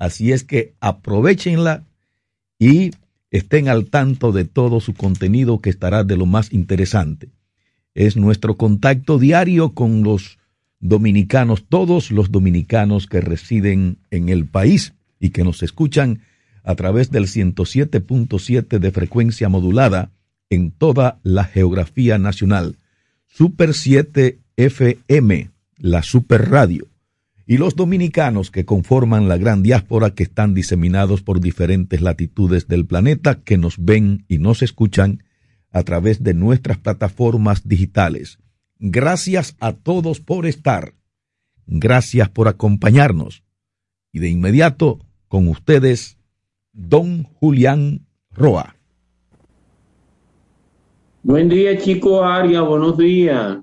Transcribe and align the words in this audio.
Así 0.00 0.32
es 0.32 0.44
que 0.44 0.72
aprovechenla 0.80 1.84
y 2.58 2.92
estén 3.30 3.68
al 3.68 3.90
tanto 3.90 4.32
de 4.32 4.46
todo 4.46 4.80
su 4.80 4.94
contenido 4.94 5.60
que 5.60 5.68
estará 5.68 6.04
de 6.04 6.16
lo 6.16 6.24
más 6.24 6.54
interesante. 6.54 7.28
Es 7.94 8.16
nuestro 8.16 8.56
contacto 8.56 9.18
diario 9.18 9.74
con 9.74 10.02
los 10.02 10.38
dominicanos, 10.80 11.66
todos 11.68 12.10
los 12.10 12.32
dominicanos 12.32 13.06
que 13.06 13.20
residen 13.20 13.98
en 14.10 14.30
el 14.30 14.46
país 14.46 14.94
y 15.20 15.30
que 15.30 15.44
nos 15.44 15.62
escuchan 15.62 16.22
a 16.64 16.74
través 16.76 17.10
del 17.10 17.26
107.7 17.26 18.78
de 18.78 18.90
frecuencia 18.92 19.50
modulada 19.50 20.12
en 20.48 20.70
toda 20.70 21.20
la 21.22 21.44
geografía 21.44 22.16
nacional. 22.18 22.76
Super 23.26 23.74
7 23.74 24.38
FM, 24.56 25.50
la 25.76 26.02
Super 26.02 26.48
Radio, 26.48 26.89
y 27.50 27.58
los 27.58 27.74
dominicanos 27.74 28.52
que 28.52 28.64
conforman 28.64 29.26
la 29.26 29.36
gran 29.36 29.64
diáspora 29.64 30.14
que 30.14 30.22
están 30.22 30.54
diseminados 30.54 31.20
por 31.20 31.40
diferentes 31.40 32.00
latitudes 32.00 32.68
del 32.68 32.86
planeta, 32.86 33.42
que 33.42 33.58
nos 33.58 33.84
ven 33.84 34.24
y 34.28 34.38
nos 34.38 34.62
escuchan 34.62 35.24
a 35.72 35.82
través 35.82 36.22
de 36.22 36.32
nuestras 36.32 36.78
plataformas 36.78 37.66
digitales. 37.66 38.38
Gracias 38.78 39.56
a 39.58 39.72
todos 39.72 40.20
por 40.20 40.46
estar. 40.46 40.94
Gracias 41.66 42.28
por 42.28 42.46
acompañarnos. 42.46 43.42
Y 44.12 44.20
de 44.20 44.28
inmediato, 44.28 45.00
con 45.26 45.48
ustedes, 45.48 46.18
don 46.72 47.24
Julián 47.24 48.06
Roa. 48.30 48.76
Buen 51.24 51.48
día, 51.48 51.76
chico 51.78 52.22
Aria, 52.22 52.60
buenos 52.60 52.96
días. 52.96 53.58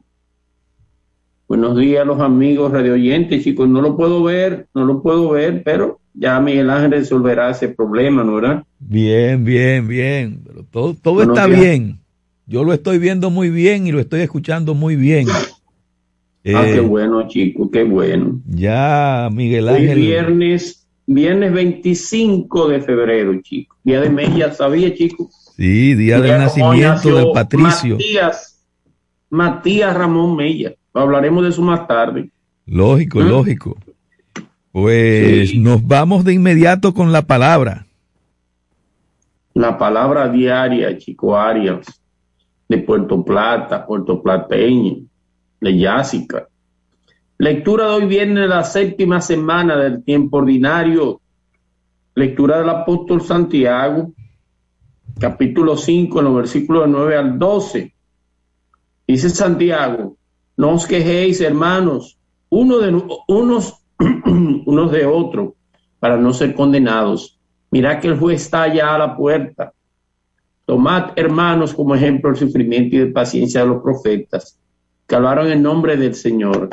Buenos 1.47 1.77
días 1.77 2.05
los 2.05 2.19
amigos 2.19 2.73
radio 2.73 2.95
oyentes, 2.95 3.41
chicos. 3.41 3.69
No 3.69 3.81
lo 3.81 3.95
puedo 3.95 4.21
ver, 4.21 4.67
no 4.73 4.83
lo 4.83 5.01
puedo 5.01 5.29
ver, 5.29 5.63
pero 5.63 6.01
ya 6.13 6.37
Miguel 6.41 6.69
Ángel 6.69 6.91
resolverá 6.91 7.51
ese 7.51 7.69
problema, 7.69 8.21
¿no 8.21 8.35
verdad? 8.35 8.63
Bien, 8.79 9.45
bien, 9.45 9.87
bien. 9.87 10.41
Pero 10.45 10.65
todo, 10.69 10.93
todo 10.93 11.23
está 11.23 11.47
bien. 11.47 11.99
Yo 12.47 12.65
lo 12.65 12.73
estoy 12.73 12.99
viendo 12.99 13.29
muy 13.29 13.49
bien 13.49 13.87
y 13.87 13.93
lo 13.93 14.01
estoy 14.01 14.21
escuchando 14.21 14.73
muy 14.73 14.97
bien. 14.97 15.29
ah, 15.31 16.63
qué 16.65 16.75
eh, 16.75 16.79
bueno, 16.81 17.25
chicos, 17.29 17.69
qué 17.71 17.83
bueno. 17.83 18.41
Ya, 18.45 19.29
Miguel 19.31 19.69
Ángel. 19.69 19.89
Hoy 19.89 19.95
viernes, 19.95 20.85
viernes 21.05 21.53
25 21.53 22.67
de 22.67 22.81
febrero, 22.81 23.41
chicos. 23.41 23.77
Día 23.85 24.01
de 24.01 24.09
Mella, 24.09 24.51
¿sabía, 24.53 24.93
chicos? 24.93 25.53
Sí, 25.55 25.95
día, 25.95 26.19
del 26.19 26.39
nacimiento 26.39 27.15
del 27.15 27.31
Patricio. 27.33 27.95
Matías, 27.95 28.65
Matías 29.29 29.95
Ramón 29.95 30.35
Mella. 30.35 30.73
Hablaremos 30.93 31.43
de 31.43 31.49
eso 31.49 31.61
más 31.61 31.87
tarde. 31.87 32.29
Lógico, 32.65 33.19
¿Mm? 33.19 33.27
lógico. 33.29 33.77
Pues 34.71 35.55
nos 35.55 35.85
vamos 35.87 36.23
de 36.23 36.33
inmediato 36.33 36.93
con 36.93 37.11
la 37.11 37.23
palabra. 37.23 37.87
La 39.53 39.77
palabra 39.77 40.29
diaria, 40.29 40.95
Chico 40.97 41.35
Arias, 41.35 42.01
de 42.69 42.77
Puerto 42.77 43.23
Plata, 43.23 43.85
Puerto 43.85 44.21
Plateño, 44.21 44.97
de 45.59 45.77
Yásica. 45.77 46.47
Lectura 47.39 47.87
de 47.87 47.93
hoy 47.93 48.05
viene 48.05 48.47
la 48.47 48.63
séptima 48.63 49.21
semana 49.21 49.77
del 49.77 50.03
tiempo 50.03 50.37
ordinario. 50.37 51.21
Lectura 52.15 52.59
del 52.59 52.69
apóstol 52.69 53.21
Santiago, 53.21 54.11
capítulo 55.19 55.77
5, 55.77 56.19
en 56.19 56.25
los 56.25 56.35
versículos 56.35 56.87
9 56.87 57.15
al 57.17 57.39
12. 57.39 57.93
Dice 59.07 59.29
Santiago, 59.29 60.17
no 60.57 60.73
os 60.73 60.87
quejéis, 60.87 61.39
hermanos, 61.39 62.17
uno 62.49 62.79
de, 62.79 63.01
unos, 63.27 63.75
unos 64.65 64.91
de 64.91 65.05
otros, 65.05 65.53
para 65.99 66.17
no 66.17 66.33
ser 66.33 66.55
condenados. 66.55 67.39
Mirad 67.69 67.99
que 67.99 68.07
el 68.07 68.17
juez 68.17 68.41
está 68.41 68.73
ya 68.73 68.95
a 68.95 68.97
la 68.97 69.15
puerta. 69.15 69.71
Tomad, 70.65 71.11
hermanos, 71.15 71.73
como 71.73 71.95
ejemplo 71.95 72.31
el 72.31 72.35
sufrimiento 72.35 72.95
y 72.95 73.05
la 73.05 73.13
paciencia 73.13 73.61
de 73.61 73.67
los 73.67 73.83
profetas, 73.83 74.59
que 75.07 75.15
hablaron 75.15 75.47
en 75.47 75.61
nombre 75.61 75.95
del 75.95 76.15
Señor. 76.15 76.69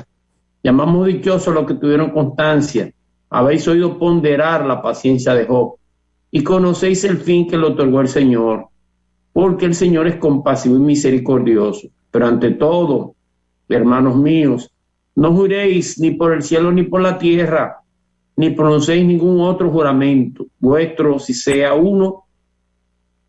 Llamamos 0.62 1.06
dichosos 1.06 1.48
a 1.48 1.52
los 1.52 1.66
que 1.66 1.74
tuvieron 1.74 2.10
constancia. 2.10 2.90
Habéis 3.28 3.68
oído 3.68 3.98
ponderar 3.98 4.64
la 4.64 4.80
paciencia 4.80 5.34
de 5.34 5.44
Job 5.44 5.76
y 6.30 6.42
conocéis 6.42 7.04
el 7.04 7.18
fin 7.18 7.46
que 7.46 7.58
le 7.58 7.66
otorgó 7.66 8.00
el 8.00 8.08
Señor, 8.08 8.68
porque 9.32 9.66
el 9.66 9.74
Señor 9.74 10.06
es 10.06 10.16
compasivo 10.16 10.76
y 10.76 10.80
misericordioso. 10.80 11.88
Pero 12.10 12.26
ante 12.26 12.52
todo, 12.52 13.13
hermanos 13.68 14.16
míos, 14.16 14.70
no 15.16 15.32
juréis 15.34 15.98
ni 15.98 16.10
por 16.12 16.32
el 16.32 16.42
cielo 16.42 16.72
ni 16.72 16.82
por 16.82 17.00
la 17.00 17.18
tierra, 17.18 17.78
ni 18.36 18.50
pronunciéis 18.50 19.04
ningún 19.06 19.40
otro 19.40 19.70
juramento 19.70 20.46
vuestro, 20.58 21.18
si 21.18 21.34
sea 21.34 21.74
uno, 21.74 22.24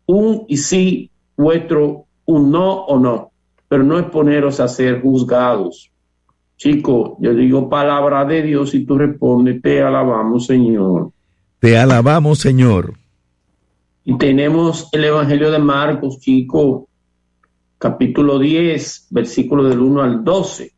un 0.06 0.44
y 0.48 0.56
sí, 0.56 1.10
vuestro 1.36 2.06
un 2.26 2.50
no 2.50 2.84
o 2.84 2.98
no, 2.98 3.30
pero 3.68 3.84
no 3.84 3.98
es 3.98 4.06
poneros 4.06 4.60
a 4.60 4.68
ser 4.68 5.00
juzgados. 5.00 5.90
Chico, 6.56 7.18
yo 7.20 7.34
digo 7.34 7.68
palabra 7.68 8.24
de 8.24 8.42
Dios 8.42 8.74
y 8.74 8.84
tú 8.84 8.98
respondes, 8.98 9.60
te 9.62 9.82
alabamos 9.82 10.46
Señor. 10.46 11.10
Te 11.60 11.78
alabamos 11.78 12.38
Señor. 12.38 12.94
Y 14.04 14.16
tenemos 14.18 14.88
el 14.92 15.04
Evangelio 15.04 15.50
de 15.50 15.58
Marcos, 15.58 16.18
chico, 16.20 16.88
capítulo 17.78 18.38
10, 18.38 19.08
versículo 19.10 19.64
del 19.64 19.80
1 19.80 20.02
al 20.02 20.24
12. 20.24 20.72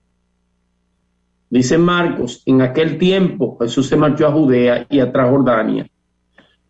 Dice 1.50 1.78
Marcos, 1.78 2.42
en 2.44 2.60
aquel 2.60 2.98
tiempo 2.98 3.56
Jesús 3.60 3.86
se 3.86 3.96
marchó 3.96 4.26
a 4.26 4.32
Judea 4.32 4.86
y 4.90 5.00
a 5.00 5.10
Transjordania. 5.10 5.88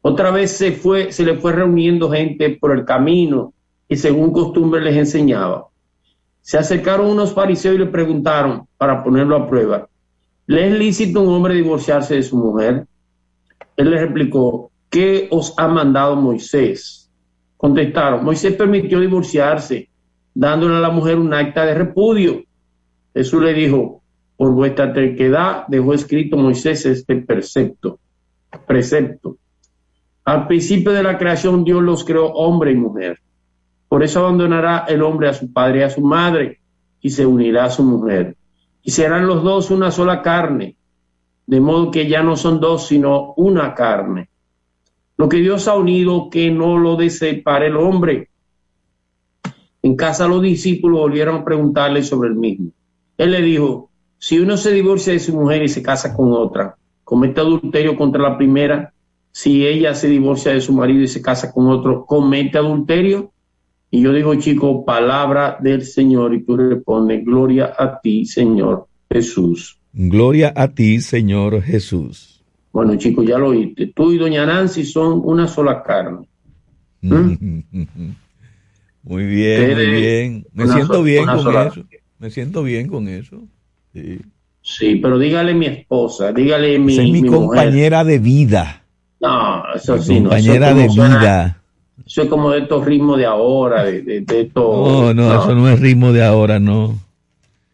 Otra 0.02 0.30
vez 0.30 0.52
se 0.52 0.72
fue, 0.72 1.10
se 1.12 1.24
le 1.24 1.38
fue 1.38 1.52
reuniendo 1.52 2.10
gente 2.10 2.50
por 2.50 2.72
el 2.72 2.84
camino 2.84 3.52
y 3.88 3.96
según 3.96 4.32
costumbre 4.32 4.80
les 4.80 4.96
enseñaba. 4.96 5.66
Se 6.40 6.58
acercaron 6.58 7.10
unos 7.10 7.34
fariseos 7.34 7.74
y 7.74 7.78
le 7.78 7.86
preguntaron 7.86 8.66
para 8.76 9.02
ponerlo 9.02 9.36
a 9.36 9.48
prueba, 9.48 9.88
¿le 10.46 10.68
es 10.68 10.78
lícito 10.78 11.22
un 11.22 11.34
hombre 11.34 11.54
divorciarse 11.54 12.14
de 12.14 12.22
su 12.22 12.36
mujer? 12.36 12.86
Él 13.76 13.90
les 13.90 14.00
replicó, 14.00 14.70
¿qué 14.88 15.28
os 15.30 15.54
ha 15.58 15.66
mandado 15.66 16.14
Moisés? 16.16 17.10
Contestaron, 17.56 18.24
Moisés 18.24 18.54
permitió 18.54 19.00
divorciarse 19.00 19.88
dándole 20.38 20.76
a 20.76 20.80
la 20.80 20.90
mujer 20.90 21.18
un 21.18 21.34
acta 21.34 21.66
de 21.66 21.74
repudio. 21.74 22.44
Jesús 23.12 23.42
le 23.42 23.52
dijo, 23.54 24.02
por 24.36 24.52
vuestra 24.52 24.92
terquedad 24.92 25.64
dejó 25.66 25.94
escrito 25.94 26.36
Moisés 26.36 26.86
este 26.86 27.16
precepto. 27.16 27.98
precepto. 28.64 29.36
Al 30.24 30.46
principio 30.46 30.92
de 30.92 31.02
la 31.02 31.18
creación 31.18 31.64
Dios 31.64 31.82
los 31.82 32.04
creó 32.04 32.26
hombre 32.26 32.70
y 32.70 32.76
mujer. 32.76 33.18
Por 33.88 34.04
eso 34.04 34.20
abandonará 34.20 34.84
el 34.86 35.02
hombre 35.02 35.28
a 35.28 35.34
su 35.34 35.52
padre 35.52 35.80
y 35.80 35.82
a 35.82 35.90
su 35.90 36.02
madre 36.02 36.60
y 37.00 37.10
se 37.10 37.26
unirá 37.26 37.64
a 37.64 37.70
su 37.70 37.82
mujer. 37.82 38.36
Y 38.84 38.92
serán 38.92 39.26
los 39.26 39.42
dos 39.42 39.72
una 39.72 39.90
sola 39.90 40.22
carne, 40.22 40.76
de 41.48 41.60
modo 41.60 41.90
que 41.90 42.06
ya 42.06 42.22
no 42.22 42.36
son 42.36 42.60
dos, 42.60 42.86
sino 42.86 43.34
una 43.36 43.74
carne. 43.74 44.28
Lo 45.16 45.28
que 45.28 45.38
Dios 45.38 45.66
ha 45.66 45.74
unido, 45.74 46.30
que 46.30 46.52
no 46.52 46.78
lo 46.78 46.96
para 47.42 47.66
el 47.66 47.76
hombre. 47.76 48.28
En 49.82 49.96
casa 49.96 50.26
los 50.26 50.42
discípulos 50.42 51.00
volvieron 51.00 51.36
a 51.36 51.44
preguntarle 51.44 52.02
sobre 52.02 52.30
el 52.30 52.34
mismo. 52.34 52.70
Él 53.16 53.32
le 53.32 53.42
dijo, 53.42 53.90
si 54.18 54.38
uno 54.38 54.56
se 54.56 54.72
divorcia 54.72 55.12
de 55.12 55.20
su 55.20 55.32
mujer 55.32 55.62
y 55.62 55.68
se 55.68 55.82
casa 55.82 56.14
con 56.14 56.32
otra, 56.32 56.76
comete 57.04 57.40
adulterio 57.40 57.96
contra 57.96 58.22
la 58.22 58.36
primera. 58.36 58.92
Si 59.30 59.66
ella 59.66 59.94
se 59.94 60.08
divorcia 60.08 60.52
de 60.52 60.60
su 60.60 60.72
marido 60.72 61.02
y 61.02 61.08
se 61.08 61.22
casa 61.22 61.52
con 61.52 61.68
otro, 61.68 62.04
comete 62.04 62.58
adulterio. 62.58 63.32
Y 63.90 64.02
yo 64.02 64.12
digo, 64.12 64.34
chico, 64.34 64.84
palabra 64.84 65.58
del 65.60 65.82
Señor. 65.82 66.34
Y 66.34 66.42
tú 66.42 66.56
respondes, 66.56 67.24
gloria 67.24 67.72
a 67.78 68.00
ti, 68.00 68.24
Señor 68.24 68.88
Jesús. 69.10 69.78
Gloria 69.92 70.52
a 70.54 70.68
ti, 70.68 71.00
Señor 71.00 71.62
Jesús. 71.62 72.44
Bueno, 72.72 72.96
chicos, 72.96 73.26
ya 73.26 73.38
lo 73.38 73.48
oíste. 73.48 73.92
Tú 73.94 74.12
y 74.12 74.18
doña 74.18 74.44
Nancy 74.44 74.84
son 74.84 75.22
una 75.24 75.46
sola 75.46 75.82
carne. 75.82 76.28
¿Mm? 77.00 77.60
Muy 79.08 79.24
bien, 79.24 79.74
muy 79.74 79.86
bien. 79.86 80.46
Me 80.52 80.68
siento 80.68 81.02
bien 81.02 81.24
con 81.24 81.38
eso. 81.38 81.84
Me 82.18 82.30
siento 82.30 82.62
bien 82.62 82.88
con 82.88 83.08
eso. 83.08 83.40
Sí. 84.62 84.96
pero 84.96 85.18
dígale 85.18 85.54
mi 85.54 85.64
esposa, 85.64 86.30
dígale 86.30 86.78
mi. 86.78 86.92
es 86.92 87.10
mi, 87.10 87.24
compañera 87.24 88.04
de 88.04 88.18
vida. 88.18 88.82
No, 89.18 89.62
eso 89.74 89.96
sí, 89.98 90.20
compañera 90.20 90.74
de 90.74 90.88
vida. 90.88 91.58
eso 92.06 92.22
es 92.22 92.28
como 92.28 92.50
de 92.50 92.58
estos 92.58 92.84
ritmos 92.84 93.16
de 93.16 93.24
ahora, 93.24 93.84
de, 93.84 94.02
de, 94.02 94.50
No, 94.54 95.14
no, 95.14 95.42
eso 95.42 95.54
no 95.54 95.70
es 95.70 95.80
ritmo 95.80 96.12
de 96.12 96.22
ahora, 96.22 96.58
no. 96.58 96.98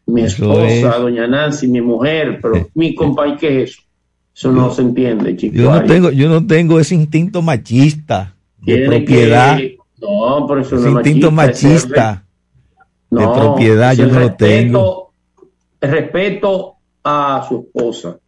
Mi 0.06 0.22
esposa, 0.22 0.98
doña 0.98 1.26
Nancy, 1.26 1.66
mi 1.66 1.80
mujer, 1.80 2.38
pero 2.40 2.68
mi 2.74 2.94
compañera, 2.94 3.38
¿qué 3.38 3.62
es 3.62 3.70
eso? 3.70 3.82
Eso 4.36 4.52
no 4.52 4.72
se 4.72 4.82
entiende, 4.82 5.36
chicos. 5.36 5.58
Yo 5.58 5.72
no 5.72 5.82
tengo, 5.84 6.10
yo 6.12 6.28
no 6.28 6.46
tengo 6.46 6.78
ese 6.78 6.94
instinto 6.94 7.42
machista 7.42 8.36
de 8.62 8.86
propiedad. 8.86 9.58
No, 10.04 10.46
por 10.46 10.60
eso 10.60 10.76
no 10.76 10.90
instinto 10.90 11.30
machista, 11.30 12.24
de 13.10 13.26
propiedad 13.26 13.94
yo 13.94 14.06
no 14.06 14.20
lo 14.20 14.34
tengo. 14.34 15.12
Respeto 15.80 16.74
a 17.02 17.44
su 17.48 17.66
esposa. 17.66 18.18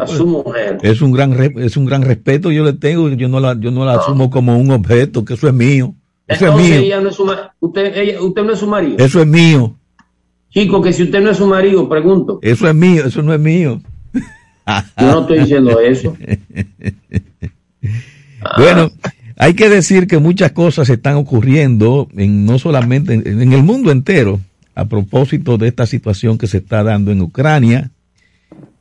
a 0.00 0.06
su 0.06 0.26
mujer. 0.26 0.78
Es 0.82 1.00
un 1.02 1.12
gran 1.12 1.32
es 1.58 1.76
un 1.76 1.84
gran 1.84 2.02
respeto 2.02 2.50
yo 2.50 2.64
le 2.64 2.72
tengo, 2.72 3.08
yo 3.10 3.28
no 3.28 3.40
la 3.40 3.58
yo 3.58 3.70
no 3.70 3.84
la 3.84 3.94
asumo 3.94 4.30
como 4.30 4.58
un 4.58 4.70
objeto, 4.70 5.24
que 5.24 5.34
eso 5.34 5.48
es 5.48 5.54
mío. 5.54 5.94
Eso 6.26 6.48
es 6.48 6.54
mío. 6.54 6.74
Ella 6.76 7.00
no 7.00 7.10
es 7.10 7.16
su, 7.16 7.30
usted, 7.60 8.18
usted 8.20 8.44
no 8.44 8.52
es 8.52 8.58
su 8.58 8.66
marido. 8.66 8.96
Eso 8.98 9.20
es 9.20 9.26
mío. 9.26 9.76
Chico, 10.50 10.80
que 10.80 10.92
si 10.92 11.02
usted 11.02 11.20
no 11.20 11.30
es 11.30 11.36
su 11.36 11.46
marido, 11.46 11.88
pregunto. 11.88 12.38
Eso 12.40 12.68
es 12.68 12.74
mío, 12.74 13.04
eso 13.04 13.22
no 13.22 13.34
es 13.34 13.40
mío. 13.40 13.80
Yo 14.98 15.06
no 15.06 15.20
estoy 15.20 15.40
diciendo 15.40 15.78
eso. 15.80 16.16
bueno, 18.56 18.90
hay 19.36 19.54
que 19.54 19.68
decir 19.68 20.06
que 20.06 20.18
muchas 20.18 20.52
cosas 20.52 20.88
están 20.88 21.16
ocurriendo 21.16 22.08
en 22.16 22.46
no 22.46 22.58
solamente 22.58 23.14
en, 23.14 23.52
el 23.52 23.62
mundo 23.62 23.90
entero 23.90 24.40
a 24.74 24.84
propósito 24.86 25.58
de 25.58 25.68
esta 25.68 25.86
situación 25.86 26.38
que 26.38 26.46
se 26.46 26.58
está 26.58 26.82
dando 26.82 27.10
en 27.10 27.20
Ucrania. 27.20 27.90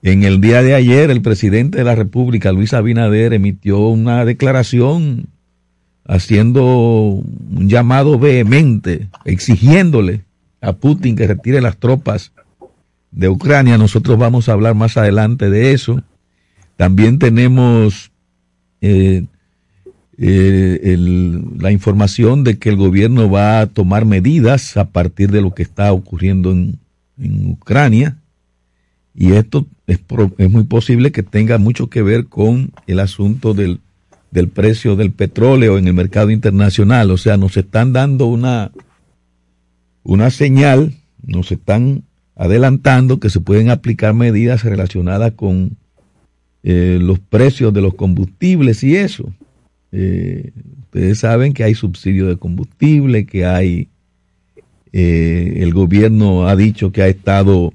En 0.03 0.23
el 0.23 0.41
día 0.41 0.61
de 0.61 0.75
ayer, 0.75 1.09
el 1.09 1.21
presidente 1.21 1.77
de 1.79 1.83
la 1.83 1.95
República, 1.95 2.51
Luis 2.51 2.73
Abinader, 2.73 3.33
emitió 3.33 3.79
una 3.79 4.25
declaración 4.25 5.27
haciendo 6.05 6.63
un 6.65 7.69
llamado 7.69 8.19
vehemente, 8.19 9.07
exigiéndole 9.25 10.21
a 10.61 10.73
Putin 10.73 11.15
que 11.15 11.27
retire 11.27 11.61
las 11.61 11.77
tropas 11.77 12.31
de 13.11 13.29
Ucrania. 13.29 13.77
Nosotros 13.77 14.17
vamos 14.17 14.49
a 14.49 14.53
hablar 14.53 14.75
más 14.75 14.97
adelante 14.97 15.49
de 15.49 15.71
eso. 15.71 16.01
También 16.75 17.17
tenemos 17.17 18.11
eh, 18.81 19.25
eh, 20.17 20.95
la 21.59 21.71
información 21.71 22.43
de 22.43 22.59
que 22.59 22.69
el 22.69 22.75
gobierno 22.75 23.29
va 23.29 23.61
a 23.61 23.67
tomar 23.67 24.05
medidas 24.05 24.77
a 24.77 24.89
partir 24.89 25.31
de 25.31 25.41
lo 25.41 25.53
que 25.53 25.63
está 25.63 25.91
ocurriendo 25.91 26.51
en, 26.51 26.79
Ucrania. 27.45 28.17
Y 29.15 29.33
esto 29.33 29.67
es, 29.87 29.99
es, 30.37 30.49
muy 30.49 30.63
posible 30.63 31.11
que 31.11 31.23
tenga 31.23 31.57
mucho 31.57 31.87
que 31.87 32.01
ver 32.01 32.25
con 32.25 32.71
el 32.87 32.99
asunto 32.99 33.53
del, 33.53 33.79
del 34.31 34.49
precio 34.49 34.95
del 34.95 35.11
petróleo 35.11 35.77
en 35.77 35.87
el 35.87 35.93
mercado 35.93 36.31
internacional. 36.31 37.11
O 37.11 37.17
sea, 37.17 37.37
nos 37.37 37.55
están 37.55 37.93
dando 37.93 38.25
una, 38.25 38.71
una 40.03 40.31
señal, 40.31 40.93
nos 41.21 41.51
están 41.51 42.03
adelantando 42.35 43.19
que 43.19 43.29
se 43.29 43.39
pueden 43.39 43.69
aplicar 43.69 44.13
medidas 44.13 44.63
relacionadas 44.63 45.33
con 45.33 45.77
eh, 46.63 46.97
los 46.99 47.19
precios 47.19 47.73
de 47.73 47.81
los 47.81 47.93
combustibles 47.93 48.83
y 48.83 48.95
eso. 48.95 49.31
Eh, 49.93 50.51
ustedes 50.81 51.19
saben 51.19 51.53
que 51.53 51.63
hay 51.63 51.75
subsidio 51.75 52.27
de 52.27 52.35
combustible, 52.35 53.25
que 53.25 53.45
hay, 53.45 53.87
eh, 54.91 55.59
el 55.59 55.73
gobierno 55.73 56.47
ha 56.47 56.55
dicho 56.57 56.91
que 56.91 57.03
ha 57.03 57.07
estado 57.07 57.73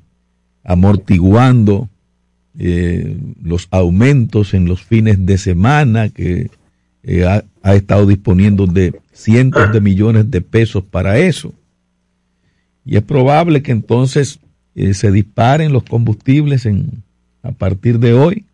amortiguando 0.64 1.88
los 3.40 3.68
aumentos 3.70 4.52
en 4.52 4.66
los 4.66 4.82
fines 4.82 5.24
de 5.24 5.38
semana, 5.38 6.08
que 6.08 6.50
ha, 7.24 7.44
ha 7.62 7.74
estado 7.76 8.04
disponiendo 8.04 8.66
de 8.66 9.00
cientos 9.12 9.72
de 9.72 9.80
millones 9.80 10.30
de 10.30 10.40
pesos 10.40 10.82
para 10.82 11.18
eso. 11.18 11.54
Y 12.84 12.96
es 12.96 13.02
probable 13.02 13.62
que 13.62 13.72
entonces 13.72 14.40
eh, 14.74 14.94
se 14.94 15.10
disparen 15.10 15.72
los 15.72 15.82
combustibles 15.82 16.64
en, 16.64 17.02
a 17.42 17.52
partir 17.52 17.98
de 17.98 18.14
hoy. 18.14 18.44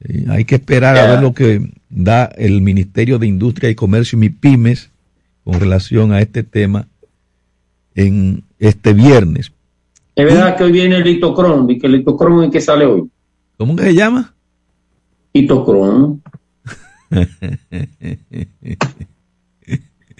Eh, 0.00 0.26
hay 0.28 0.44
que 0.44 0.56
esperar 0.56 0.96
a 0.96 1.06
ver 1.06 1.22
lo 1.22 1.32
que 1.32 1.72
da 1.92 2.24
el 2.24 2.62
Ministerio 2.62 3.18
de 3.18 3.26
Industria 3.26 3.70
y 3.70 3.74
Comercio 3.74 4.16
y 4.16 4.20
MIPIMES 4.20 4.90
con 5.44 5.60
relación 5.60 6.12
a 6.12 6.20
este 6.20 6.42
tema 6.42 6.88
en 7.94 8.42
este 8.58 8.94
viernes. 8.94 9.52
Es 10.14 10.24
verdad 10.24 10.56
que 10.56 10.64
hoy 10.64 10.72
viene 10.72 10.96
el 10.96 11.04
litocron, 11.04 11.70
y 11.70 11.78
que 11.78 11.86
el 11.86 11.92
litocron 11.92 12.44
es 12.44 12.50
que 12.50 12.60
sale 12.60 12.86
hoy. 12.86 13.04
¿Cómo 13.56 13.76
que 13.76 13.84
se 13.84 13.94
llama? 13.94 14.34
Litocron. 15.34 16.22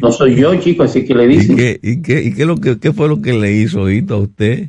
No 0.01 0.11
soy 0.11 0.35
yo, 0.35 0.55
chico, 0.57 0.83
así 0.83 1.05
que 1.05 1.15
le 1.15 1.27
dice. 1.29 1.53
¿Y 1.53 1.57
qué, 1.57 1.81
y 1.83 2.03
qué, 2.03 2.23
y 2.23 2.35
qué, 2.35 2.45
lo 2.45 2.57
que, 2.57 2.79
qué 2.79 2.93
fue 2.93 3.09
lo 3.09 3.23
que 3.23 3.33
le 3.33 3.53
hizo 3.53 3.89
Hito 3.89 4.15
a 4.15 4.19
usted? 4.19 4.69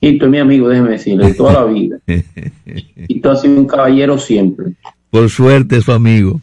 Hito 0.00 0.24
es 0.26 0.30
mi 0.30 0.38
amigo, 0.38 0.68
déjeme 0.68 0.90
decirle, 0.90 1.32
toda 1.34 1.52
la 1.52 1.64
vida. 1.64 1.98
Hito 3.08 3.30
ha 3.30 3.36
sido 3.36 3.58
un 3.58 3.66
caballero 3.66 4.18
siempre. 4.18 4.74
Por 5.12 5.28
suerte, 5.28 5.82
su 5.82 5.92
amigo. 5.92 6.40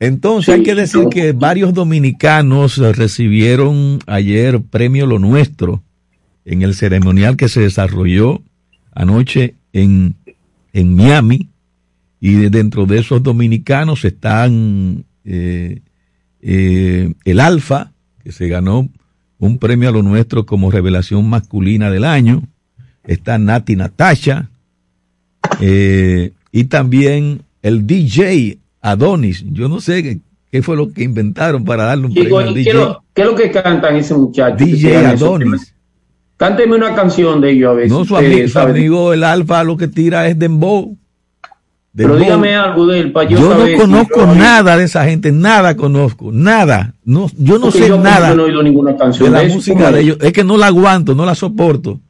Entonces 0.00 0.56
hay 0.56 0.64
que 0.64 0.74
decir 0.74 1.06
que 1.08 1.30
varios 1.30 1.72
dominicanos 1.72 2.78
recibieron 2.78 4.00
ayer 4.08 4.60
premio 4.60 5.06
Lo 5.06 5.20
Nuestro 5.20 5.84
en 6.44 6.62
el 6.62 6.74
ceremonial 6.74 7.36
que 7.36 7.48
se 7.48 7.60
desarrolló 7.60 8.42
anoche 8.92 9.54
en, 9.72 10.16
en 10.72 10.96
Miami. 10.96 11.48
Y 12.18 12.32
dentro 12.50 12.86
de 12.86 12.98
esos 12.98 13.22
dominicanos 13.22 14.04
están 14.04 15.04
eh, 15.24 15.82
eh, 16.40 17.14
el 17.24 17.38
Alfa, 17.38 17.92
que 18.24 18.32
se 18.32 18.48
ganó 18.48 18.88
un 19.38 19.58
premio 19.58 19.90
a 19.90 19.92
lo 19.92 20.02
nuestro 20.02 20.44
como 20.44 20.72
revelación 20.72 21.30
masculina 21.30 21.88
del 21.88 22.02
año, 22.02 22.42
está 23.04 23.38
Nati 23.38 23.76
Natasha, 23.76 24.50
eh, 25.60 26.32
y 26.50 26.64
también 26.64 27.42
el 27.62 27.86
DJ 27.86 28.58
Adonis. 28.80 29.44
Yo 29.50 29.68
no 29.68 29.80
sé 29.80 30.20
qué, 30.50 30.62
fue 30.62 30.76
lo 30.76 30.92
que 30.92 31.04
inventaron 31.04 31.64
para 31.64 31.84
darle 31.84 32.06
un 32.06 32.14
premio 32.14 32.38
al 32.38 32.54
DJ. 32.54 32.72
¿qué, 33.14 33.22
es 33.22 33.28
lo 33.28 33.34
que 33.34 33.50
cantan 33.50 33.96
ese 33.96 34.14
muchacho? 34.14 34.64
DJ 34.64 35.06
Adonis. 35.06 35.74
Cánteme 36.36 36.74
una 36.74 36.94
canción 36.94 37.40
de 37.40 37.52
ellos 37.52 37.70
a 37.70 37.74
veces. 37.74 37.92
No, 37.92 38.04
su, 38.04 38.16
amigo, 38.16 39.12
el 39.12 39.22
Alfa 39.22 39.62
lo 39.62 39.76
que 39.76 39.86
tira 39.86 40.26
es 40.26 40.38
Dembow. 40.38 40.96
Pero 41.94 42.16
dígame 42.16 42.56
algo 42.56 42.86
de 42.86 43.00
él 43.00 43.12
para 43.12 43.28
yo, 43.28 43.38
yo 43.38 43.54
no 43.54 43.78
conozco 43.78 44.26
nada 44.26 44.78
de 44.78 44.84
esa 44.84 45.04
gente, 45.04 45.30
nada 45.30 45.76
conozco, 45.76 46.32
nada. 46.32 46.94
No, 47.04 47.30
yo 47.36 47.58
no 47.58 47.70
sé 47.70 47.90
nada 47.90 48.30
yo 48.30 48.36
no 48.36 48.42
he 48.42 48.46
oído 48.46 48.62
ninguna 48.62 48.96
canción 48.96 49.30
de, 49.30 49.46
la 49.46 49.54
música 49.54 49.92
de 49.92 50.00
ellos. 50.00 50.16
Es 50.22 50.32
que 50.32 50.42
no 50.42 50.56
la 50.56 50.68
aguanto, 50.68 51.14
no 51.14 51.26
la 51.26 51.34
soporto. 51.34 52.00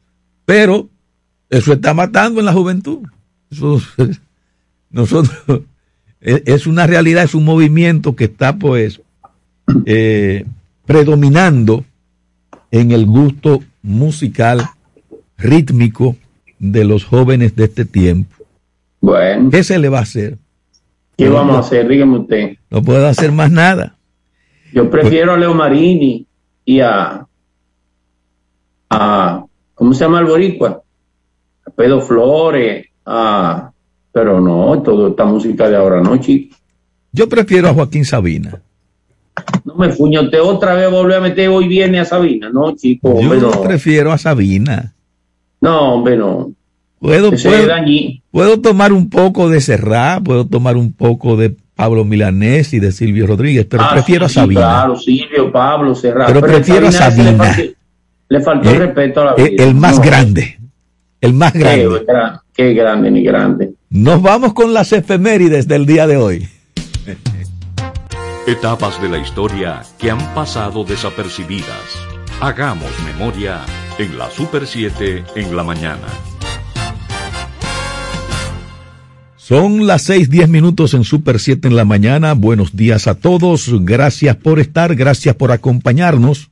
Pero 0.47 0.89
eso 1.51 1.73
está 1.73 1.95
matando 1.95 2.39
en 2.39 2.47
la 2.47 2.53
juventud. 2.53 3.01
Nosotros 4.93 5.63
es 6.21 6.67
una 6.67 6.87
realidad, 6.87 7.25
es 7.25 7.35
un 7.35 7.45
movimiento 7.45 8.15
que 8.15 8.25
está 8.25 8.57
pues 8.57 9.01
eh, 9.87 10.45
predominando 10.87 11.85
en 12.71 12.93
el 12.93 13.07
gusto 13.07 13.61
musical 13.83 14.63
rítmico 15.37 16.17
de 16.59 16.85
los 16.85 17.05
jóvenes 17.05 17.57
de 17.57 17.65
este 17.65 17.85
tiempo. 17.85 18.37
Bueno. 19.01 19.51
¿Qué 19.51 19.65
se 19.65 19.79
le 19.79 19.89
va 19.89 19.99
a 19.99 20.03
hacer? 20.03 20.39
¿Qué 21.17 21.29
vamos 21.29 21.57
a 21.57 21.61
hacer? 21.61 21.89
Dígame 21.89 22.19
usted. 22.19 22.57
No 22.71 22.83
puedo 22.83 23.07
hacer 23.07 23.33
más 23.33 23.51
nada. 23.51 23.97
Yo 24.73 24.89
prefiero 24.89 25.35
a 25.35 25.37
Leo 25.37 25.55
Marini 25.55 26.27
y 26.65 26.81
a, 26.81 27.27
a 28.89 29.45
¿cómo 29.75 29.93
se 29.93 30.05
llama 30.05 30.21
el 30.21 30.27
boricua? 30.27 30.83
A 31.67 31.71
Pedro 31.71 32.01
Flores, 32.01 32.87
a, 33.05 33.72
pero 34.13 34.41
no, 34.41 34.81
toda 34.83 35.11
esta 35.11 35.25
música 35.25 35.69
de 35.69 35.77
ahora 35.77 36.01
no, 36.01 36.17
chico. 36.19 36.57
Yo 37.13 37.29
prefiero 37.29 37.69
a 37.69 37.75
Joaquín 37.75 38.05
Sabina. 38.05 38.61
No 39.65 39.75
me 39.77 39.91
fuñote 39.91 40.39
otra 40.39 40.75
vez 40.75 40.91
volver 40.91 41.19
a 41.19 41.21
meter 41.21 41.49
hoy 41.49 41.67
viene 41.67 42.01
a 42.01 42.05
Sabina, 42.05 42.51
no, 42.51 42.75
chico. 42.77 43.21
Yo 43.21 43.63
prefiero 43.63 44.13
a 44.13 44.19
Sabina. 44.19 44.95
No, 45.61 45.95
hombre, 45.95 46.17
no. 46.17 46.53
Puedo, 46.99 47.33
puedo, 48.31 48.61
tomar 48.61 48.93
un 48.93 49.11
poco 49.11 49.49
de 49.49 49.61
Serrá, 49.61 50.21
puedo 50.23 50.47
tomar 50.47 50.77
un 50.77 50.93
poco 50.93 51.37
de 51.37 51.53
Pablo 51.75 52.05
Milanés 52.05 52.75
y 52.75 52.79
de 52.79 52.93
Silvio 52.93 53.27
Rodríguez, 53.27 53.67
pero 53.69 53.83
ah, 53.83 53.91
prefiero 53.93 54.27
a 54.27 54.29
Sabina. 54.29 54.61
Claro, 54.61 54.97
Silvio, 54.97 55.51
Pablo, 55.51 55.97
Serrá. 55.97 56.27
Pero, 56.27 56.41
prefiero 56.41 56.87
a 56.87 56.93
Sabina. 56.93 57.57
Le 58.29 58.41
faltó, 58.41 58.71
el 58.71 58.77
eh, 58.77 58.79
respeto 58.79 59.21
a 59.21 59.25
la 59.25 59.35
eh, 59.37 59.51
vida. 59.51 59.65
El, 59.65 59.75
más 59.75 60.01
grande. 60.01 60.59
El 61.21 61.35
más 61.35 61.53
grande. 61.53 62.07
Qué, 62.55 62.73
grande, 62.73 63.11
ni 63.11 63.25
grande. 63.25 63.73
Nos 63.93 64.23
vamos 64.23 64.55
con 64.55 64.73
las 64.73 64.91
efemérides 64.93 65.69
del 65.69 65.85
día 65.85 66.07
de 66.07 66.17
hoy. 66.17 66.49
Etapas 68.47 69.03
de 69.03 69.11
la 69.11 69.19
historia 69.19 69.83
que 69.99 70.11
han 70.11 70.35
pasado 70.35 70.83
desapercibidas. 70.83 71.99
Hagamos 72.41 72.91
memoria 73.05 73.61
en 73.99 74.17
la 74.17 74.31
Super 74.31 74.67
7 74.67 75.25
en 75.37 75.55
la 75.55 75.63
mañana. 75.63 76.07
Son 79.37 79.87
las 79.87 80.01
seis 80.05 80.31
diez 80.31 80.49
minutos 80.49 80.95
en 80.95 81.05
Super 81.05 81.39
7 81.39 81.69
en 81.69 81.77
la 81.77 81.85
mañana. 81.85 82.33
Buenos 82.33 82.75
días 82.75 83.07
a 83.07 83.15
todos. 83.15 83.69
Gracias 83.85 84.37
por 84.37 84.59
estar, 84.59 84.95
gracias 84.95 85.35
por 85.35 85.53
acompañarnos. 85.53 86.49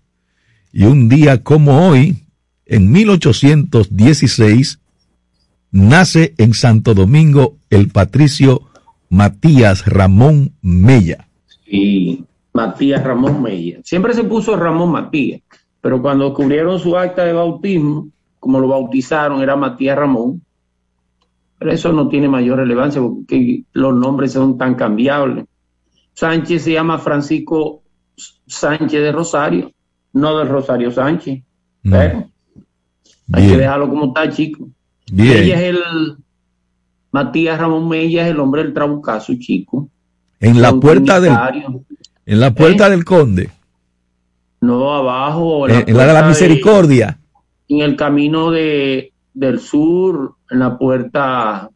Y 0.75 0.83
un 0.85 1.09
día 1.09 1.43
como 1.43 1.89
hoy, 1.89 2.27
en 2.67 2.93
1816, 2.93 4.79
nace 5.73 6.35
en 6.39 6.55
Santo 6.55 6.95
Domingo 6.95 7.57
el 7.71 7.89
patricio 7.89 8.63
Matías 9.09 9.87
Ramón 9.87 10.53
Mella. 10.63 11.27
Sí, 11.65 12.25
Matías 12.53 13.03
Ramón 13.03 13.43
Mella. 13.43 13.81
Siempre 13.85 14.15
se 14.15 14.25
puso 14.25 14.57
Ramón 14.57 14.93
Matías, 14.93 15.41
pero 15.81 16.01
cuando 16.01 16.27
descubrieron 16.27 16.79
su 16.79 16.97
acta 16.97 17.25
de 17.25 17.33
bautismo, 17.33 18.09
como 18.39 18.61
lo 18.61 18.69
bautizaron, 18.69 19.43
era 19.43 19.57
Matías 19.57 19.97
Ramón 19.97 20.43
pero 21.61 21.73
eso 21.73 21.93
no 21.93 22.09
tiene 22.09 22.27
mayor 22.27 22.57
relevancia 22.57 23.03
porque 23.03 23.65
los 23.75 23.95
nombres 23.95 24.33
son 24.33 24.57
tan 24.57 24.77
cambiables. 24.77 25.45
Sánchez 26.15 26.63
se 26.63 26.73
llama 26.73 26.99
Francisco 26.99 27.83
Sánchez 28.47 29.03
de 29.03 29.13
Rosario, 29.13 29.71
no 30.15 30.39
de 30.39 30.47
Rosario 30.47 30.91
Sánchez. 30.91 31.43
Pero 31.83 32.31
hay 33.35 33.47
que 33.47 33.59
dejarlo 33.59 33.91
como 33.91 34.07
está, 34.07 34.31
chico. 34.31 34.71
Bien. 35.11 35.45
Ella 35.45 35.61
es 35.61 35.75
el 35.75 36.17
Matías 37.13 37.59
Ramón 37.59 37.89
Mella 37.89 38.25
es 38.25 38.33
el 38.33 38.41
hombre 38.41 38.63
del 38.63 38.73
Trabucazo, 38.73 39.35
chico. 39.39 39.89
En 40.39 40.63
la 40.63 40.73
puerta 40.73 41.21
del 41.21 41.33
en 42.27 42.41
la 42.41 42.55
puerta 42.55 42.87
¿Eh? 42.87 42.91
del 42.91 43.05
Conde. 43.05 43.51
No, 44.61 44.95
abajo. 44.95 45.69
en, 45.69 45.97
la 45.97 46.07
de 46.07 46.13
la 46.13 46.29
Misericordia. 46.29 47.19
en 47.69 47.81
el 47.81 47.97
camino 47.97 48.51
de, 48.51 49.13
del 49.35 49.59
sur, 49.59 50.37
en 50.51 50.59
la 50.59 50.79
puerta, 50.79 51.69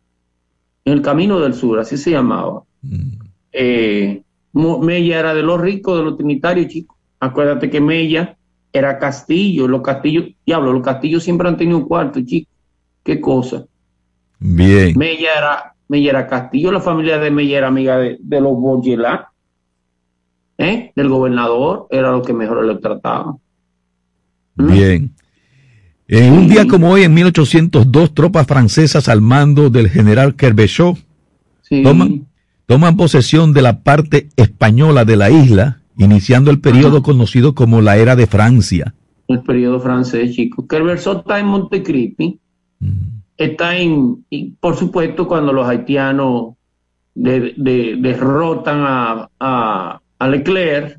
en 0.85 0.93
el 0.93 1.03
camino 1.03 1.41
del 1.41 1.55
sur, 1.55 1.79
así 1.79 1.97
se 1.97 2.11
llamaba. 2.11 2.63
Mm. 2.83 3.19
Eh, 3.53 4.23
Mella 4.53 5.19
era 5.19 5.35
de 5.35 5.43
los 5.43 5.61
ricos, 5.61 5.99
de 5.99 6.05
los 6.05 6.17
trinitarios, 6.17 6.69
chicos. 6.69 6.97
Acuérdate 7.19 7.71
que 7.71 7.81
Mella 7.81 8.37
era 8.73 8.99
castillo, 8.99 9.67
los 9.67 9.83
castillos, 9.83 10.27
diablo, 10.47 10.73
los 10.73 10.83
castillos 10.83 11.25
siempre 11.25 11.49
han 11.49 11.57
tenido 11.57 11.79
un 11.79 11.85
cuarto, 11.85 12.21
chicos. 12.25 12.54
Qué 13.05 13.21
cosa. 13.21 13.67
Bien. 14.41 14.99
Mella 14.99 15.29
era, 15.39 15.75
Mella 15.89 16.11
era 16.11 16.27
castillo, 16.27 16.73
la 16.73 16.81
familia 16.81 17.19
de 17.19 17.31
Mella 17.31 17.59
era 17.59 17.69
amiga 17.69 17.99
de, 17.99 18.19
los 18.41 18.59
Borgelá, 18.59 19.31
¿eh? 20.59 20.91
del 20.97 21.09
gobernador, 21.09 21.87
era 21.91 22.11
lo 22.11 22.23
que 22.23 22.33
mejor 22.33 22.65
le 22.65 22.77
trataba. 22.77 23.37
¿Mm? 24.57 24.73
Bien. 24.73 25.15
En 26.09 26.33
un 26.33 26.49
día 26.49 26.67
como 26.67 26.91
hoy, 26.91 27.03
en 27.03 27.15
1802, 27.15 28.15
tropas 28.15 28.47
francesas 28.47 29.09
al 29.09 29.21
mando 29.21 29.71
del 29.71 29.89
general 29.89 30.35
Kerbechot 30.35 30.99
toman, 31.83 32.27
toman 32.67 32.97
posesión 32.97 33.53
de 33.53 33.63
la 33.63 33.83
parte 33.83 34.29
española 34.37 35.05
de 35.05 35.17
la 35.17 35.31
isla 35.31 35.81
iniciando 35.97 36.51
el 36.51 36.61
periodo 36.61 37.03
conocido 37.03 37.55
como 37.55 37.81
la 37.81 37.97
era 37.97 38.17
de 38.17 38.27
Francia. 38.27 38.95
El 39.29 39.43
periodo 39.43 39.81
francés, 39.81 40.35
chicos. 40.35 40.67
Que 40.69 40.77
está 40.93 41.39
en 41.39 41.47
Montecristi. 41.47 42.39
Está 43.37 43.77
en, 43.77 44.25
y 44.31 44.51
por 44.53 44.77
supuesto, 44.77 45.27
cuando 45.27 45.53
los 45.53 45.67
haitianos 45.67 46.55
derrotan 47.15 48.81
a, 48.87 49.29
a, 50.19 50.29
Leclerc, 50.29 50.99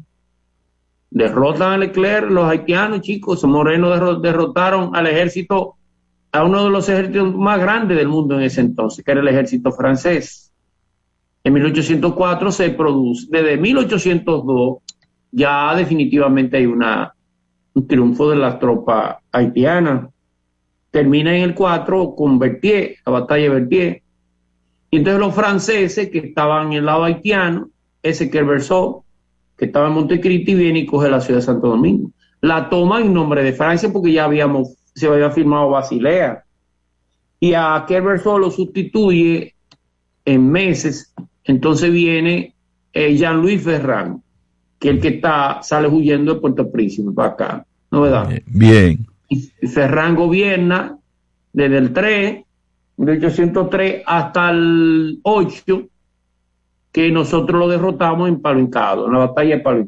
derrotan 1.10 1.74
a 1.74 1.78
Leclerc, 1.78 2.30
los 2.30 2.50
haitianos, 2.50 3.02
chicos, 3.02 3.44
morenos 3.44 4.22
derrotaron 4.22 4.96
al 4.96 5.08
ejército, 5.08 5.76
a 6.32 6.44
uno 6.44 6.66
de 6.66 6.70
los 6.70 6.90
ejércitos 6.90 7.34
más 7.36 7.60
grandes 7.60 7.98
del 7.98 8.10
mundo 8.10 8.36
en 8.36 8.44
ese 8.44 8.62
entonces, 8.62 9.04
que 9.04 9.12
era 9.12 9.22
el 9.22 9.28
ejército 9.28 9.72
francés. 9.72 10.52
En 11.44 11.54
1804 11.54 12.52
se 12.52 12.72
produce, 12.72 13.28
desde 13.30 13.58
1802 13.58 14.78
ya 15.32 15.76
definitivamente 15.76 16.58
hay 16.58 16.66
una, 16.66 17.14
un 17.74 17.88
triunfo 17.88 18.30
de 18.30 18.38
las 18.38 18.58
tropas 18.58 19.18
haitianas. 19.32 20.10
Termina 20.96 21.36
en 21.36 21.44
el 21.44 21.54
4 21.54 22.16
con 22.16 22.40
Berthier, 22.40 22.96
la 23.06 23.12
batalla 23.12 23.44
de 23.44 23.50
Berthier. 23.50 24.02
Y 24.90 24.96
entonces 24.96 25.20
los 25.20 25.36
franceses 25.36 26.10
que 26.10 26.20
estaban 26.20 26.68
en 26.68 26.74
el 26.78 26.86
lado 26.86 27.04
haitiano, 27.04 27.68
ese 28.02 28.30
que 28.30 28.42
que 29.58 29.66
estaba 29.66 29.88
en 29.88 29.94
Montecristi, 29.94 30.56
viene 30.56 30.80
y 30.80 30.86
coge 30.86 31.10
la 31.10 31.20
ciudad 31.20 31.42
de 31.42 31.46
Santo 31.46 31.68
Domingo. 31.68 32.12
La 32.40 32.70
toma 32.70 33.02
en 33.02 33.14
nombre 33.14 33.44
de 33.44 33.52
Francia 33.52 33.92
porque 33.92 34.14
ya 34.14 34.24
habíamos, 34.24 34.78
se 34.94 35.08
había 35.08 35.30
firmado 35.32 35.70
Basilea. 35.70 36.46
Y 37.42 37.54
a 37.56 37.84
Kerbersol 37.86 38.40
lo 38.40 38.50
sustituye 38.50 39.54
en 40.24 40.50
meses. 40.50 41.14
Entonces 41.44 41.92
viene 41.92 42.56
eh, 42.94 43.18
Jean-Louis 43.18 43.62
Ferrand 43.62 44.22
que 44.80 44.92
el 44.92 45.02
que 45.02 45.10
está 45.10 45.62
sale 45.62 45.90
huyendo 45.90 46.36
de 46.36 46.40
Puerto 46.40 46.72
Príncipe 46.72 47.12
para 47.12 47.28
acá, 47.32 47.66
¿no 47.92 48.00
verdad? 48.00 48.30
Bien. 48.46 49.06
Y 49.30 49.42
Ferran 49.68 50.16
gobierna 50.16 50.98
desde 51.54 51.78
el 51.78 51.94
3, 51.94 52.44
1803 52.98 54.04
hasta 54.06 54.52
el 54.52 55.20
8, 55.24 55.88
que 56.92 57.12
nosotros 57.12 57.60
lo 57.60 57.68
derrotamos 57.68 58.30
en 58.30 58.42
Palo 58.42 58.60
en 58.60 59.14
la 59.14 59.20
batalla 59.20 59.58
de 59.58 59.62
Palo 59.62 59.86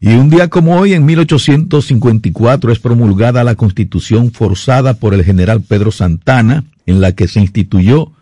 Y 0.00 0.14
un 0.14 0.30
día 0.30 0.48
como 0.48 0.78
hoy, 0.78 0.94
en 0.94 1.04
1854, 1.04 2.72
es 2.72 2.78
promulgada 2.78 3.44
la 3.44 3.54
constitución 3.54 4.30
forzada 4.30 4.94
por 4.94 5.14
el 5.14 5.24
general 5.24 5.62
Pedro 5.62 5.90
Santana, 5.90 6.64
en 6.86 7.00
la 7.00 7.12
que 7.12 7.28
se 7.28 7.40
instituyó 7.40 8.12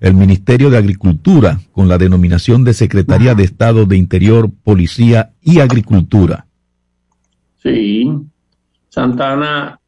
el 0.00 0.14
Ministerio 0.14 0.70
de 0.70 0.78
Agricultura 0.78 1.60
con 1.72 1.88
la 1.88 1.98
denominación 1.98 2.64
de 2.64 2.74
Secretaría 2.74 3.34
de 3.34 3.44
Estado 3.44 3.84
de 3.84 3.96
Interior, 3.96 4.50
Policía 4.64 5.32
y 5.42 5.60
Agricultura. 5.60 6.46
Sí, 7.62 8.10
Santana 8.90 9.80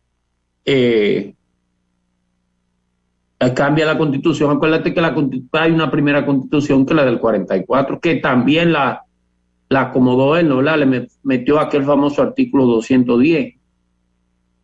eh, 0.64 1.34
cambia 3.54 3.84
la 3.84 3.98
constitución. 3.98 4.56
Acuérdate 4.56 4.94
que 4.94 5.00
la, 5.00 5.14
hay 5.52 5.72
una 5.72 5.90
primera 5.90 6.24
constitución 6.24 6.86
que 6.86 6.92
es 6.92 6.96
la 6.96 7.04
del 7.04 7.18
44, 7.18 8.00
que 8.00 8.16
también 8.16 8.72
la, 8.72 9.02
la 9.68 9.80
acomodó 9.82 10.36
él, 10.36 10.48
¿no? 10.48 10.62
Le 10.62 11.08
metió 11.24 11.58
aquel 11.60 11.84
famoso 11.84 12.22
artículo 12.22 12.64
210. 12.66 13.56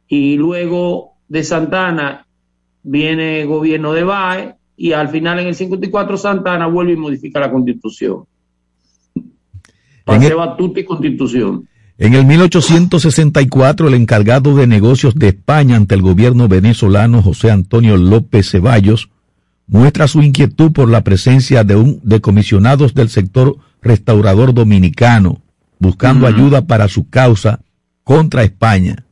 Y 0.06 0.36
luego 0.36 1.16
de 1.28 1.44
Santana 1.44 2.26
viene 2.82 3.42
el 3.42 3.48
gobierno 3.48 3.92
de 3.92 4.04
Bae, 4.04 4.54
y 4.76 4.92
al 4.92 5.08
final 5.08 5.40
en 5.40 5.48
el 5.48 5.54
54 5.56 6.16
Santana 6.16 6.68
vuelve 6.68 6.92
y 6.92 6.96
modifica 6.96 7.40
la 7.40 7.50
constitución. 7.50 8.24
Pase 10.04 10.32
batuta 10.32 10.80
y 10.80 10.84
constitución. 10.84 11.68
En 12.00 12.14
el 12.14 12.26
1864, 12.26 13.88
el 13.88 13.94
encargado 13.94 14.54
de 14.54 14.68
negocios 14.68 15.16
de 15.16 15.28
España 15.28 15.74
ante 15.74 15.96
el 15.96 16.02
gobierno 16.02 16.46
venezolano, 16.46 17.22
José 17.22 17.50
Antonio 17.50 17.96
López 17.96 18.48
Ceballos, 18.48 19.10
muestra 19.66 20.06
su 20.06 20.22
inquietud 20.22 20.70
por 20.70 20.88
la 20.88 21.02
presencia 21.02 21.64
de, 21.64 21.74
un, 21.74 22.00
de 22.04 22.20
comisionados 22.20 22.94
del 22.94 23.08
sector 23.08 23.56
restaurador 23.82 24.54
dominicano, 24.54 25.42
buscando 25.80 26.28
ayuda 26.28 26.68
para 26.68 26.86
su 26.86 27.10
causa 27.10 27.58
contra 28.04 28.44
España. 28.44 29.04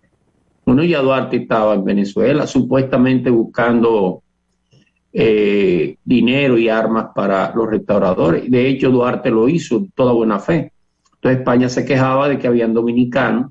Bueno, 0.64 0.84
ya 0.84 1.00
Duarte 1.00 1.38
estaba 1.38 1.74
en 1.74 1.84
Venezuela, 1.84 2.46
supuestamente 2.46 3.30
buscando 3.30 4.22
eh, 5.12 5.96
dinero 6.04 6.56
y 6.56 6.68
armas 6.68 7.06
para 7.16 7.52
los 7.52 7.68
restauradores. 7.68 8.48
De 8.48 8.68
hecho, 8.68 8.92
Duarte 8.92 9.32
lo 9.32 9.48
hizo, 9.48 9.88
toda 9.96 10.12
buena 10.12 10.38
fe. 10.38 10.70
Entonces 11.16 11.40
España 11.40 11.68
se 11.68 11.84
quejaba 11.84 12.28
de 12.28 12.38
que 12.38 12.46
habían 12.46 12.74
dominicanos 12.74 13.50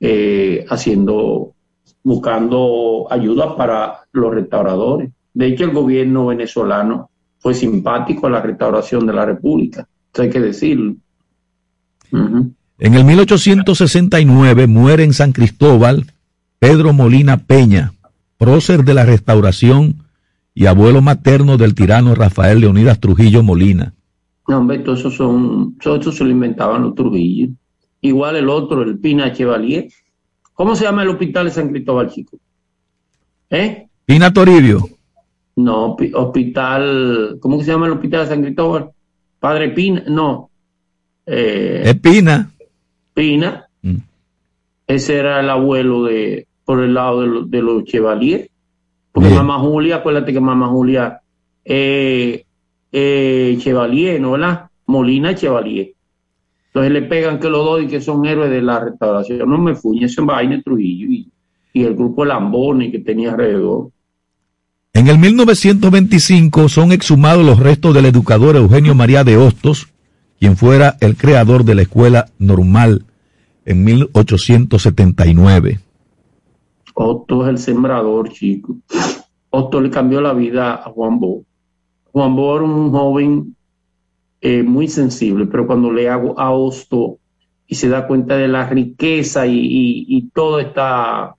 eh, 0.00 0.64
haciendo, 0.68 1.54
buscando 2.02 3.06
ayuda 3.10 3.56
para 3.56 4.00
los 4.12 4.34
restauradores. 4.34 5.10
De 5.32 5.46
hecho, 5.46 5.64
el 5.64 5.70
gobierno 5.70 6.26
venezolano 6.26 7.10
fue 7.38 7.54
simpático 7.54 8.26
a 8.26 8.30
la 8.30 8.40
restauración 8.40 9.06
de 9.06 9.12
la 9.12 9.24
República, 9.26 9.86
eso 10.12 10.22
hay 10.22 10.30
que 10.30 10.40
decirlo. 10.40 10.94
En 12.10 12.94
el 12.94 13.04
1869 13.04 14.66
muere 14.66 15.04
en 15.04 15.12
San 15.12 15.32
Cristóbal 15.32 16.06
Pedro 16.58 16.92
Molina 16.92 17.38
Peña, 17.38 17.92
prócer 18.38 18.84
de 18.84 18.94
la 18.94 19.04
restauración 19.04 20.04
y 20.54 20.66
abuelo 20.66 21.02
materno 21.02 21.56
del 21.56 21.74
tirano 21.74 22.14
Rafael 22.14 22.60
Leonidas 22.60 23.00
Trujillo 23.00 23.42
Molina. 23.42 23.94
No, 24.46 24.58
hombre, 24.58 24.80
todo 24.80 24.94
eso 24.94 25.10
son, 25.10 25.76
todo 25.78 25.96
eso 25.96 26.12
se 26.12 26.24
lo 26.24 26.30
inventaban 26.30 26.82
los 26.82 26.94
Trujillo. 26.94 27.48
Igual 28.00 28.36
el 28.36 28.48
otro, 28.48 28.82
el 28.82 28.98
Pina 28.98 29.32
Chevalier. 29.32 29.88
¿Cómo 30.52 30.76
se 30.76 30.84
llama 30.84 31.02
el 31.02 31.08
hospital 31.08 31.46
de 31.46 31.50
San 31.50 31.70
Cristóbal, 31.70 32.10
chico? 32.10 32.38
¿Eh? 33.50 33.86
Pina 34.04 34.32
Toribio. 34.32 34.86
No, 35.56 35.96
hospital, 36.14 37.38
¿cómo 37.40 37.60
se 37.60 37.70
llama 37.70 37.86
el 37.86 37.92
hospital 37.92 38.22
de 38.22 38.26
San 38.26 38.42
Cristóbal? 38.42 38.90
Padre 39.40 39.70
Pina, 39.70 40.04
no. 40.08 40.50
Eh, 41.24 41.82
es 41.84 42.00
Pina. 42.00 42.50
Pina. 43.14 43.66
Mm. 43.82 43.96
Ese 44.86 45.16
era 45.16 45.40
el 45.40 45.48
abuelo 45.48 46.04
de, 46.04 46.46
por 46.64 46.80
el 46.80 46.94
lado 46.94 47.22
de, 47.22 47.42
de 47.46 47.62
los 47.62 47.84
Chevalier. 47.84 48.50
Porque 49.12 49.30
mamá 49.30 49.60
Julia, 49.60 49.96
acuérdate 49.96 50.32
que 50.32 50.40
mamá 50.40 50.66
Julia 50.66 51.20
eh, 51.64 52.44
eh, 52.96 53.56
Chevalier, 53.58 54.20
¿no? 54.20 54.32
¿verdad? 54.32 54.70
Molina 54.86 55.34
Chevalier. 55.34 55.92
Entonces 56.68 56.92
le 56.92 57.02
pegan 57.02 57.40
que 57.40 57.48
los 57.48 57.64
dos 57.64 57.82
y 57.82 57.88
que 57.88 58.00
son 58.00 58.24
héroes 58.24 58.50
de 58.50 58.62
la 58.62 58.78
restauración. 58.78 59.50
No 59.50 59.58
me 59.58 59.74
fuñe, 59.74 60.06
ese 60.06 60.22
vaina 60.22 60.62
Trujillo 60.62 61.08
y, 61.08 61.28
y 61.72 61.82
el 61.82 61.94
grupo 61.94 62.24
Lamboni 62.24 62.92
que 62.92 63.00
tenía 63.00 63.32
alrededor. 63.32 63.90
En 64.92 65.08
el 65.08 65.18
1925 65.18 66.68
son 66.68 66.92
exhumados 66.92 67.44
los 67.44 67.58
restos 67.58 67.94
del 67.94 68.06
educador 68.06 68.54
Eugenio 68.54 68.94
María 68.94 69.24
de 69.24 69.36
Hostos, 69.36 69.88
quien 70.38 70.56
fuera 70.56 70.96
el 71.00 71.16
creador 71.16 71.64
de 71.64 71.74
la 71.74 71.82
escuela 71.82 72.26
normal 72.38 73.04
en 73.64 73.82
1879. 73.82 75.80
Otto 76.94 77.42
es 77.42 77.48
el 77.48 77.58
sembrador, 77.58 78.28
chico. 78.30 78.76
Otto 79.50 79.80
le 79.80 79.90
cambió 79.90 80.20
la 80.20 80.32
vida 80.32 80.74
a 80.74 80.90
Juan 80.90 81.18
Bo. 81.18 81.42
Juan 82.14 82.36
Bo 82.36 82.54
era 82.54 82.64
un 82.64 82.92
joven 82.92 83.56
eh, 84.40 84.62
muy 84.62 84.86
sensible, 84.86 85.46
pero 85.46 85.66
cuando 85.66 85.90
le 85.92 86.08
hago 86.08 86.38
a 86.38 86.52
Otto 86.52 87.18
y 87.66 87.74
se 87.74 87.88
da 87.88 88.06
cuenta 88.06 88.36
de 88.36 88.46
la 88.46 88.68
riqueza 88.68 89.48
y, 89.48 90.30
todo 90.32 90.60
esta, 90.60 91.34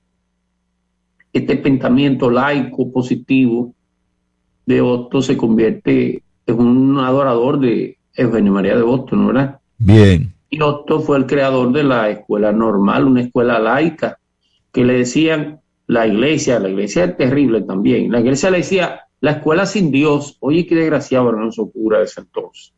este 1.32 1.56
pensamiento 1.56 2.30
laico 2.30 2.92
positivo 2.92 3.74
de 4.66 4.82
Otto 4.82 5.22
se 5.22 5.38
convierte 5.38 6.22
en 6.46 6.60
un 6.60 7.00
adorador 7.00 7.58
de 7.62 7.98
Eugenio 8.14 8.52
María 8.52 8.76
de 8.76 8.82
Otto, 8.82 9.16
¿no 9.16 9.28
verdad? 9.28 9.60
Bien. 9.78 10.34
Y 10.50 10.60
Otto 10.60 11.00
fue 11.00 11.16
el 11.18 11.26
creador 11.26 11.72
de 11.72 11.86
la 11.86 12.10
escuela 12.10 12.52
normal, 12.52 13.06
una 13.06 13.22
escuela 13.22 13.60
laica, 13.60 14.18
que 14.74 14.84
le 14.84 14.98
decían 14.98 15.62
la 15.88 16.06
iglesia, 16.06 16.60
la 16.60 16.68
iglesia 16.68 17.06
es 17.06 17.16
terrible 17.16 17.62
también, 17.62 18.12
la 18.12 18.20
iglesia 18.20 18.52
le 18.52 18.58
decía 18.58 19.05
la 19.26 19.32
escuela 19.32 19.66
sin 19.66 19.90
Dios, 19.90 20.38
oye 20.40 20.68
qué 20.68 20.76
desgraciado 20.76 21.30
Alonso 21.30 21.72
Cura 21.72 21.98
de 21.98 22.04
ese 22.04 22.22
entonces. 22.22 22.76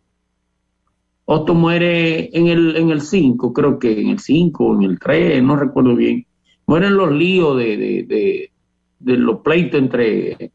Otto 1.26 1.54
muere 1.54 2.30
en 2.32 2.48
el, 2.48 2.78
en 2.78 2.90
el 2.90 3.02
5, 3.02 3.52
creo 3.52 3.78
que 3.78 4.00
en 4.00 4.08
el 4.08 4.20
5 4.20 4.66
o 4.66 4.76
en 4.76 4.84
el 4.84 4.98
3, 4.98 5.44
no 5.44 5.58
recuerdo 5.58 5.94
bien. 5.94 6.26
Mueren 6.66 6.96
los 6.96 7.12
líos 7.12 7.58
de, 7.58 7.76
de, 7.76 8.52
de, 8.98 9.18
los 9.18 9.42
pleitos 9.42 9.78
entre, 9.78 10.52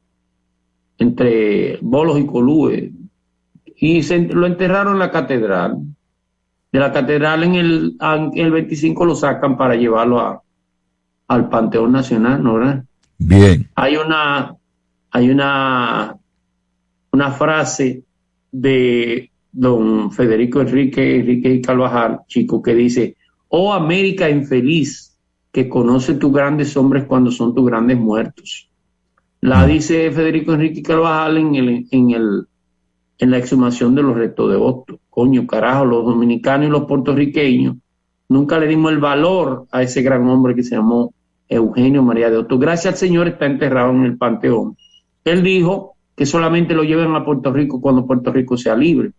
entre 0.96 1.76
bolos 1.82 2.18
y 2.18 2.24
colúes. 2.24 2.90
Y 3.76 4.02
se, 4.02 4.18
lo 4.20 4.46
enterraron 4.46 4.94
en 4.94 4.98
la 5.00 5.10
catedral. 5.10 5.76
De 6.72 6.80
la 6.80 6.90
catedral 6.90 7.44
en 7.44 7.54
el, 7.56 7.96
en 8.00 8.30
el 8.34 8.50
25 8.50 9.04
lo 9.04 9.14
sacan 9.14 9.58
para 9.58 9.74
llevarlo 9.74 10.20
a, 10.20 10.42
al 11.28 11.50
Panteón 11.50 11.92
Nacional, 11.92 12.42
¿no? 12.42 12.54
¿verdad? 12.54 12.84
Bien. 13.18 13.68
Hay 13.74 13.96
una, 13.96 14.56
hay 15.12 15.30
una, 15.30 16.16
una 17.12 17.30
frase 17.32 18.02
de 18.50 19.30
don 19.52 20.10
Federico 20.10 20.62
Enrique, 20.62 21.20
Enrique 21.20 21.54
y 21.54 21.62
Carvajal, 21.62 22.20
chico, 22.26 22.62
que 22.62 22.74
dice, 22.74 23.16
oh 23.48 23.72
América 23.72 24.30
infeliz, 24.30 25.18
que 25.52 25.68
conoce 25.68 26.14
tus 26.14 26.32
grandes 26.32 26.74
hombres 26.78 27.04
cuando 27.04 27.30
son 27.30 27.54
tus 27.54 27.66
grandes 27.66 27.98
muertos. 27.98 28.70
La 29.42 29.66
mm. 29.66 29.68
dice 29.68 30.10
Federico 30.10 30.54
Enrique 30.54 30.82
Carvajal 30.82 31.36
en 31.36 31.54
el, 31.56 31.86
en 31.90 32.10
el, 32.10 32.46
en 33.18 33.30
la 33.30 33.36
exhumación 33.36 33.94
de 33.94 34.02
los 34.02 34.16
restos 34.16 34.50
de 34.50 34.56
Otto. 34.56 34.98
Coño, 35.10 35.46
carajo, 35.46 35.84
los 35.84 36.06
dominicanos 36.06 36.68
y 36.68 36.70
los 36.70 36.86
puertorriqueños 36.86 37.76
nunca 38.30 38.58
le 38.58 38.66
dimos 38.66 38.92
el 38.92 38.98
valor 38.98 39.66
a 39.70 39.82
ese 39.82 40.00
gran 40.00 40.26
hombre 40.26 40.54
que 40.54 40.62
se 40.62 40.76
llamó 40.76 41.12
Eugenio 41.50 42.02
María 42.02 42.30
de 42.30 42.38
Otto. 42.38 42.58
Gracias 42.58 42.94
al 42.94 42.98
Señor 42.98 43.28
está 43.28 43.44
enterrado 43.44 43.90
en 43.90 44.04
el 44.04 44.16
Panteón. 44.16 44.74
Él 45.24 45.42
dijo 45.42 45.94
que 46.16 46.26
solamente 46.26 46.74
lo 46.74 46.84
lleven 46.84 47.14
a 47.14 47.24
Puerto 47.24 47.52
Rico 47.52 47.80
cuando 47.80 48.06
Puerto 48.06 48.32
Rico 48.32 48.56
sea 48.56 48.76
libre. 48.76 49.10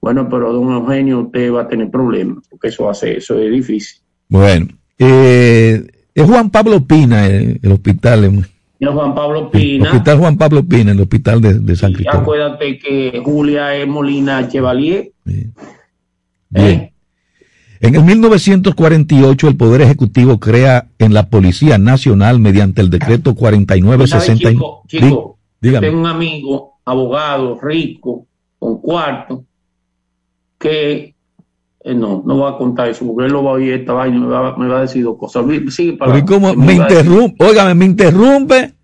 Bueno, 0.00 0.28
pero 0.28 0.52
don 0.52 0.72
Eugenio, 0.72 1.20
usted 1.20 1.52
va 1.52 1.62
a 1.62 1.68
tener 1.68 1.90
problemas, 1.90 2.44
porque 2.48 2.68
eso 2.68 2.88
hace, 2.88 3.16
eso 3.16 3.38
es 3.38 3.50
difícil. 3.50 4.00
Bueno, 4.28 4.68
eh, 4.98 5.86
es 6.14 6.24
Juan 6.24 6.50
Pablo 6.50 6.84
Pina 6.86 7.26
el, 7.26 7.60
hospital. 7.72 8.44
Es 8.78 8.88
Juan 8.88 9.14
Pablo 9.14 9.50
Pina. 9.50 9.88
El 9.88 9.96
hospital 9.96 10.18
Juan 10.18 10.36
Pablo 10.36 10.64
Pina, 10.64 10.92
el 10.92 11.00
hospital 11.00 11.40
de, 11.40 11.76
San 11.76 11.92
Cristóbal. 11.92 12.20
Acuérdate 12.22 12.78
que 12.78 13.22
Julia 13.24 13.74
es 13.74 13.88
Molina 13.88 14.46
Chevalier. 14.48 15.10
Bien. 15.24 15.52
¿Eh? 16.54 16.92
En 17.86 17.94
el 17.94 18.02
1948 18.02 19.48
el 19.48 19.56
Poder 19.56 19.80
Ejecutivo 19.80 20.40
crea 20.40 20.88
en 20.98 21.14
la 21.14 21.28
Policía 21.28 21.78
Nacional 21.78 22.40
mediante 22.40 22.82
el 22.82 22.90
decreto 22.90 23.36
4960. 23.36 24.48
Chico, 24.50 24.82
chico 24.88 25.38
tengo 25.60 26.00
un 26.00 26.06
amigo, 26.06 26.80
abogado, 26.84 27.58
rico, 27.60 28.26
con 28.58 28.80
cuarto, 28.80 29.44
que 30.58 31.14
eh, 31.84 31.94
no, 31.94 32.22
no 32.26 32.38
va 32.38 32.50
a 32.50 32.58
contar 32.58 32.88
eso, 32.88 33.06
porque 33.06 33.26
él 33.26 33.32
lo 33.32 33.44
va 33.44 33.50
a 33.50 33.54
oír 33.54 33.74
esta 33.74 33.92
vaina 33.92 34.18
me 34.18 34.26
va, 34.26 34.56
me 34.56 34.66
va 34.66 34.78
a 34.78 34.82
decir 34.82 35.04
dos 35.04 35.16
cosas. 35.16 35.44
Sigue 35.70 35.92
para 35.92 36.24
cómo 36.24 36.54
me, 36.54 36.74
interrumpe, 36.74 37.44
óigame, 37.44 37.74
me 37.74 37.84
interrumpe 37.84 38.74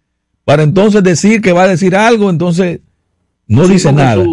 para 0.44 0.62
entonces 0.62 1.02
decir 1.02 1.40
que 1.40 1.52
va 1.52 1.64
a 1.64 1.68
decir 1.68 1.96
algo, 1.96 2.30
entonces 2.30 2.80
no 3.48 3.66
dice 3.66 3.92
nada. 3.92 4.24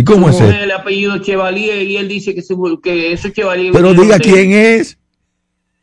¿Y 0.00 0.04
cómo 0.04 0.30
es 0.30 0.36
eso? 0.36 0.50
el 0.50 0.70
apellido 0.70 1.18
Chevalier 1.18 1.82
y 1.82 1.98
él 1.98 2.08
dice 2.08 2.34
que, 2.34 2.42
que 2.82 3.12
esos 3.12 3.32
Chevalier. 3.32 3.72
Pero 3.72 3.92
diga 3.92 4.18
quién 4.18 4.52
es. 4.52 4.98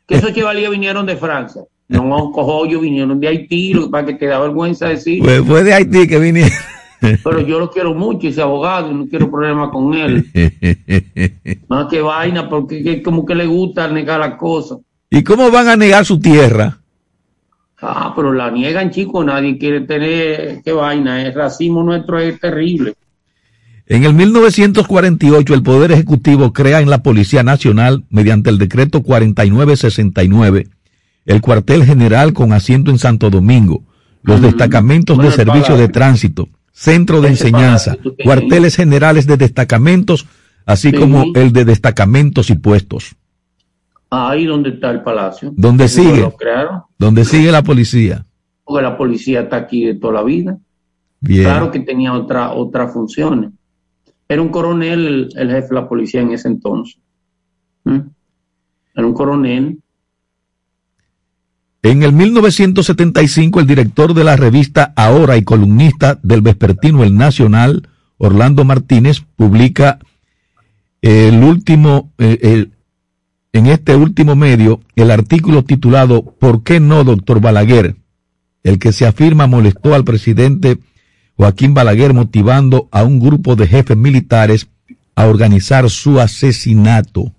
Que 0.08 0.16
esos 0.16 0.34
Chevalier 0.34 0.72
vinieron 0.72 1.06
de 1.06 1.16
Francia. 1.16 1.62
No, 1.88 2.32
cojollos 2.32 2.82
vinieron 2.82 3.20
de 3.20 3.28
Haití, 3.28 3.74
para 3.92 4.08
que 4.08 4.16
te 4.16 4.26
da 4.26 4.40
vergüenza 4.40 4.88
decir. 4.88 5.24
Pues 5.24 5.42
fue 5.46 5.64
de 5.64 5.74
Haití 5.74 6.08
que 6.08 6.20
vinieron. 6.20 6.52
Pero 7.00 7.42
yo 7.42 7.60
lo 7.60 7.70
quiero 7.70 7.94
mucho, 7.94 8.28
ese 8.28 8.42
abogado, 8.42 8.92
no 8.92 9.08
quiero 9.08 9.30
problemas 9.30 9.70
con 9.70 9.94
él. 9.94 10.26
Más 11.68 11.88
que 11.88 12.02
vaina, 12.02 12.50
porque 12.50 13.04
como 13.04 13.24
que 13.24 13.36
le 13.36 13.46
gusta 13.46 13.88
negar 13.88 14.20
las 14.20 14.34
cosas. 14.36 14.80
¿Y 15.12 15.24
cómo 15.24 15.52
van 15.52 15.68
a 15.68 15.76
negar 15.76 16.06
su 16.06 16.20
tierra? 16.20 16.80
Ah, 17.80 18.12
pero 18.16 18.34
la 18.34 18.50
niegan, 18.50 18.90
chicos, 18.90 19.24
nadie 19.24 19.60
quiere 19.60 19.82
tener, 19.82 20.64
qué 20.64 20.72
vaina, 20.74 21.24
el 21.24 21.36
racismo 21.36 21.84
nuestro 21.84 22.18
es 22.18 22.40
terrible. 22.40 22.96
En 23.90 24.04
el 24.04 24.14
1948 24.14 25.54
el 25.54 25.64
Poder 25.64 25.94
Ejecutivo 25.94 26.52
crea 26.52 26.82
en 26.82 26.90
la 26.90 27.02
Policía 27.04 27.42
Nacional, 27.44 28.04
mediante 28.10 28.50
el 28.50 28.58
decreto 28.58 29.02
4969, 29.02 30.68
el 31.26 31.42
cuartel 31.42 31.86
general 31.86 32.34
con 32.34 32.52
asiento 32.52 32.92
en 32.92 33.00
Santo 33.00 33.30
Domingo, 33.30 33.84
los 34.24 34.42
destacamentos 34.42 35.18
de 35.20 35.32
servicio 35.32 35.78
de 35.78 35.88
tránsito, 35.88 36.50
centro 36.74 37.22
de 37.22 37.30
enseñanza, 37.30 37.96
cuarteles 38.26 38.76
generales 38.76 39.26
de 39.26 39.38
destacamentos, 39.38 40.28
así 40.66 40.92
como 40.92 41.24
el 41.34 41.54
de 41.54 41.64
destacamentos 41.64 42.50
y 42.50 42.56
puestos. 42.56 43.16
Ahí 44.10 44.46
donde 44.46 44.72
está 44.72 44.92
el 44.92 45.02
palacio. 45.02 45.54
¿Dónde 45.56 45.88
sigue? 45.88 46.30
¿Dónde 46.98 47.24
sigue 47.24 47.54
la 47.54 47.64
policía? 47.64 48.26
Porque 48.66 48.84
la 48.84 48.98
policía 48.98 49.42
está 49.42 49.56
aquí 49.56 49.86
de 49.86 49.96
toda 49.96 50.16
la 50.16 50.24
vida. 50.24 50.58
Claro 51.22 51.72
que 51.72 51.80
tenía 51.80 52.12
otra, 52.12 52.52
otras 52.52 52.92
funciones. 52.92 53.52
Era 54.30 54.42
un 54.42 54.50
coronel 54.50 55.30
el, 55.36 55.50
jefe 55.50 55.68
de 55.70 55.76
la 55.76 55.88
policía 55.88 56.22
en 56.22 56.32
ese 56.32 56.48
entonces. 56.48 57.00
¿Mm? 57.84 58.00
Era 58.96 59.08
un 59.08 59.14
coronel. 59.14 59.80
En 61.84 62.04
el 62.04 62.12
1975, 62.12 63.60
el 63.60 63.68
director 63.68 64.14
de 64.14 64.24
la 64.24 64.36
revista 64.36 64.94
Ahora 64.96 65.38
y 65.38 65.44
columnista 65.44 66.20
del 66.22 66.42
vespertino 66.42 67.04
El 67.04 67.16
Nacional, 67.16 67.88
Orlando 68.18 68.66
Martínez, 68.66 69.22
publica 69.36 70.00
el 71.02 71.44
último, 71.44 72.12
eh, 72.18 72.68
en 73.54 73.68
este 73.68 73.96
último 73.96 74.36
medio, 74.36 74.82
el 74.96 75.12
artículo 75.12 75.64
titulado 75.64 76.24
¿Por 76.24 76.64
qué 76.64 76.80
no, 76.80 77.04
doctor 77.04 77.40
Balaguer? 77.40 77.96
El 78.64 78.80
que 78.80 78.92
se 78.92 79.06
afirma 79.06 79.48
molestó 79.48 79.94
al 79.94 80.04
presidente 80.04 80.80
Joaquín 81.38 81.76
Balaguer 81.76 82.14
motivando 82.14 82.88
a 82.92 83.04
un 83.04 83.20
grupo 83.20 83.56
de 83.56 83.68
jefes 83.68 83.96
militares 83.96 84.68
a 85.16 85.28
organizar 85.28 85.88
su 85.90 86.20
asesinato. 86.20 87.32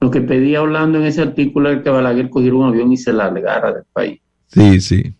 Lo 0.00 0.10
que 0.10 0.20
pedía 0.20 0.60
hablando 0.60 0.98
en 0.98 1.04
ese 1.04 1.22
artículo 1.22 1.70
es 1.70 1.82
que 1.82 1.90
Balaguer 1.90 2.30
cogiera 2.30 2.56
un 2.56 2.68
avión 2.68 2.92
y 2.92 2.96
se 2.96 3.12
largara 3.12 3.72
del 3.72 3.84
país. 3.92 4.20
Sí, 4.46 4.80
sí. 4.80 5.14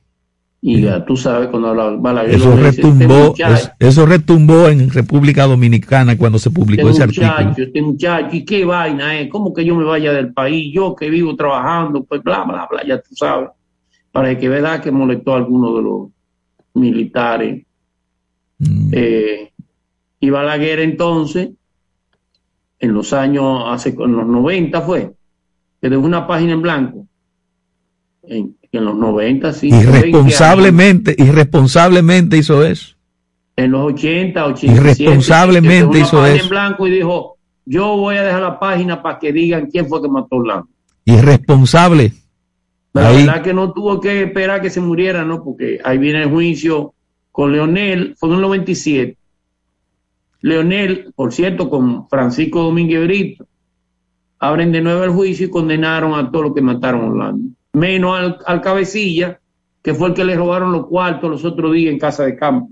Y 0.64 0.82
ya 0.82 1.04
tú 1.04 1.16
sabes 1.16 1.48
cuando 1.48 2.00
Balaguer 2.00 2.36
eso 2.36 2.56
retumbó, 2.56 3.34
este 3.36 3.72
eso 3.80 4.06
retumbó 4.06 4.68
en 4.68 4.88
República 4.90 5.44
Dominicana 5.44 6.16
cuando 6.16 6.38
se 6.38 6.50
publicó 6.50 6.88
este 6.88 7.04
ese 7.04 7.24
artículo. 7.24 7.66
Este 7.66 7.82
muchacho, 7.82 8.36
y 8.36 8.44
qué 8.44 8.64
vaina 8.64 9.18
es, 9.18 9.28
cómo 9.28 9.52
que 9.52 9.64
yo 9.64 9.74
me 9.74 9.82
vaya 9.82 10.12
del 10.12 10.32
país, 10.32 10.72
yo 10.72 10.94
que 10.94 11.10
vivo 11.10 11.34
trabajando, 11.34 12.04
pues 12.04 12.22
bla, 12.22 12.44
bla, 12.44 12.68
bla, 12.70 12.86
ya 12.86 12.98
tú 12.98 13.12
sabes. 13.16 13.50
Para 14.12 14.38
que 14.38 14.48
vea 14.48 14.80
que 14.80 14.92
molestó 14.92 15.34
a 15.34 15.38
alguno 15.38 15.74
de 15.74 15.82
los 15.82 16.08
militares 16.74 17.64
Mm. 18.62 18.90
Eh, 18.92 19.52
y 20.20 20.30
Balaguer 20.30 20.80
entonces, 20.80 21.50
en 22.78 22.94
los 22.94 23.12
años, 23.12 23.64
hace, 23.66 23.90
en 23.90 24.12
los 24.16 24.26
90 24.26 24.80
fue, 24.82 25.12
que 25.80 25.90
dejó 25.90 26.02
una 26.02 26.26
página 26.26 26.52
en 26.52 26.62
blanco. 26.62 27.06
En, 28.22 28.56
los 28.72 28.94
90, 28.94 29.52
sí. 29.52 29.68
Irresponsablemente, 29.68 31.14
irresponsablemente 31.18 32.38
hizo 32.38 32.64
eso. 32.64 32.94
En 33.56 33.72
los 33.72 33.92
80, 33.92 34.46
87. 34.46 34.80
Irresponsablemente 34.80 35.98
hizo 35.98 36.24
eso. 36.24 36.44
en 36.44 36.48
blanco 36.48 36.86
y 36.86 36.92
dijo, 36.92 37.36
yo 37.66 37.96
voy 37.96 38.16
a 38.16 38.22
dejar 38.22 38.40
la 38.40 38.58
página 38.58 39.02
para 39.02 39.18
que 39.18 39.32
digan 39.32 39.66
quién 39.66 39.88
fue 39.88 40.00
que 40.00 40.08
mató 40.08 40.36
a 40.36 40.38
Orlando. 40.38 40.68
Irresponsable. 41.04 42.12
La 42.94 43.10
verdad 43.10 43.42
que 43.42 43.52
no 43.52 43.72
tuvo 43.72 44.00
que 44.00 44.22
esperar 44.22 44.62
que 44.62 44.70
se 44.70 44.80
muriera, 44.80 45.24
¿no? 45.24 45.42
Porque 45.42 45.80
ahí 45.84 45.98
viene 45.98 46.22
el 46.22 46.30
juicio 46.30 46.94
con 47.32 47.50
Leonel, 47.50 48.14
fue 48.18 48.28
en 48.28 48.34
el 48.36 48.40
97. 48.42 49.16
Leonel, 50.42 51.12
por 51.16 51.32
cierto, 51.32 51.70
con 51.70 52.08
Francisco 52.08 52.62
Domínguez 52.62 53.02
Brito, 53.04 53.46
abren 54.38 54.70
de 54.70 54.82
nuevo 54.82 55.02
el 55.04 55.10
juicio 55.10 55.46
y 55.46 55.50
condenaron 55.50 56.14
a 56.14 56.30
todos 56.30 56.46
los 56.46 56.54
que 56.54 56.60
mataron 56.60 57.00
a 57.00 57.06
Orlando. 57.06 57.54
Menos 57.72 58.36
al, 58.44 58.60
cabecilla, 58.60 59.40
que 59.80 59.94
fue 59.94 60.08
el 60.08 60.14
que 60.14 60.24
le 60.24 60.36
robaron 60.36 60.72
los 60.72 60.86
cuartos 60.86 61.30
los 61.30 61.44
otros 61.44 61.72
días 61.72 61.92
en 61.92 61.98
Casa 61.98 62.24
de 62.24 62.36
Campo. 62.36 62.70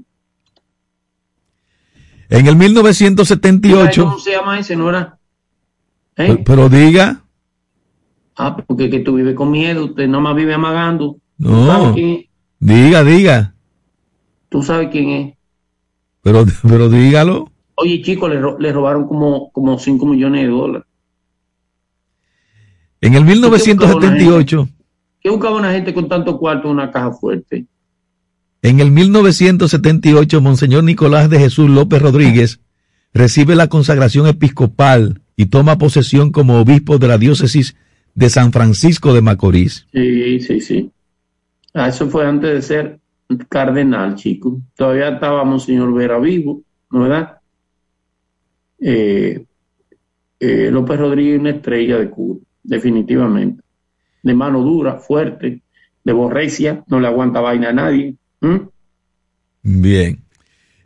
En 2.29 2.47
el 2.47 2.57
1978. 2.57 4.05
¿Cómo 4.05 4.19
se 4.19 4.33
llama 4.33 4.59
ese, 4.59 4.77
Nora? 4.77 5.19
¿Eh? 6.17 6.43
Pero, 6.45 6.69
diga. 6.69 7.25
Ah, 8.37 8.57
porque 8.57 8.91
que 8.91 9.01
tú 9.01 9.15
vives 9.15 9.35
con 9.35 9.51
miedo, 9.51 9.87
usted 9.87 10.09
más 10.09 10.37
vive 10.37 10.55
amagando. 10.55 11.17
No. 11.39 11.95
Diga, 12.59 13.05
diga. 13.05 13.55
¿Tú 14.51 14.63
sabes 14.63 14.89
quién 14.91 15.09
es? 15.09 15.35
Pero, 16.23 16.45
pero 16.69 16.91
dígalo. 16.91 17.51
Oye, 17.77 18.03
chico, 18.03 18.29
le, 18.29 18.39
le 18.59 18.73
robaron 18.73 19.09
como, 19.09 19.51
como 19.53 19.79
5 19.79 20.05
millones 20.05 20.43
de 20.43 20.49
dólares. 20.49 20.87
En 23.01 23.15
el 23.15 23.25
1978. 23.25 24.69
¿Qué 25.23 25.31
buscaba 25.31 25.57
una 25.57 25.73
gente 25.73 25.95
con 25.95 26.09
tanto 26.09 26.39
cuarto 26.39 26.69
en 26.69 26.75
una 26.75 26.91
caja 26.91 27.13
fuerte? 27.13 27.65
En 28.63 28.81
el 28.81 28.91
1978, 28.91 30.41
Monseñor 30.43 30.85
Nicolás 30.85 31.31
de 31.31 31.39
Jesús 31.39 31.71
López 31.71 32.03
Rodríguez 32.03 32.61
recibe 33.15 33.57
la 33.57 33.69
consagración 33.69 34.27
episcopal 34.27 35.23
y 35.37 35.47
toma 35.47 35.79
posesión 35.79 36.31
como 36.31 36.61
obispo 36.61 36.99
de 36.99 37.09
la 37.09 37.17
diócesis 37.17 37.77
de 38.15 38.29
San 38.29 38.53
Francisco 38.53 39.15
de 39.15 39.23
Macorís. 39.23 39.87
Sí, 39.93 40.41
sí, 40.41 40.61
sí. 40.61 40.91
Ah, 41.73 41.89
eso 41.89 42.09
fue 42.11 42.27
antes 42.27 42.53
de 42.53 42.63
ser 42.63 43.01
cardenal, 43.49 44.15
chico. 44.17 44.61
Todavía 44.75 45.11
estaba 45.11 45.45
Monseñor 45.45 45.93
Vera 45.95 46.19
vivo, 46.19 46.63
¿no 46.91 47.01
verdad? 47.01 47.39
Eh, 48.81 49.45
eh, 50.41 50.71
López 50.71 50.99
Rodríguez 50.99 51.41
una 51.41 51.51
estrella 51.51 51.99
de 51.99 52.11
Cuba, 52.11 52.39
definitivamente. 52.63 53.63
De 54.23 54.35
mano 54.35 54.63
dura, 54.63 54.97
fuerte, 54.97 55.63
de 56.03 56.13
borrecia, 56.13 56.85
no 56.89 57.01
le 57.01 57.07
aguanta 57.07 57.41
vaina 57.41 57.71
a 57.71 57.73
nadie. 57.73 58.17
Bien. 59.63 60.19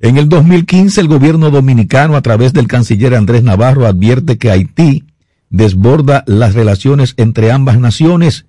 En 0.01 0.19
el 0.19 0.29
2015 0.29 1.01
el 1.01 1.09
gobierno 1.09 1.51
dominicano 1.51 2.17
a 2.17 2.23
través 2.23 2.53
del 2.53 2.67
canciller 2.67 3.15
Andrés 3.15 3.43
Navarro 3.43 3.87
advierte 3.87 4.39
que 4.39 4.51
Haití 4.51 5.05
desborda 5.51 6.25
las 6.27 6.55
relaciones 6.55 7.15
entre 7.17 7.53
ambas 7.53 7.79
naciones 7.79 8.47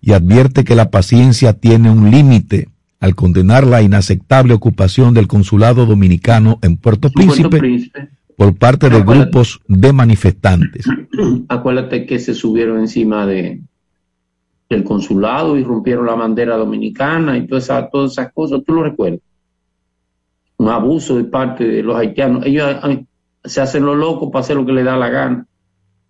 y 0.00 0.12
advierte 0.12 0.64
que 0.64 0.74
la 0.74 0.90
paciencia 0.90 1.52
tiene 1.52 1.90
un 1.90 2.10
límite 2.10 2.68
al 3.00 3.14
condenar 3.14 3.66
la 3.66 3.82
inaceptable 3.82 4.54
ocupación 4.54 5.14
del 5.14 5.28
consulado 5.28 5.86
dominicano 5.86 6.58
en 6.62 6.76
Puerto 6.76 7.10
Príncipe, 7.10 7.90
por 8.36 8.56
parte 8.56 8.88
de 8.88 9.02
grupos 9.02 9.60
de 9.68 9.92
manifestantes. 9.92 10.86
Acuérdate 11.48 12.06
que 12.06 12.18
se 12.18 12.34
subieron 12.34 12.78
encima 12.78 13.26
de 13.26 13.60
del 14.68 14.84
consulado 14.84 15.56
y 15.56 15.64
rompieron 15.64 16.06
la 16.06 16.14
bandera 16.14 16.56
dominicana 16.56 17.38
y 17.38 17.46
todas 17.46 17.64
esas, 17.64 17.90
todas 17.90 18.12
esas 18.12 18.32
cosas, 18.32 18.60
¿tú 18.66 18.74
lo 18.74 18.82
recuerdas? 18.82 19.20
Un 20.58 20.68
abuso 20.68 21.16
de 21.16 21.24
parte 21.24 21.64
de 21.64 21.82
los 21.82 21.96
haitianos. 21.96 22.44
Ellos 22.44 22.76
se 23.44 23.60
hacen 23.60 23.84
lo 23.84 23.94
locos 23.94 24.28
para 24.30 24.44
hacer 24.44 24.56
lo 24.56 24.66
que 24.66 24.72
les 24.72 24.84
da 24.84 24.96
la 24.96 25.08
gana. 25.08 25.46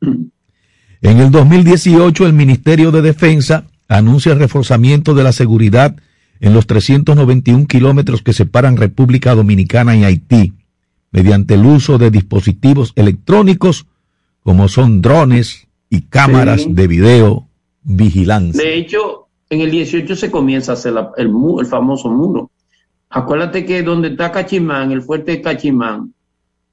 En 0.01 1.19
el 1.19 1.31
2018 1.31 2.27
el 2.27 2.33
Ministerio 2.33 2.91
de 2.91 3.03
Defensa 3.03 3.65
anuncia 3.89 4.33
el 4.33 4.39
reforzamiento 4.39 5.15
de 5.15 5.23
la 5.23 5.33
seguridad 5.33 5.95
en 6.41 6.55
los 6.55 6.67
391 6.67 7.67
kilómetros 7.67 8.23
que 8.23 8.33
separan 8.33 8.77
República 8.77 9.35
Dominicana 9.35 9.97
y 9.97 10.05
Haití, 10.05 10.55
mediante 11.11 11.55
el 11.55 11.65
uso 11.65 11.99
de 11.99 12.11
dispositivos 12.11 12.93
electrónicos 12.97 13.87
como 14.43 14.69
son 14.69 15.01
drones 15.01 15.69
y 15.91 16.03
cámaras 16.03 16.67
de 16.69 16.87
video 16.87 17.49
vigilancia. 17.83 18.63
De 18.63 18.77
hecho, 18.77 19.29
en 19.51 19.61
el 19.63 19.71
18 19.71 20.15
se 20.17 20.31
comienza 20.31 20.73
a 20.73 20.75
hacer 20.75 20.95
el, 21.17 21.31
el 21.61 21.67
famoso 21.67 22.11
muro. 22.11 22.51
Acuérdate 23.11 23.65
que 23.65 23.83
donde 23.83 24.09
está 24.09 24.31
Cachimán, 24.31 24.93
el 24.93 25.03
fuerte 25.03 25.33
de 25.33 25.41
Cachimán, 25.41 26.13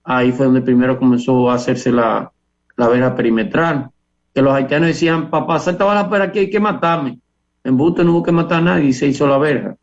ahí 0.03 0.31
fue 0.31 0.45
donde 0.45 0.61
primero 0.61 0.99
comenzó 0.99 1.49
a 1.49 1.55
hacerse 1.55 1.91
la, 1.91 2.31
la 2.75 2.87
verja 2.89 3.15
perimetral. 3.15 3.89
Que 4.33 4.41
los 4.41 4.53
haitianos 4.53 4.87
decían, 4.87 5.29
papá, 5.29 5.59
salta 5.59 5.93
la 5.93 6.09
para 6.09 6.25
aquí 6.25 6.39
hay 6.39 6.49
que 6.49 6.59
matarme. 6.59 7.19
En 7.65 7.77
Busto 7.77 8.03
no 8.03 8.11
hubo 8.11 8.23
que 8.23 8.31
matar 8.31 8.59
a 8.59 8.61
nadie 8.61 8.89
y 8.89 8.93
se 8.93 9.07
hizo 9.07 9.27
la 9.27 9.39
verja. 9.39 9.75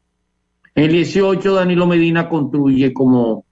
En 0.77 0.85
el 0.85 0.93
18 0.93 1.53
Danilo 1.53 1.85
Medina 1.89 2.29
construye 2.29 2.93
como, 2.93 3.45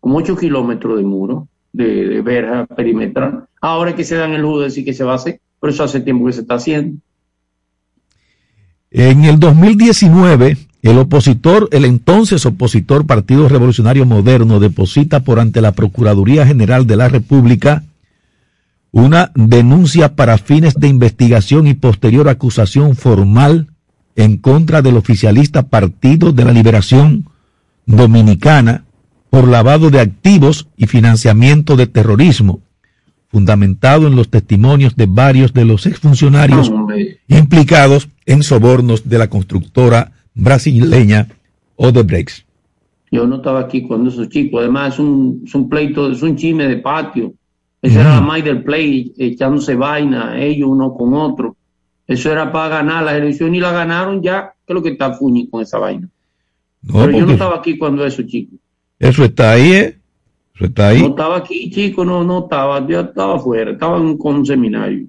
como 0.00 0.18
8 0.18 0.36
kilómetros 0.36 0.98
de 0.98 1.04
muro, 1.04 1.48
de, 1.72 2.20
verja 2.20 2.66
perimetral. 2.66 3.44
Ahora 3.60 3.94
que 3.94 4.02
se 4.02 4.16
dan 4.16 4.32
el 4.32 4.44
judo 4.44 4.62
decir 4.62 4.84
que 4.84 4.92
se 4.92 5.04
va 5.04 5.12
a 5.12 5.16
hacer, 5.16 5.40
pero 5.60 5.72
eso 5.72 5.84
hace 5.84 6.00
tiempo 6.00 6.26
que 6.26 6.32
se 6.32 6.40
está 6.40 6.54
haciendo. 6.54 6.98
En 8.90 9.24
el 9.24 9.38
2019, 9.38 10.56
el 10.82 10.98
opositor, 10.98 11.68
el 11.70 11.84
entonces 11.84 12.44
opositor 12.44 13.06
Partido 13.06 13.48
Revolucionario 13.48 14.04
Moderno, 14.04 14.58
deposita 14.58 15.20
por 15.20 15.38
ante 15.38 15.60
la 15.60 15.72
Procuraduría 15.72 16.44
General 16.44 16.88
de 16.88 16.96
la 16.96 17.08
República 17.08 17.84
una 18.90 19.30
denuncia 19.36 20.16
para 20.16 20.38
fines 20.38 20.74
de 20.74 20.88
investigación 20.88 21.68
y 21.68 21.74
posterior 21.74 22.28
acusación 22.28 22.96
formal 22.96 23.68
en 24.16 24.38
contra 24.38 24.82
del 24.82 24.96
oficialista 24.96 25.68
Partido 25.68 26.32
de 26.32 26.44
la 26.44 26.52
Liberación 26.52 27.26
Dominicana 27.84 28.84
por 29.30 29.46
lavado 29.46 29.90
de 29.90 30.00
activos 30.00 30.68
y 30.76 30.86
financiamiento 30.86 31.76
de 31.76 31.86
terrorismo, 31.86 32.60
fundamentado 33.28 34.06
en 34.06 34.16
los 34.16 34.30
testimonios 34.30 34.96
de 34.96 35.06
varios 35.06 35.52
de 35.52 35.66
los 35.66 35.86
exfuncionarios 35.86 36.72
implicados 37.28 38.08
en 38.24 38.42
sobornos 38.42 39.08
de 39.08 39.18
la 39.18 39.28
constructora 39.28 40.12
brasileña 40.34 41.28
Odebrecht. 41.76 42.46
Yo 43.10 43.26
no 43.26 43.36
estaba 43.36 43.60
aquí 43.60 43.82
cuando 43.82 44.10
esos 44.10 44.28
chicos, 44.30 44.60
además 44.60 44.94
es 44.94 44.98
un, 44.98 45.68
pleito, 45.68 46.10
es 46.10 46.22
un 46.22 46.36
chisme 46.36 46.66
de 46.66 46.78
patio. 46.78 47.34
Esa 47.82 48.00
era 48.00 48.14
la 48.16 48.20
más 48.20 48.42
del 48.42 48.64
play, 48.64 49.12
echándose 49.16 49.76
vaina, 49.76 50.40
ellos 50.40 50.68
uno 50.68 50.94
con 50.94 51.14
otro. 51.14 51.56
Eso 52.06 52.30
era 52.30 52.52
para 52.52 52.76
ganar 52.76 53.04
la 53.04 53.16
elección 53.16 53.54
y 53.54 53.60
la 53.60 53.72
ganaron 53.72 54.22
ya. 54.22 54.54
¿Qué 54.66 54.72
es 54.72 54.74
lo 54.74 54.82
que 54.82 54.90
está 54.90 55.12
Fuñi 55.14 55.48
con 55.48 55.62
esa 55.62 55.78
vaina? 55.78 56.08
Pero 56.86 57.10
yo 57.10 57.26
no 57.26 57.32
estaba 57.32 57.56
aquí 57.56 57.76
cuando 57.76 58.06
eso, 58.06 58.22
chico. 58.22 58.56
Eso 58.98 59.24
está 59.24 59.52
ahí, 59.52 59.72
¿eh? 59.72 59.98
Eso 60.54 60.66
está 60.66 60.88
ahí. 60.88 61.00
No 61.00 61.08
estaba 61.08 61.36
aquí, 61.38 61.70
chico, 61.70 62.04
no, 62.04 62.22
no 62.22 62.44
estaba. 62.44 62.86
Yo 62.86 63.00
estaba 63.00 63.36
afuera, 63.36 63.72
estaba 63.72 63.98
en, 63.98 64.16
con 64.16 64.36
un 64.36 64.46
seminario. 64.46 65.06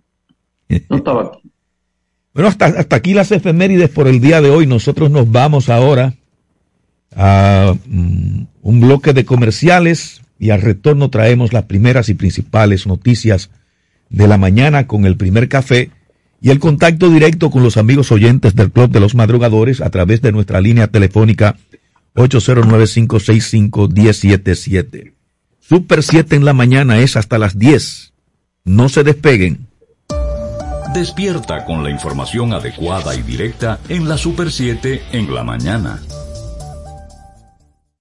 No 0.89 0.97
estaba 0.97 1.23
aquí. 1.23 1.39
bueno, 2.33 2.49
hasta, 2.49 2.65
hasta 2.65 2.95
aquí 2.95 3.13
las 3.13 3.31
efemérides 3.31 3.89
por 3.89 4.07
el 4.07 4.19
día 4.19 4.41
de 4.41 4.49
hoy. 4.49 4.65
Nosotros 4.65 5.11
nos 5.11 5.31
vamos 5.31 5.69
ahora 5.69 6.15
a 7.15 7.75
mm, 7.85 8.41
un 8.63 8.81
bloque 8.81 9.13
de 9.13 9.23
comerciales 9.23 10.21
y 10.39 10.49
al 10.49 10.61
retorno 10.61 11.09
traemos 11.09 11.53
las 11.53 11.65
primeras 11.65 12.09
y 12.09 12.15
principales 12.15 12.87
noticias 12.87 13.51
de 14.09 14.27
la 14.27 14.37
mañana 14.37 14.87
con 14.87 15.05
el 15.05 15.15
primer 15.15 15.47
café 15.47 15.91
y 16.41 16.49
el 16.51 16.59
contacto 16.59 17.09
directo 17.09 17.49
con 17.49 17.63
los 17.63 17.77
amigos 17.77 18.11
oyentes 18.11 18.53
del 18.55 18.71
Club 18.71 18.91
de 18.91 18.99
los 18.99 19.15
Madrugadores 19.15 19.81
a 19.81 19.89
través 19.89 20.21
de 20.21 20.31
nuestra 20.31 20.61
línea 20.61 20.85
telefónica 20.87 21.57
809-565-1077. 22.15 25.13
Super 25.59 26.03
7 26.03 26.35
en 26.35 26.45
la 26.45 26.53
mañana 26.53 26.99
es 26.99 27.15
hasta 27.15 27.37
las 27.37 27.59
10. 27.59 28.13
No 28.65 28.89
se 28.89 29.03
despeguen. 29.03 29.67
Despierta 30.93 31.65
con 31.65 31.83
la 31.83 31.89
información 31.89 32.53
adecuada 32.53 33.13
y 33.15 33.21
directa 33.21 33.79
en 33.89 34.07
la 34.07 34.17
Super 34.17 34.49
7 34.51 35.01
en 35.11 35.33
la 35.33 35.43
mañana. 35.43 36.01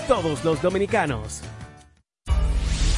todos 0.00 0.44
los 0.44 0.62
dominicanos. 0.62 1.42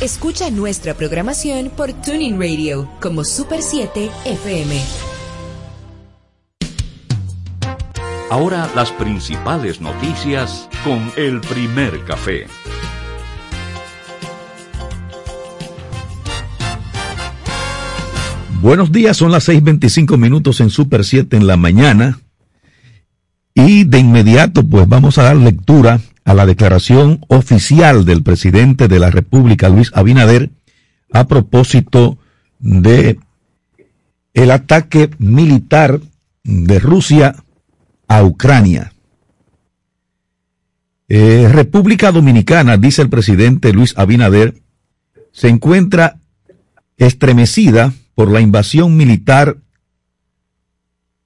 Escucha 0.00 0.50
nuestra 0.50 0.94
programación 0.94 1.70
por 1.70 1.92
Tuning 1.92 2.40
Radio 2.40 2.88
como 3.00 3.24
Super 3.24 3.62
7 3.62 4.10
FM. 4.24 4.80
Ahora 8.30 8.68
las 8.74 8.90
principales 8.92 9.80
noticias 9.80 10.68
con 10.82 11.12
el 11.16 11.40
primer 11.40 12.04
café. 12.04 12.46
Buenos 18.60 18.90
días, 18.90 19.16
son 19.16 19.30
las 19.32 19.48
6.25 19.48 20.16
minutos 20.16 20.60
en 20.60 20.70
Super 20.70 21.04
7 21.04 21.36
en 21.36 21.46
la 21.46 21.56
mañana. 21.56 22.18
Y 23.54 23.84
de 23.84 23.98
inmediato, 23.98 24.64
pues 24.64 24.88
vamos 24.88 25.18
a 25.18 25.24
dar 25.24 25.36
lectura 25.36 26.00
a 26.24 26.34
la 26.34 26.46
declaración 26.46 27.24
oficial 27.28 28.04
del 28.04 28.22
presidente 28.22 28.88
de 28.88 28.98
la 28.98 29.10
República, 29.10 29.68
Luis 29.68 29.90
Abinader, 29.94 30.50
a 31.12 31.26
propósito 31.26 32.18
de 32.58 33.18
el 34.34 34.50
ataque 34.50 35.10
militar 35.18 36.00
de 36.44 36.78
Rusia 36.78 37.36
a 38.08 38.22
Ucrania. 38.22 38.92
Eh, 41.08 41.48
República 41.52 42.12
Dominicana, 42.12 42.76
dice 42.76 43.02
el 43.02 43.10
presidente 43.10 43.72
Luis 43.72 43.94
Abinader, 43.98 44.62
se 45.32 45.48
encuentra 45.48 46.18
estremecida 46.96 47.92
por 48.14 48.30
la 48.30 48.40
invasión 48.40 48.96
militar 48.96 49.58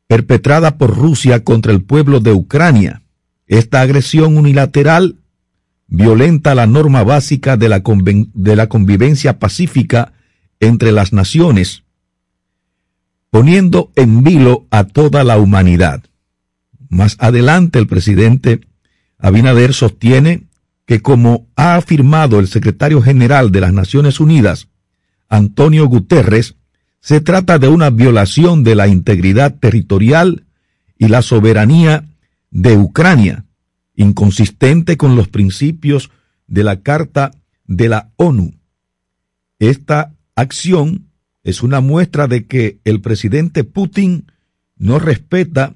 perpetrada 0.07 0.79
por 0.79 0.97
Rusia 0.97 1.45
contra 1.45 1.73
el 1.73 1.83
pueblo 1.83 2.21
de 2.21 2.33
Ucrania. 2.33 3.03
Esta 3.47 3.81
agresión 3.81 4.37
unilateral 4.37 5.17
violenta 5.87 6.55
la 6.55 6.67
norma 6.67 7.05
básica 7.05 7.57
de 7.57 7.69
la, 7.69 8.69
convivencia 8.69 9.39
pacífica 9.39 10.13
entre 10.59 10.91
las 10.91 11.13
naciones, 11.13 11.85
poniendo 13.31 13.93
en 13.95 14.25
vilo 14.25 14.67
a 14.71 14.85
toda 14.85 15.23
la 15.23 15.39
humanidad. 15.39 16.03
Más 16.89 17.17
adelante 17.21 17.79
el 17.79 17.87
presidente 17.87 18.61
Abinader 19.19 19.73
sostiene 19.75 20.45
que 20.85 21.01
como 21.01 21.49
ha 21.57 21.77
afirmado 21.77 22.39
el 22.39 22.49
secretario 22.49 23.03
general 23.03 23.51
de 23.51 23.61
las 23.61 23.73
Naciones 23.73 24.21
Unidas, 24.21 24.69
Antonio 25.29 25.87
Guterres, 25.87 26.57
se 27.01 27.21
trata 27.21 27.59
de 27.59 27.69
una 27.69 27.91
violación 27.91 28.63
de 28.65 28.75
la 28.75 28.89
integridad 28.89 29.55
territorial 29.59 30.45
y 30.99 31.09
la 31.09 31.23
soberanía 31.23 32.05
de 32.51 32.77
Ucrania, 32.77 33.45
inconsistente 33.95 34.97
con 34.97 35.17
los 35.17 35.29
principios 35.29 36.11
de 36.47 36.65
la 36.65 36.81
Carta 36.83 37.33
de 37.67 37.89
la 37.89 38.13
ONU. 38.17 38.55
Esta 39.59 40.15
acción 40.35 41.11
es 41.43 41.63
una 41.63 41.81
muestra 41.81 42.27
de 42.27 42.47
que 42.47 42.81
el 42.85 43.01
presidente 43.01 43.65
Putin 43.65 44.31
no 44.77 44.99
respeta 44.99 45.75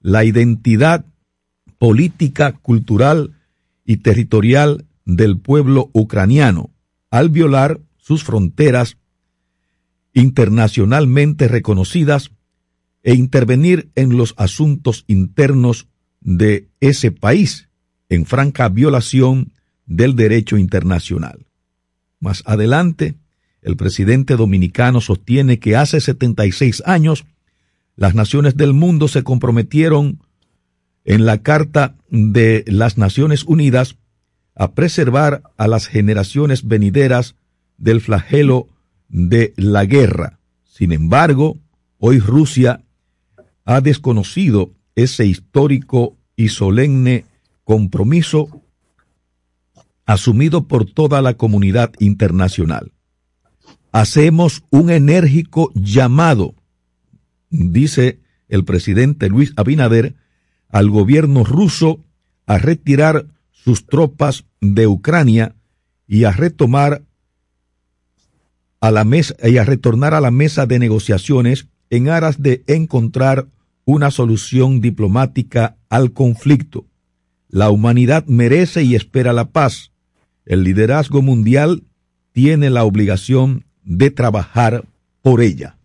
la 0.00 0.24
identidad 0.24 1.06
política, 1.78 2.52
cultural 2.52 3.34
y 3.84 3.98
territorial 3.98 4.86
del 5.04 5.38
pueblo 5.38 5.90
ucraniano 5.92 6.70
al 7.10 7.28
violar 7.28 7.80
sus 7.96 8.24
fronteras 8.24 8.98
internacionalmente 10.12 11.48
reconocidas 11.48 12.30
e 13.02 13.14
intervenir 13.14 13.90
en 13.94 14.16
los 14.16 14.34
asuntos 14.36 15.04
internos 15.06 15.88
de 16.24 16.68
ese 16.80 17.10
país 17.10 17.68
en 18.08 18.26
franca 18.26 18.68
violación 18.68 19.52
del 19.86 20.16
derecho 20.16 20.56
internacional. 20.56 21.46
Más 22.20 22.42
adelante, 22.46 23.16
el 23.62 23.76
presidente 23.76 24.36
dominicano 24.36 25.00
sostiene 25.00 25.58
que 25.58 25.76
hace 25.76 26.00
76 26.00 26.82
años 26.86 27.24
las 27.96 28.14
naciones 28.14 28.56
del 28.56 28.72
mundo 28.72 29.08
se 29.08 29.22
comprometieron 29.22 30.20
en 31.04 31.26
la 31.26 31.42
Carta 31.42 31.96
de 32.10 32.64
las 32.66 32.98
Naciones 32.98 33.44
Unidas 33.44 33.96
a 34.54 34.72
preservar 34.72 35.42
a 35.56 35.66
las 35.66 35.86
generaciones 35.86 36.66
venideras 36.66 37.36
del 37.78 38.00
flagelo 38.00 38.68
de 39.08 39.52
la 39.56 39.84
guerra. 39.84 40.38
Sin 40.64 40.92
embargo, 40.92 41.58
hoy 41.98 42.18
Rusia 42.18 42.84
ha 43.64 43.80
desconocido 43.80 44.72
ese 44.94 45.26
histórico 45.26 46.16
y 46.36 46.48
solemne 46.48 47.24
compromiso 47.64 48.62
asumido 50.04 50.66
por 50.66 50.84
toda 50.84 51.22
la 51.22 51.34
comunidad 51.34 51.92
internacional. 51.98 52.92
Hacemos 53.92 54.62
un 54.70 54.90
enérgico 54.90 55.70
llamado, 55.74 56.54
dice 57.50 58.20
el 58.48 58.64
presidente 58.64 59.28
Luis 59.28 59.52
Abinader, 59.56 60.14
al 60.68 60.90
gobierno 60.90 61.44
ruso 61.44 62.00
a 62.46 62.58
retirar 62.58 63.26
sus 63.50 63.86
tropas 63.86 64.44
de 64.60 64.86
Ucrania 64.86 65.54
y 66.06 66.24
a 66.24 66.32
retomar 66.32 67.02
a 68.80 68.90
la 68.90 69.04
mesa 69.04 69.36
y 69.48 69.58
a 69.58 69.64
retornar 69.64 70.14
a 70.14 70.20
la 70.20 70.30
mesa 70.30 70.66
de 70.66 70.78
negociaciones 70.78 71.68
en 71.90 72.08
aras 72.08 72.42
de 72.42 72.64
encontrar 72.66 73.46
una 73.84 74.10
solución 74.10 74.80
diplomática 74.80 75.76
al 75.88 76.12
conflicto. 76.12 76.86
La 77.48 77.70
humanidad 77.70 78.24
merece 78.26 78.82
y 78.82 78.94
espera 78.94 79.32
la 79.32 79.50
paz. 79.50 79.92
El 80.46 80.64
liderazgo 80.64 81.22
mundial 81.22 81.82
tiene 82.32 82.70
la 82.70 82.84
obligación 82.84 83.64
de 83.84 84.10
trabajar 84.10 84.84
por 85.20 85.40
ella. 85.40 85.76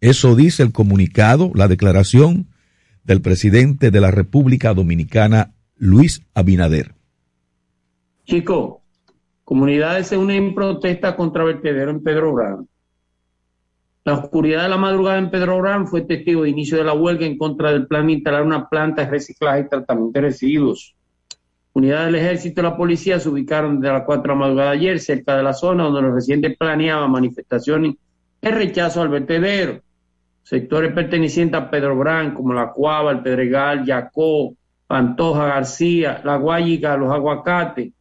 Eso 0.00 0.34
dice 0.34 0.62
el 0.62 0.72
comunicado, 0.72 1.52
la 1.54 1.68
declaración 1.68 2.46
del 3.04 3.20
presidente 3.20 3.90
de 3.90 4.00
la 4.00 4.10
República 4.10 4.74
Dominicana, 4.74 5.52
Luis 5.76 6.22
Abinader. 6.34 6.94
Chico, 8.24 8.82
comunidades 9.44 10.08
se 10.08 10.16
unen 10.16 10.44
en 10.44 10.54
protesta 10.54 11.16
contra 11.16 11.44
vertedero 11.44 11.90
en 11.90 12.02
Pedro. 12.02 12.66
La 14.02 14.14
oscuridad 14.14 14.62
de 14.62 14.70
la 14.70 14.78
madrugada 14.78 15.18
en 15.18 15.30
Pedro 15.30 15.60
Brán 15.60 15.86
fue 15.86 16.00
testigo 16.00 16.44
de 16.44 16.48
inicio 16.48 16.78
de 16.78 16.84
la 16.84 16.94
huelga 16.94 17.26
en 17.26 17.36
contra 17.36 17.70
del 17.70 17.86
plan 17.86 18.06
de 18.06 18.14
instalar 18.14 18.42
una 18.42 18.66
planta 18.66 19.04
de 19.04 19.10
reciclaje 19.10 19.60
y 19.60 19.68
tratamiento 19.68 20.18
de 20.18 20.26
residuos. 20.26 20.96
Unidades 21.74 22.06
del 22.06 22.14
ejército 22.14 22.62
y 22.62 22.64
la 22.64 22.76
policía 22.78 23.20
se 23.20 23.28
ubicaron 23.28 23.78
desde 23.78 23.92
las 23.92 24.04
4 24.04 24.22
de 24.22 24.28
la 24.28 24.34
madrugada 24.34 24.70
de 24.70 24.76
ayer 24.78 25.00
cerca 25.00 25.36
de 25.36 25.42
la 25.42 25.52
zona 25.52 25.84
donde 25.84 26.00
los 26.00 26.14
residentes 26.14 26.56
planeaban 26.56 27.10
manifestaciones 27.10 27.96
en 28.40 28.54
rechazo 28.54 29.02
al 29.02 29.10
vertedero. 29.10 29.82
Sectores 30.44 30.94
pertenecientes 30.94 31.60
a 31.60 31.70
Pedro 31.70 31.96
Brán, 31.96 32.32
como 32.32 32.54
La 32.54 32.72
Cuava, 32.72 33.12
El 33.12 33.20
Pedregal, 33.20 33.84
Yacó, 33.84 34.54
Pantoja, 34.86 35.44
García, 35.44 36.22
La 36.24 36.36
Guayiga, 36.36 36.96
Los 36.96 37.12
Aguacates 37.12 37.92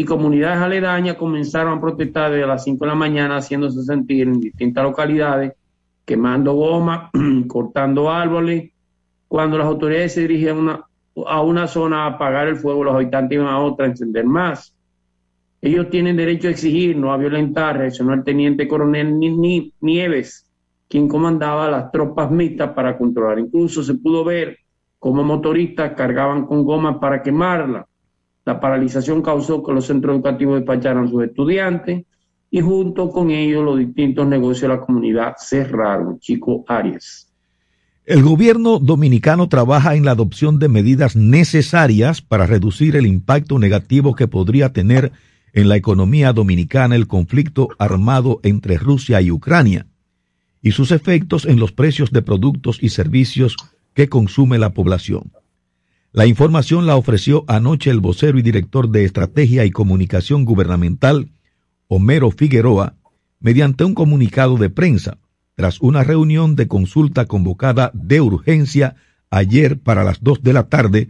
y 0.00 0.04
comunidades 0.06 0.62
aledañas 0.62 1.16
comenzaron 1.16 1.76
a 1.76 1.80
protestar 1.82 2.32
desde 2.32 2.46
las 2.46 2.64
5 2.64 2.86
de 2.86 2.88
la 2.88 2.94
mañana, 2.94 3.36
haciéndose 3.36 3.82
sentir 3.82 4.28
en 4.28 4.40
distintas 4.40 4.82
localidades, 4.82 5.52
quemando 6.06 6.54
goma, 6.54 7.10
cortando 7.48 8.10
árboles. 8.10 8.70
Cuando 9.28 9.58
las 9.58 9.66
autoridades 9.66 10.14
se 10.14 10.22
dirigían 10.22 10.66
a 11.26 11.42
una 11.42 11.66
zona 11.66 12.04
a 12.04 12.14
apagar 12.14 12.48
el 12.48 12.56
fuego, 12.56 12.82
los 12.82 12.94
habitantes 12.94 13.36
iban 13.36 13.48
a 13.48 13.60
otra 13.60 13.84
a 13.84 13.88
encender 13.90 14.24
más. 14.24 14.74
Ellos 15.60 15.90
tienen 15.90 16.16
derecho 16.16 16.48
a 16.48 16.52
exigir, 16.52 16.96
no 16.96 17.12
a 17.12 17.18
violentar, 17.18 17.76
reaccionó 17.76 18.14
el 18.14 18.24
teniente 18.24 18.66
coronel 18.66 19.18
Nieves, 19.18 20.50
quien 20.88 21.08
comandaba 21.08 21.68
las 21.68 21.92
tropas 21.92 22.30
mixtas 22.30 22.70
para 22.70 22.96
controlar. 22.96 23.38
Incluso 23.38 23.82
se 23.82 23.96
pudo 23.96 24.24
ver 24.24 24.60
cómo 24.98 25.22
motoristas 25.24 25.92
cargaban 25.92 26.46
con 26.46 26.64
gomas 26.64 26.96
para 26.96 27.22
quemarla. 27.22 27.86
La 28.44 28.60
paralización 28.60 29.22
causó 29.22 29.62
que 29.62 29.72
los 29.72 29.86
centros 29.86 30.14
educativos 30.14 30.56
despacharan 30.56 31.04
a 31.04 31.08
sus 31.08 31.24
estudiantes 31.24 32.04
y 32.50 32.60
junto 32.60 33.10
con 33.10 33.30
ellos 33.30 33.64
los 33.64 33.78
distintos 33.78 34.26
negocios 34.26 34.62
de 34.62 34.68
la 34.68 34.80
comunidad 34.80 35.34
cerraron. 35.38 36.18
Chico 36.18 36.64
Arias. 36.66 37.28
El 38.06 38.22
gobierno 38.22 38.78
dominicano 38.78 39.48
trabaja 39.48 39.94
en 39.94 40.04
la 40.04 40.12
adopción 40.12 40.58
de 40.58 40.68
medidas 40.68 41.14
necesarias 41.14 42.22
para 42.22 42.46
reducir 42.46 42.96
el 42.96 43.06
impacto 43.06 43.58
negativo 43.58 44.14
que 44.14 44.26
podría 44.26 44.72
tener 44.72 45.12
en 45.52 45.68
la 45.68 45.76
economía 45.76 46.32
dominicana 46.32 46.96
el 46.96 47.06
conflicto 47.06 47.68
armado 47.78 48.40
entre 48.42 48.78
Rusia 48.78 49.20
y 49.20 49.30
Ucrania 49.30 49.86
y 50.62 50.72
sus 50.72 50.90
efectos 50.90 51.44
en 51.46 51.58
los 51.58 51.72
precios 51.72 52.10
de 52.10 52.22
productos 52.22 52.78
y 52.82 52.90
servicios 52.90 53.56
que 53.94 54.08
consume 54.08 54.58
la 54.58 54.70
población. 54.70 55.30
La 56.12 56.26
información 56.26 56.86
la 56.86 56.96
ofreció 56.96 57.44
anoche 57.46 57.88
el 57.88 58.00
vocero 58.00 58.36
y 58.36 58.42
director 58.42 58.88
de 58.88 59.04
Estrategia 59.04 59.64
y 59.64 59.70
Comunicación 59.70 60.44
Gubernamental, 60.44 61.30
Homero 61.86 62.32
Figueroa, 62.32 62.94
mediante 63.38 63.84
un 63.84 63.94
comunicado 63.94 64.56
de 64.56 64.70
prensa, 64.70 65.18
tras 65.54 65.80
una 65.80 66.02
reunión 66.02 66.56
de 66.56 66.66
consulta 66.66 67.26
convocada 67.26 67.92
de 67.94 68.20
urgencia 68.20 68.96
ayer 69.30 69.78
para 69.78 70.02
las 70.02 70.20
dos 70.20 70.42
de 70.42 70.52
la 70.52 70.68
tarde 70.68 71.08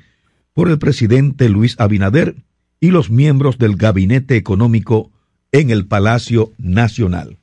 por 0.53 0.69
el 0.69 0.79
presidente 0.79 1.49
Luis 1.49 1.81
Abinader 1.81 2.37
y 2.79 2.91
los 2.91 3.11
miembros 3.11 3.57
del 3.57 3.77
Gabinete 3.77 4.37
Económico 4.37 5.11
en 5.51 5.71
el 5.71 5.87
Palacio 5.87 6.53
Nacional. 6.59 7.39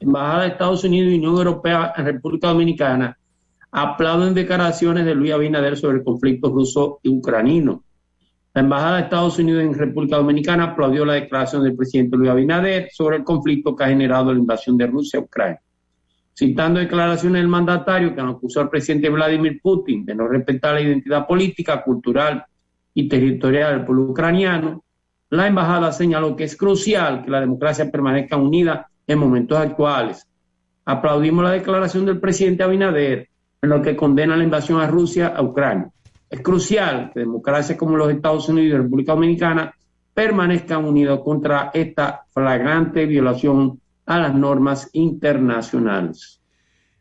Embajada 0.00 0.42
de 0.42 0.48
Estados 0.48 0.84
Unidos 0.84 1.12
y 1.12 1.16
Unión 1.16 1.36
Europea 1.36 1.94
en 1.96 2.04
República 2.04 2.48
Dominicana 2.48 3.16
aplauden 3.72 4.34
declaraciones 4.34 5.04
de 5.04 5.14
Luis 5.14 5.32
Abinader 5.32 5.76
sobre 5.76 5.98
el 5.98 6.04
conflicto 6.04 6.50
ruso 6.50 6.98
y 7.02 7.08
ucranino. 7.08 7.84
La 8.52 8.62
Embajada 8.62 8.96
de 8.96 9.02
Estados 9.02 9.38
Unidos 9.38 9.62
en 9.62 9.74
República 9.74 10.16
Dominicana 10.16 10.64
aplaudió 10.64 11.04
la 11.04 11.14
declaración 11.14 11.62
del 11.62 11.76
presidente 11.76 12.16
Luis 12.16 12.30
Abinader 12.30 12.88
sobre 12.90 13.18
el 13.18 13.24
conflicto 13.24 13.76
que 13.76 13.84
ha 13.84 13.88
generado 13.88 14.32
la 14.32 14.40
invasión 14.40 14.76
de 14.76 14.86
Rusia 14.86 15.20
a 15.20 15.22
Ucrania. 15.22 15.60
citando 16.32 16.80
declaraciones 16.80 17.42
del 17.42 17.48
mandatario 17.48 18.14
que 18.14 18.20
acusó 18.20 18.60
al 18.60 18.70
presidente 18.70 19.10
Vladimir 19.10 19.60
Putin 19.62 20.06
de 20.06 20.14
no 20.14 20.26
respetar 20.26 20.74
la 20.74 20.80
identidad 20.80 21.26
política, 21.26 21.82
cultural 21.82 22.44
y 22.94 23.08
territorial 23.08 23.76
del 23.76 23.84
pueblo 23.84 24.04
ucraniano, 24.04 24.82
la 25.28 25.46
embajada 25.46 25.92
señaló 25.92 26.34
que 26.34 26.44
es 26.44 26.56
crucial 26.56 27.24
que 27.24 27.30
la 27.30 27.40
democracia 27.40 27.90
permanezca 27.90 28.36
unida 28.36 28.90
en 29.06 29.18
momentos 29.18 29.58
actuales. 29.58 30.26
Aplaudimos 30.84 31.44
la 31.44 31.52
declaración 31.52 32.06
del 32.06 32.20
presidente 32.20 32.62
Abinader 32.62 33.29
en 33.62 33.68
lo 33.70 33.82
que 33.82 33.96
condena 33.96 34.36
la 34.36 34.44
invasión 34.44 34.80
a 34.80 34.86
Rusia 34.86 35.28
a 35.28 35.42
Ucrania. 35.42 35.90
Es 36.28 36.40
crucial 36.40 37.10
que 37.12 37.20
democracias 37.20 37.76
como 37.76 37.96
los 37.96 38.10
Estados 38.10 38.48
Unidos 38.48 38.68
y 38.68 38.72
la 38.72 38.78
República 38.78 39.12
Dominicana 39.12 39.74
permanezcan 40.14 40.84
unidos 40.84 41.20
contra 41.24 41.70
esta 41.74 42.22
flagrante 42.32 43.06
violación 43.06 43.80
a 44.06 44.18
las 44.18 44.34
normas 44.34 44.88
internacionales. 44.92 46.40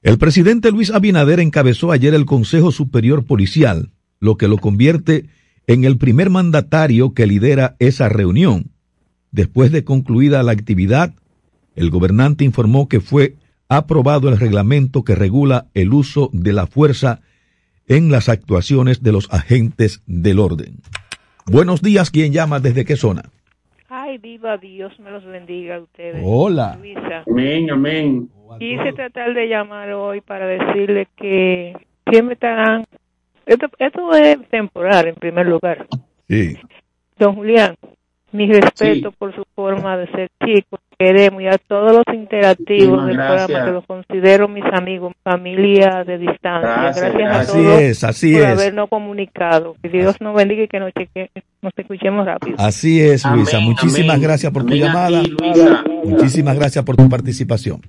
El 0.01 0.17
presidente 0.17 0.71
Luis 0.71 0.91
Abinader 0.91 1.39
encabezó 1.39 1.91
ayer 1.91 2.13
el 2.13 2.25
Consejo 2.25 2.71
Superior 2.71 3.25
Policial, 3.25 3.91
lo 4.19 4.37
que 4.37 4.47
lo 4.47 4.57
convierte 4.57 5.25
en 5.67 5.83
el 5.83 5.97
primer 5.97 6.29
mandatario 6.29 7.13
que 7.13 7.27
lidera 7.27 7.75
esa 7.79 8.09
reunión. 8.09 8.71
Después 9.31 9.71
de 9.71 9.83
concluida 9.83 10.41
la 10.41 10.53
actividad, 10.53 11.13
el 11.75 11.89
gobernante 11.91 12.43
informó 12.43 12.87
que 12.87 13.01
fue 13.01 13.35
aprobado 13.69 14.29
el 14.29 14.37
reglamento 14.39 15.03
que 15.03 15.15
regula 15.15 15.67
el 15.75 15.93
uso 15.93 16.29
de 16.33 16.53
la 16.53 16.65
fuerza 16.65 17.21
en 17.87 18.11
las 18.11 18.27
actuaciones 18.27 19.03
de 19.03 19.11
los 19.11 19.31
agentes 19.31 20.03
del 20.07 20.39
orden. 20.39 20.77
Buenos 21.45 21.81
días, 21.81 22.09
¿quién 22.11 22.33
llama? 22.33 22.59
¿Desde 22.59 22.83
qué 22.83 22.95
zona? 22.95 23.23
Ay, 23.87 24.17
viva 24.17 24.57
Dios, 24.57 24.99
me 24.99 25.11
los 25.11 25.23
bendiga 25.25 25.75
a 25.77 25.79
ustedes. 25.81 26.21
Hola. 26.23 26.77
Luisa. 26.79 27.23
Amén, 27.27 27.71
amén. 27.71 28.29
Quise 28.59 28.93
tratar 28.93 29.33
de 29.33 29.47
llamar 29.47 29.91
hoy 29.93 30.21
para 30.21 30.47
decirle 30.47 31.07
que 31.15 31.73
siempre 32.09 32.33
estarán... 32.33 32.85
Esto, 33.45 33.67
esto 33.79 34.13
es 34.13 34.37
temporal, 34.49 35.07
en 35.07 35.15
primer 35.15 35.47
lugar. 35.47 35.87
Sí. 36.27 36.55
Don 37.17 37.35
Julián, 37.35 37.75
mi 38.31 38.51
respeto 38.51 39.09
Sí. 39.09 39.15
por 39.17 39.35
su 39.35 39.43
forma 39.55 39.97
de 39.97 40.07
ser 40.11 40.29
chico. 40.45 40.79
Queremos 40.99 41.41
y 41.41 41.47
a 41.47 41.57
todos 41.57 41.93
los 41.93 42.03
interactivos 42.13 43.05
del 43.07 43.15
programa 43.15 43.65
que 43.65 43.71
los 43.71 43.85
considero 43.85 44.49
mis 44.49 44.65
amigos, 44.73 45.13
familia 45.23 46.03
de 46.05 46.17
distancia. 46.17 46.59
Gracias, 46.59 47.13
Gracias, 47.13 47.31
a 47.31 47.39
Así 47.39 47.63
todos 47.63 47.79
es, 47.81 48.03
así 48.03 48.33
por 48.33 48.41
es. 48.41 48.47
habernos 48.49 48.89
comunicado. 48.89 49.75
Que 49.81 49.87
Dios 49.87 50.19
nos 50.19 50.35
bendiga 50.35 50.63
y 50.63 50.67
que 50.67 50.79
nos, 50.81 50.91
cheque, 50.91 51.29
nos 51.61 51.71
escuchemos 51.77 52.25
rápido. 52.25 52.57
Así 52.59 52.99
es, 53.01 53.25
Luisa. 53.25 53.57
Amén, 53.57 53.69
Muchísimas 53.69 54.15
amén. 54.15 54.27
gracias 54.27 54.51
por 54.51 54.63
tu 54.63 54.73
Amén 54.73 54.81
llamada. 54.83 55.21
ti, 55.21 55.29
Luisa. 55.39 55.83
Muchísimas 56.03 56.55
gracias 56.59 56.83
por 56.83 56.97
tu 56.97 57.07
participación. 57.07 57.79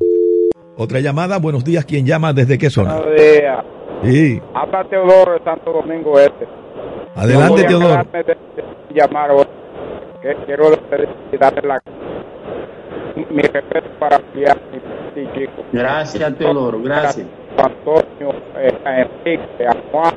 Otra 0.76 1.00
llamada, 1.00 1.38
buenos 1.38 1.64
días, 1.64 1.84
¿quién 1.84 2.06
llama? 2.06 2.32
¿Desde 2.32 2.58
qué 2.58 2.70
zona? 2.70 2.94
Buenos 2.94 3.16
días. 3.20 3.64
Sí, 4.04 4.40
Habla 4.54 4.84
Teodoro 4.88 5.32
de 5.32 5.40
Santo 5.44 5.72
Domingo 5.72 6.16
Este. 6.18 6.46
adelante, 7.16 7.64
Teodoro. 7.64 7.88
quedarme 7.88 8.22
de- 8.22 8.34
de 8.94 9.00
llamar 9.00 9.30
hoy. 9.32 9.44
Quiero 10.46 10.70
darle 11.40 11.62
la, 11.66 11.82
mi 13.30 13.42
respeto 13.42 13.88
para 13.98 14.18
Piar 14.18 14.58
y 15.16 15.38
chico. 15.38 15.64
Gracias, 15.72 16.36
Teodoro, 16.36 16.80
gracias. 16.82 17.26
A 17.58 17.66
Antonio, 17.66 18.34
eh, 18.56 18.78
a 18.84 19.00
Enrique, 19.00 19.66
a 19.66 19.76
Juan, 19.90 20.14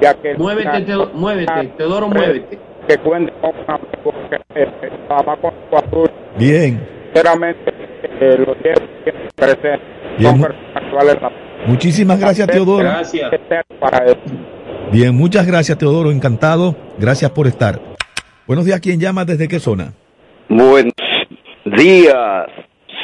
ya 0.00 0.14
que 0.14 0.34
Muévete, 0.34 0.82
Teodoro, 0.82 1.10
muévete, 1.14 1.72
Teodoro, 1.76 2.08
muévete. 2.08 2.58
que 2.88 2.98
cuente 2.98 3.32
con 3.40 3.50
un 3.50 3.64
amigo 3.68 4.28
que 4.30 4.36
eh, 4.36 4.68
eh, 4.82 4.90
trabaja 5.06 5.36
con 5.40 5.52
su 5.70 5.76
azul. 5.76 6.10
Bien, 6.38 6.80
Sinceramente, 7.14 7.72
eh, 8.20 8.36
lo 8.38 8.54
llevo 8.54 8.80
presente. 9.34 9.80
Bien. 10.18 10.32
Son 10.32 10.40
personas 10.40 10.76
actuales 10.76 11.16
en 11.20 11.70
muchísimas 11.70 12.20
gracias, 12.20 12.48
Teodoro. 12.48 12.84
Gracias. 12.84 13.30
Bien, 14.92 15.14
muchas 15.14 15.46
gracias, 15.46 15.76
Teodoro, 15.78 16.10
encantado. 16.10 16.76
Gracias 16.98 17.30
por 17.30 17.46
estar. 17.46 17.80
Buenos 18.46 18.64
días, 18.64 18.80
¿quién 18.80 19.00
llama? 19.00 19.24
¿Desde 19.24 19.48
qué 19.48 19.58
zona? 19.58 19.92
Buenos 20.48 20.92
días, 21.66 22.46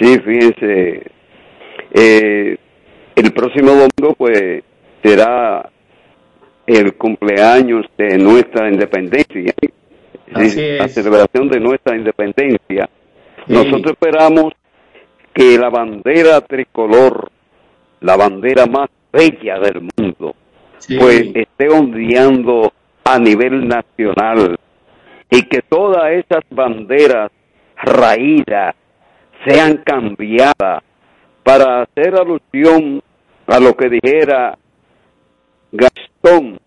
Sí, 0.00 0.18
fíjense, 0.20 1.02
eh, 1.92 2.56
el 3.14 3.32
próximo 3.32 3.70
domingo 3.72 4.14
pues 4.16 4.62
será 5.02 5.68
el 6.66 6.94
cumpleaños 6.94 7.86
de 7.98 8.18
nuestra 8.18 8.68
independencia. 8.70 9.52
Sí, 9.60 9.70
Así 10.34 10.78
La 10.78 10.88
celebración 10.88 11.48
de 11.48 11.60
nuestra 11.60 11.96
independencia. 11.96 12.88
Sí. 13.46 13.52
Nosotros 13.52 13.92
esperamos 13.92 14.52
que 15.34 15.58
la 15.58 15.68
bandera 15.68 16.40
tricolor, 16.40 17.30
la 18.02 18.16
bandera 18.16 18.66
más 18.66 18.88
bella 19.12 19.58
del 19.60 19.88
mundo, 19.96 20.34
Sí. 20.78 20.96
pues 20.98 21.30
esté 21.34 21.68
ondeando 21.68 22.72
a 23.04 23.18
nivel 23.18 23.68
nacional 23.68 24.56
y 25.30 25.42
que 25.44 25.62
todas 25.62 26.10
esas 26.12 26.42
banderas 26.50 27.30
raídas 27.76 28.74
sean 29.46 29.78
cambiadas 29.78 30.82
para 31.42 31.82
hacer 31.82 32.14
alusión 32.14 33.02
a 33.46 33.58
lo 33.60 33.76
que 33.76 33.88
dijera 33.88 34.56
Gastón 35.72 36.58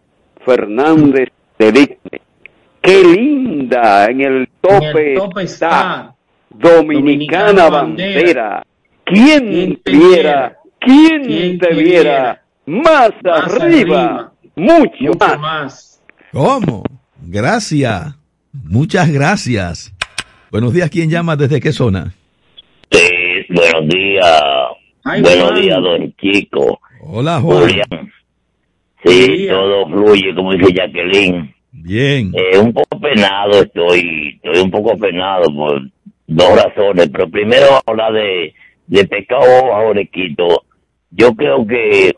Fernández 0.45 1.30
de 1.58 1.71
Ligne. 1.71 2.21
Qué 2.82 3.04
linda 3.04 4.06
en 4.06 4.21
el 4.21 4.50
tope, 4.62 4.84
En 4.91 4.98
el 4.98 5.17
tope 5.17 5.43
está 5.43 5.67
está 5.67 6.15
Dominicana, 6.50 7.63
Dominicana 7.63 7.69
bandera. 7.69 8.13
bandera. 8.13 8.65
¿Quién, 9.04 9.80
¿Quién 9.84 10.00
viera? 10.12 10.58
¿Quién, 10.86 11.24
¿Quién 11.24 11.60
te 11.60 11.74
viera? 11.74 11.82
viera? 11.84 12.41
Más, 12.67 13.12
Más 13.24 13.54
arriba, 13.54 14.06
arriba. 14.06 14.32
mucho, 14.56 14.91
Mucho 15.02 15.19
más. 15.19 15.39
más. 15.39 16.04
¿Cómo? 16.32 16.84
Gracias. 17.28 18.15
Muchas 18.54 19.12
gracias. 19.12 19.93
Buenos 20.52 20.74
días, 20.74 20.89
¿quién 20.89 21.10
llama? 21.10 21.36
¿Desde 21.36 21.60
qué 21.60 21.71
zona? 21.71 22.13
Sí, 22.91 23.10
buenos 23.50 23.88
días. 23.89 24.41
Ay, 25.04 25.21
buenos 25.21 25.60
días, 25.60 25.78
don 25.82 26.13
Chico. 26.17 26.80
Hola, 27.02 27.39
Juan. 27.41 27.60
Julián. 27.62 28.12
Sí, 29.06 29.48
todo 29.50 29.86
fluye, 29.88 30.34
como 30.34 30.54
dice 30.54 30.74
Jacqueline. 30.74 31.54
Bien. 31.71 32.32
Eh, 32.34 32.58
un 32.58 32.74
poco 32.74 33.00
penado 33.00 33.62
estoy, 33.62 34.39
estoy 34.41 34.63
un 34.63 34.71
poco 34.71 34.98
penado 34.98 35.43
por 35.54 35.82
dos 36.28 36.63
razones, 36.63 37.10
pero 37.12 37.30
primero 37.30 37.65
hablar 37.86 38.13
de, 38.13 38.54
de 38.88 39.06
pescado 39.06 39.41
bajo 39.67 39.89
Orequito. 39.89 40.63
Yo 41.15 41.34
creo 41.36 41.65
que 41.65 42.13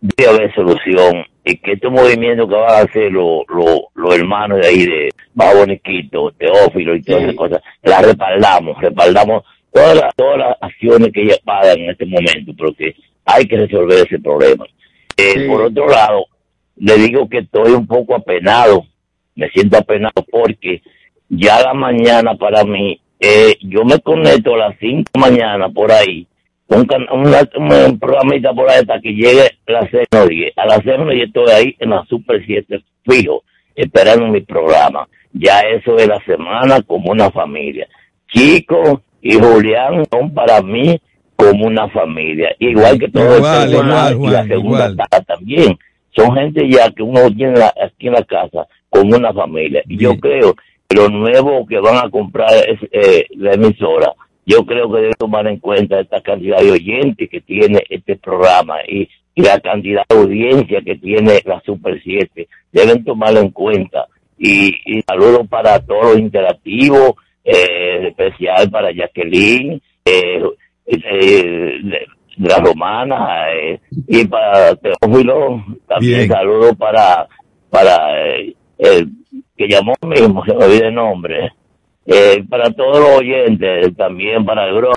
debe 0.00 0.30
haber 0.30 0.54
solución 0.54 1.24
y 1.44 1.56
que 1.58 1.72
este 1.72 1.88
movimiento 1.88 2.48
que 2.48 2.54
van 2.54 2.70
a 2.70 2.78
hacer 2.78 3.10
los 3.12 3.42
los 3.48 3.80
los 3.94 4.14
hermanos 4.14 4.60
de 4.60 4.66
ahí 4.68 4.86
de 4.86 5.08
Bajo 5.34 5.60
Orequito, 5.60 6.32
Teófilo 6.32 6.94
y 6.96 7.02
todas 7.02 7.20
Sí. 7.22 7.24
esas 7.26 7.36
cosas, 7.36 7.62
las 7.82 8.04
respaldamos, 8.04 8.80
respaldamos 8.80 9.44
todas 9.72 9.96
las, 9.96 10.14
todas 10.16 10.38
las 10.38 10.56
acciones 10.60 11.12
que 11.12 11.22
ellas 11.22 11.40
pagan 11.44 11.78
en 11.78 11.90
este 11.90 12.06
momento, 12.06 12.52
porque 12.56 12.94
hay 13.24 13.46
que 13.46 13.56
resolver 13.58 14.06
ese 14.06 14.18
problema. 14.18 14.64
Eh, 15.16 15.32
Sí. 15.34 15.48
Por 15.48 15.62
otro 15.62 15.88
lado, 15.88 16.26
le 16.76 16.94
digo 16.96 17.28
que 17.28 17.38
estoy 17.38 17.72
un 17.72 17.86
poco 17.86 18.14
apenado, 18.14 18.84
me 19.34 19.48
siento 19.50 19.76
apenado 19.78 20.24
porque 20.30 20.82
ya 21.28 21.60
la 21.62 21.74
mañana 21.74 22.34
para 22.36 22.64
mí, 22.64 23.00
eh, 23.20 23.56
yo 23.62 23.84
me 23.84 23.98
conecto 24.00 24.54
a 24.54 24.58
las 24.58 24.76
5 24.78 25.10
de 25.14 25.20
la 25.20 25.26
mañana 25.30 25.68
por 25.70 25.90
ahí, 25.92 26.26
un, 26.68 26.84
can- 26.86 27.06
una- 27.12 27.48
un 27.56 27.98
programita 27.98 28.52
por 28.52 28.68
ahí 28.70 28.80
hasta 28.80 29.00
que 29.00 29.10
llegue 29.14 29.50
las 29.66 29.88
6 29.90 30.06
o 30.20 30.26
10. 30.26 30.52
A 30.58 30.66
las 30.66 30.80
6 30.84 30.96
y 31.14 31.22
estoy 31.22 31.50
ahí 31.50 31.76
en 31.78 31.90
la 31.90 32.04
Super 32.06 32.42
7 32.44 32.80
fijo, 33.08 33.42
esperando 33.74 34.26
mi 34.26 34.40
programa. 34.40 35.06
Ya 35.32 35.60
eso 35.60 35.96
es 35.98 36.08
la 36.08 36.20
semana 36.24 36.80
como 36.82 37.12
una 37.12 37.30
familia. 37.30 37.86
Chico 38.32 39.02
y 39.22 39.34
Julián 39.34 40.04
son 40.10 40.32
para 40.34 40.60
mí 40.62 41.00
como 41.36 41.66
una 41.66 41.88
familia, 41.90 42.54
igual 42.58 42.98
que 42.98 43.08
todo 43.08 43.36
Igual, 43.36 43.68
el 43.68 43.74
igual, 43.74 44.18
y 44.20 44.26
la 44.30 44.46
segunda 44.46 44.88
igual. 44.90 44.96
casa 44.96 45.24
también. 45.24 45.78
Son 46.16 46.34
gente 46.34 46.66
ya 46.68 46.90
que 46.90 47.02
uno 47.02 47.30
tiene 47.36 47.58
la- 47.58 47.74
aquí 47.84 48.06
en 48.08 48.14
la 48.14 48.22
casa 48.24 48.66
como 48.88 49.16
una 49.16 49.32
familia. 49.34 49.82
Y 49.86 49.98
yo 49.98 50.16
creo 50.18 50.54
que 50.88 50.96
lo 50.96 51.08
nuevo 51.10 51.66
que 51.66 51.78
van 51.78 51.98
a 52.06 52.08
comprar 52.10 52.48
es 52.66 52.78
eh, 52.90 53.26
la 53.36 53.52
emisora. 53.52 54.12
Yo 54.46 54.64
creo 54.64 54.90
que 54.90 54.98
deben 55.00 55.14
tomar 55.18 55.46
en 55.48 55.58
cuenta 55.58 56.00
esta 56.00 56.20
cantidad 56.20 56.58
de 56.60 56.70
oyentes 56.70 57.28
que 57.28 57.40
tiene 57.40 57.82
este 57.90 58.16
programa 58.16 58.76
y, 58.88 59.08
y 59.34 59.42
la 59.42 59.58
cantidad 59.60 60.02
de 60.08 60.16
audiencia 60.16 60.80
que 60.82 60.94
tiene 60.96 61.40
la 61.44 61.60
Super 61.62 62.00
7. 62.02 62.48
Deben 62.72 63.04
tomarlo 63.04 63.40
en 63.40 63.50
cuenta. 63.50 64.06
Y, 64.38 64.68
y 64.86 65.02
saludo 65.02 65.44
para 65.46 65.80
todos 65.80 66.12
los 66.12 66.18
interactivos, 66.20 67.14
eh, 67.44 68.08
especial 68.08 68.70
para 68.70 68.92
Jacqueline, 68.92 69.80
eh, 70.04 70.42
eh, 70.86 71.78
de- 71.82 72.06
la 72.38 72.58
romana, 72.58 73.50
eh, 73.54 73.80
y 74.08 74.26
para 74.26 74.76
Teófilo, 74.76 75.64
también 75.88 76.18
Bien. 76.18 76.28
saludo 76.28 76.74
para 76.74 77.26
para 77.70 77.96
eh, 78.36 78.54
el 78.76 79.08
que 79.56 79.66
llamó 79.66 79.94
mismo, 80.02 80.44
se 80.44 80.54
me 80.54 80.64
olvida 80.66 80.88
el 80.88 80.94
nombre, 80.94 81.50
eh, 82.06 82.44
para 82.48 82.70
todos 82.72 82.98
los 83.00 83.18
oyentes, 83.18 83.96
también 83.96 84.44
para 84.44 84.66
el 84.68 84.74
Bron, 84.74 84.94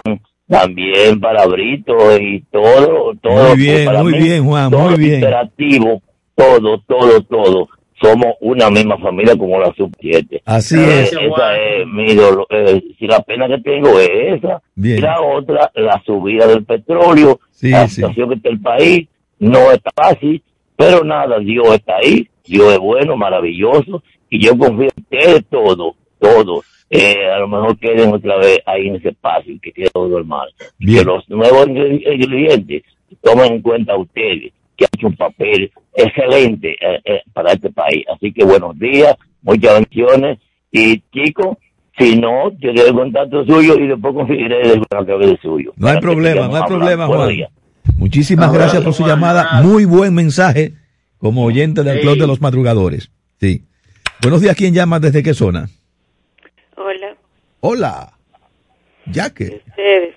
también 0.47 1.19
para 1.19 1.45
Brito 1.47 1.93
y 2.19 2.41
todo, 2.51 3.13
todo. 3.21 3.49
Muy 3.49 3.57
bien, 3.57 3.85
para 3.85 4.03
muy 4.03 4.13
mí, 4.13 4.19
bien, 4.19 4.45
Juan, 4.45 4.71
todo 4.71 4.89
muy 4.89 4.97
bien. 4.99 5.13
interactivo, 5.15 6.01
todo, 6.35 6.81
todo, 6.87 7.21
todo. 7.23 7.67
Somos 8.01 8.35
una 8.39 8.69
misma 8.69 8.97
familia 8.97 9.35
como 9.35 9.59
la 9.59 9.73
sub 9.75 9.91
7. 9.99 10.41
Así 10.45 10.75
Eh, 10.79 11.01
es. 11.01 11.11
esa 11.13 11.57
es 11.57 11.85
mi 11.87 12.15
dolor. 12.15 12.47
eh, 12.49 12.81
si 12.97 13.05
la 13.07 13.19
pena 13.21 13.45
que 13.47 13.57
tengo 13.59 13.99
es 13.99 14.09
esa. 14.37 14.61
Bien. 14.75 14.99
Y 14.99 15.01
la 15.01 15.19
otra, 15.21 15.69
la 15.75 16.01
subida 16.05 16.47
del 16.47 16.63
petróleo, 16.63 17.41
Sí, 17.51 17.71
la 17.71 17.87
sí. 17.89 17.95
situación 17.95 18.29
que 18.29 18.35
está 18.35 18.49
el 18.49 18.61
país, 18.61 19.09
no 19.39 19.71
está 19.71 19.89
fácil, 19.93 20.41
pero 20.77 21.03
nada, 21.03 21.39
Dios 21.39 21.67
está 21.75 21.97
ahí, 21.97 22.25
Dios 22.45 22.71
es 22.71 22.79
bueno, 22.79 23.17
maravilloso, 23.17 24.01
y 24.29 24.45
yo 24.45 24.57
confío 24.57 24.87
en 24.95 25.03
ustedes 25.03 25.45
todo, 25.49 25.95
todo. 26.19 26.63
Eh, 26.91 27.15
a 27.33 27.39
lo 27.39 27.47
mejor 27.47 27.77
queden 27.77 28.11
otra 28.13 28.37
vez 28.37 28.59
ahí 28.65 28.87
en 28.87 28.95
ese 28.95 29.09
espacio 29.09 29.53
y 29.53 29.59
que 29.59 29.71
quede 29.71 29.89
todo 29.93 30.07
normal. 30.09 30.49
Bien. 30.79 30.99
Que 30.99 31.05
los 31.05 31.29
nuevos 31.29 31.67
ingre- 31.67 32.01
ingredientes 32.15 32.83
tomen 33.21 33.53
en 33.53 33.61
cuenta 33.61 33.93
a 33.93 33.97
ustedes, 33.97 34.51
que 34.75 34.85
han 34.85 34.89
hecho 34.97 35.07
un 35.07 35.15
papel 35.15 35.71
excelente 35.93 36.71
eh, 36.81 36.99
eh, 37.05 37.21
para 37.33 37.53
este 37.53 37.69
país. 37.71 38.05
Así 38.13 38.31
que 38.33 38.43
buenos 38.43 38.77
días, 38.79 39.15
muchas 39.43 39.73
bendiciones, 39.75 40.39
y 40.71 40.99
chicos, 41.11 41.57
si 41.97 42.15
no, 42.17 42.51
yo 42.59 42.73
doy 42.73 42.87
el 42.87 42.93
contacto 42.93 43.45
suyo 43.45 43.75
y 43.77 43.87
después 43.87 44.13
conseguiré 44.15 44.61
el 44.61 44.81
del 45.19 45.39
suyo. 45.41 45.73
No 45.75 45.87
hay 45.89 45.99
problema, 45.99 46.47
no 46.47 46.55
hay 46.55 46.63
problema, 46.63 47.07
Juan. 47.07 47.35
Muchísimas 47.97 48.51
gracias 48.53 48.83
por 48.83 48.93
su 48.93 49.05
llamada. 49.05 49.61
Muy 49.63 49.85
buen 49.85 50.13
mensaje 50.13 50.73
como 51.17 51.43
oyente 51.43 51.83
del 51.83 51.97
Sí. 51.97 52.01
Club 52.01 52.17
de 52.17 52.27
los 52.27 52.39
Madrugadores. 52.41 53.11
Sí. 53.39 53.63
Buenos 54.21 54.41
días, 54.41 54.55
¿quién 54.55 54.73
llama? 54.73 54.99
¿Desde 54.99 55.21
qué 55.23 55.33
zona? 55.33 55.67
Hola. 57.61 58.13
Yaque. 59.11 59.61
ustedes. 59.67 60.15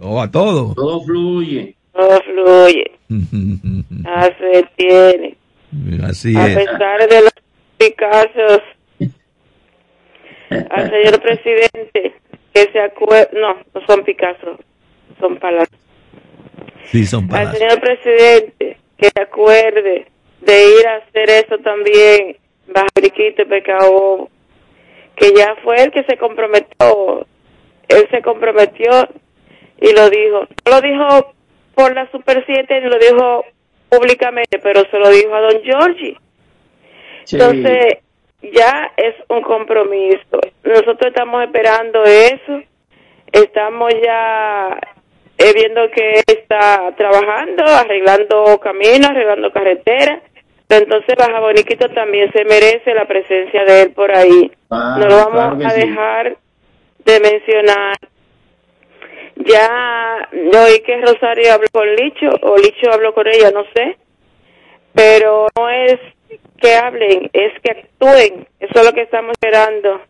Oh, 0.00 0.20
a 0.20 0.30
todos. 0.30 0.74
Todo 0.74 1.00
fluye. 1.04 1.74
Todo 1.92 2.20
fluye, 2.22 2.90
nada 3.08 4.34
se 4.38 4.44
detiene. 4.46 5.36
Así 6.04 6.34
A 6.36 6.46
es. 6.48 6.56
pesar 6.56 7.08
de 7.08 7.20
los 7.20 7.32
picazos, 7.78 8.62
al 10.70 10.90
señor 10.90 11.20
presidente, 11.20 12.14
que 12.54 12.72
se 12.72 12.80
acuerde, 12.80 13.28
no, 13.38 13.54
no 13.74 13.86
son 13.86 14.02
picazos, 14.04 14.58
son 15.20 15.36
palabras. 15.38 15.68
Sí, 16.86 17.04
son 17.06 17.24
Al 17.24 17.28
palabras. 17.28 17.58
señor 17.58 17.80
presidente, 17.80 18.76
que 18.96 19.10
se 19.14 19.20
acuerde 19.22 20.06
de 20.40 20.64
ir 20.80 20.86
a 20.86 20.96
hacer 20.96 21.28
eso 21.30 21.58
también, 21.58 22.36
bajo 22.74 22.88
Briquito 22.94 23.42
y 23.42 23.46
Pecado, 23.46 24.30
que 25.22 25.32
ya 25.34 25.54
fue 25.62 25.76
el 25.80 25.92
que 25.92 26.02
se 26.02 26.18
comprometió, 26.18 27.24
él 27.88 28.08
se 28.10 28.22
comprometió 28.22 28.90
y 29.80 29.92
lo 29.92 30.10
dijo. 30.10 30.48
No 30.64 30.72
lo 30.72 30.80
dijo 30.80 31.34
por 31.76 31.94
la 31.94 32.10
Super 32.10 32.42
7 32.44 32.80
ni 32.80 32.88
lo 32.88 32.98
dijo 32.98 33.44
públicamente, 33.88 34.58
pero 34.58 34.82
se 34.90 34.98
lo 34.98 35.08
dijo 35.10 35.32
a 35.32 35.40
don 35.40 35.62
Giorgi. 35.62 36.16
Sí. 37.24 37.36
Entonces, 37.36 37.98
ya 38.42 38.90
es 38.96 39.14
un 39.28 39.42
compromiso. 39.42 40.40
Nosotros 40.64 41.06
estamos 41.06 41.44
esperando 41.44 42.02
eso. 42.02 42.60
Estamos 43.30 43.92
ya 44.02 44.76
eh, 45.38 45.52
viendo 45.54 45.88
que 45.92 46.14
él 46.14 46.24
está 46.26 46.92
trabajando, 46.96 47.64
arreglando 47.64 48.58
caminos, 48.58 49.10
arreglando 49.10 49.52
carreteras. 49.52 50.20
Pero 50.72 50.84
entonces 50.84 51.14
Baja 51.18 51.38
Boniquito 51.38 51.86
también 51.90 52.32
se 52.32 52.46
merece 52.46 52.94
la 52.94 53.04
presencia 53.04 53.62
de 53.66 53.82
él 53.82 53.90
por 53.92 54.10
ahí. 54.10 54.50
Ah, 54.70 54.96
no 54.98 55.06
lo 55.06 55.16
vamos 55.16 55.58
claro 55.58 55.66
a 55.66 55.70
sí. 55.70 55.80
dejar 55.86 56.36
de 57.04 57.20
mencionar. 57.20 57.96
Ya 59.36 60.28
yo 60.32 60.64
oí 60.64 60.80
que 60.80 60.98
Rosario 61.02 61.52
habló 61.52 61.66
con 61.72 61.94
Licho, 61.94 62.26
o 62.40 62.56
Licho 62.56 62.90
habló 62.90 63.12
con 63.12 63.26
ella, 63.26 63.50
no 63.50 63.64
sé. 63.74 63.98
Pero 64.94 65.46
no 65.58 65.68
es 65.68 65.98
que 66.58 66.74
hablen, 66.74 67.28
es 67.34 67.52
que 67.62 67.70
actúen. 67.72 68.48
Eso 68.58 68.72
es 68.80 68.84
lo 68.86 68.92
que 68.94 69.02
estamos 69.02 69.32
esperando. 69.32 70.00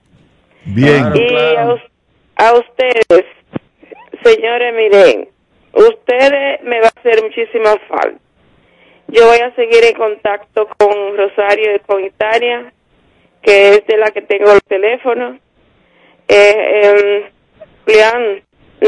Bien. 0.66 1.10
Claro. 1.10 1.16
y 1.16 1.56
a, 1.56 1.74
us- 1.74 1.90
a 2.36 2.52
ustedes, 2.52 3.24
señores, 4.22 4.74
miren, 4.76 5.28
ustedes 5.72 6.62
me 6.62 6.78
va 6.80 6.86
a 6.86 7.00
hacer 7.00 7.20
muchísima 7.20 7.70
falta. 7.88 8.20
Yo 9.12 9.26
voy 9.26 9.38
a 9.38 9.54
seguir 9.54 9.84
en 9.84 9.94
contacto 9.94 10.66
con 10.78 10.90
Rosario 11.16 11.76
y 11.76 11.78
con 11.80 12.02
Italia, 12.04 12.72
que 13.42 13.74
es 13.74 13.86
de 13.86 13.96
la 13.98 14.10
que 14.10 14.22
tengo 14.22 14.52
el 14.52 14.60
teléfono. 14.66 15.38
Eh, 16.28 17.24
em, 17.92 18.40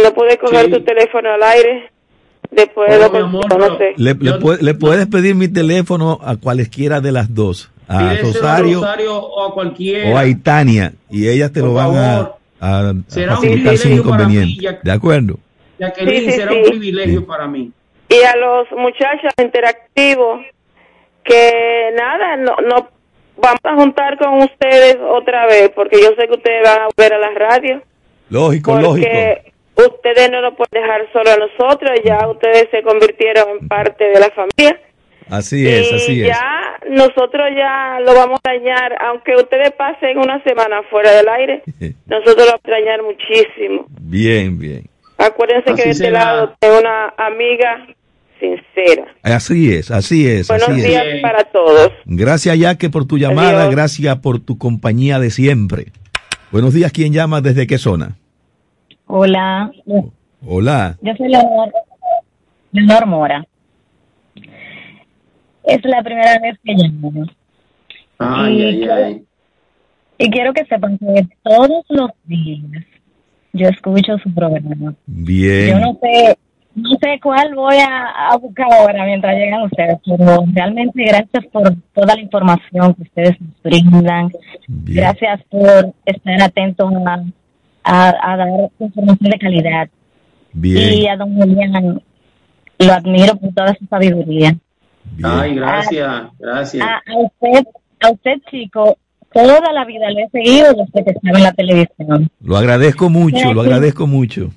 no 0.02 0.14
pude 0.14 0.38
coger 0.38 0.66
Sí. 0.66 0.70
tu 0.72 0.80
teléfono 0.82 1.30
al 1.30 1.42
aire. 1.42 1.90
Después 2.50 2.98
lo 2.98 3.10
mi 3.10 3.18
amor, 3.18 3.48
consigo, 3.48 3.58
no 3.70 3.78
pero- 3.78 3.78
sé. 3.78 3.94
Le, 3.96 4.14
le 4.14 4.62
le 4.62 4.74
puedes 4.74 5.06
pedir 5.08 5.34
mi 5.34 5.48
teléfono 5.48 6.18
a 6.22 6.36
cualesquiera 6.36 7.00
de 7.00 7.12
las 7.12 7.34
dos. 7.34 7.70
A 7.86 8.14
Rosario 8.16 8.78
a 8.78 8.82
Rosario 8.82 9.14
o 9.18 9.44
a 9.50 9.52
cualquiera. 9.52 10.10
o 10.10 10.16
a 10.16 10.26
Itania. 10.26 10.94
Y 11.10 11.28
ellas 11.28 11.52
te 11.52 11.60
Por 11.60 11.68
lo 11.70 11.74
van 11.74 11.90
a, 11.90 11.92
favor. 11.92 12.36
a- 12.60 12.78
a 12.90 12.94
Será 13.08 13.32
un 13.32 13.36
facilitar 13.36 13.76
sin 13.76 13.90
privilegio 13.90 14.10
para 14.10 14.26
mí, 14.28 14.34
inconveniente. 14.34 14.62
ya- 14.62 14.80
¿De 14.82 14.90
acuerdo? 14.92 15.38
Sí, 15.78 16.06
sí, 16.06 16.30
será 16.32 16.52
sí. 16.52 16.58
un 16.58 16.64
privilegio 16.70 17.20
Sí. 17.20 17.26
para 17.26 17.46
mí. 17.46 17.70
Y 18.08 18.22
a 18.22 18.36
los 18.36 18.70
muchachos 18.72 19.32
interactivos 19.40 20.44
que 21.24 21.90
nada, 21.96 22.36
no, 22.36 22.56
no 22.56 22.88
vamos 23.36 23.60
a 23.64 23.74
juntar 23.74 24.18
con 24.18 24.42
ustedes 24.42 24.96
otra 25.08 25.46
vez 25.46 25.70
porque 25.74 26.00
yo 26.00 26.08
sé 26.18 26.26
que 26.28 26.34
ustedes 26.34 26.62
van 26.62 26.80
a 26.82 26.88
volver 26.96 27.14
a 27.14 27.18
la 27.18 27.30
radio 27.32 27.82
Lógico, 28.30 28.78
lógico. 28.78 29.08
porque 29.08 29.52
ustedes 29.76 30.30
no 30.30 30.40
nos 30.40 30.54
pueden 30.54 30.82
dejar 30.82 31.10
solo 31.12 31.30
a 31.30 31.36
nosotros, 31.36 31.90
ya 32.04 32.28
ustedes 32.28 32.68
se 32.70 32.82
convirtieron 32.82 33.48
en 33.60 33.68
parte 33.68 34.04
de 34.04 34.20
la 34.20 34.30
familia 34.30 34.80
Así 35.30 35.66
es, 35.66 35.90
y 35.90 35.94
así 35.94 36.20
es. 36.22 36.28
ya 36.28 36.78
nosotros 36.90 37.48
ya 37.56 37.98
lo 38.00 38.14
vamos 38.14 38.40
a 38.44 38.50
dañar, 38.50 38.94
aunque 39.00 39.34
ustedes 39.36 39.72
pasen 39.72 40.18
una 40.18 40.42
semana 40.44 40.82
fuera 40.90 41.12
del 41.12 41.28
aire, 41.28 41.62
nosotros 42.06 42.36
lo 42.36 42.44
vamos 42.46 42.60
a 42.66 42.70
dañar 42.70 43.02
muchísimo. 43.02 43.86
Bien, 44.00 44.58
bien. 44.58 44.84
Acuérdense 45.18 45.70
Así 45.70 45.76
que 45.76 45.84
de 45.84 45.90
este 45.90 46.04
será. 46.06 46.24
lado 46.24 46.54
tengo 46.58 46.78
una 46.80 47.08
amiga 47.16 47.86
sincera. 48.40 49.06
Así 49.22 49.72
es, 49.72 49.90
así 49.90 50.26
es, 50.28 50.48
Buenos 50.48 50.68
así 50.68 50.80
es. 50.80 50.86
días 50.86 51.04
para 51.22 51.44
todos. 51.44 51.92
Gracias, 52.04 52.58
Yaque, 52.58 52.90
por 52.90 53.06
tu 53.06 53.16
llamada. 53.18 53.62
Adiós. 53.62 53.74
Gracias 53.74 54.16
por 54.18 54.40
tu 54.40 54.58
compañía 54.58 55.18
de 55.18 55.30
siempre. 55.30 55.86
Buenos 56.50 56.74
días, 56.74 56.92
¿quién 56.92 57.12
llama? 57.12 57.40
¿Desde 57.40 57.66
qué 57.66 57.78
zona? 57.78 58.16
Hola, 59.06 59.70
Hola. 60.46 60.96
yo 61.02 61.12
soy 61.16 61.28
Leonor, 61.28 61.70
Leonor 62.72 63.06
Mora. 63.06 63.46
Es 65.64 65.78
la 65.84 66.02
primera 66.02 66.38
vez 66.40 66.58
que 66.64 66.74
llamo. 66.74 67.26
Ay, 68.18 68.58
Y 68.60 68.64
ay, 68.64 68.88
ay. 68.88 69.24
Y 70.18 70.30
quiero 70.30 70.52
que 70.52 70.64
sepan 70.66 70.96
que 70.98 71.26
todos 71.42 71.84
los 71.88 72.10
días 72.24 72.60
yo 73.54 73.68
escucho 73.68 74.18
su 74.22 74.32
programa. 74.34 74.74
Yo 74.78 74.92
Bien. 75.06 75.80
no 75.80 75.98
sé, 76.02 76.36
no 76.74 76.90
sé 77.00 77.18
cuál 77.22 77.54
voy 77.54 77.76
a, 77.76 78.30
a 78.32 78.36
buscar 78.36 78.66
ahora 78.72 79.04
mientras 79.06 79.34
llegan 79.36 79.62
ustedes, 79.62 79.96
pero 80.04 80.44
realmente 80.52 81.04
gracias 81.04 81.46
por 81.52 81.62
toda 81.94 82.14
la 82.14 82.20
información 82.20 82.94
que 82.94 83.02
ustedes 83.02 83.40
nos 83.40 83.62
brindan. 83.62 84.28
Bien. 84.68 84.96
Gracias 84.98 85.40
por 85.50 85.94
estar 86.04 86.42
atentos 86.42 86.92
a, 87.06 87.22
a, 87.84 88.32
a 88.32 88.36
dar 88.36 88.48
información 88.80 89.30
de 89.30 89.38
calidad. 89.38 89.88
Y 90.52 90.58
Bien. 90.60 91.10
a 91.10 91.16
don 91.16 91.34
Julián 91.34 92.02
lo 92.78 92.92
admiro 92.92 93.36
por 93.36 93.52
toda 93.54 93.74
su 93.78 93.86
sabiduría. 93.86 94.50
bien. 95.04 95.24
Ay, 95.24 95.54
gracias, 95.54 96.22
gracias. 96.38 96.84
A, 96.86 96.96
a 96.96 97.18
usted, 97.18 97.64
a 98.00 98.10
usted 98.10 98.34
chico, 98.50 98.98
toda 99.34 99.72
la 99.72 99.84
vida 99.84 100.08
le 100.10 100.22
he 100.22 100.30
seguido 100.30 100.68
desde 100.74 101.04
que 101.04 101.10
estaba 101.10 101.38
en 101.38 101.44
la 101.44 101.52
televisión. 101.52 102.30
Lo 102.42 102.56
agradezco 102.56 103.10
mucho, 103.10 103.52
lo 103.52 103.60
agradezco 103.60 104.06
mucho. 104.06 104.50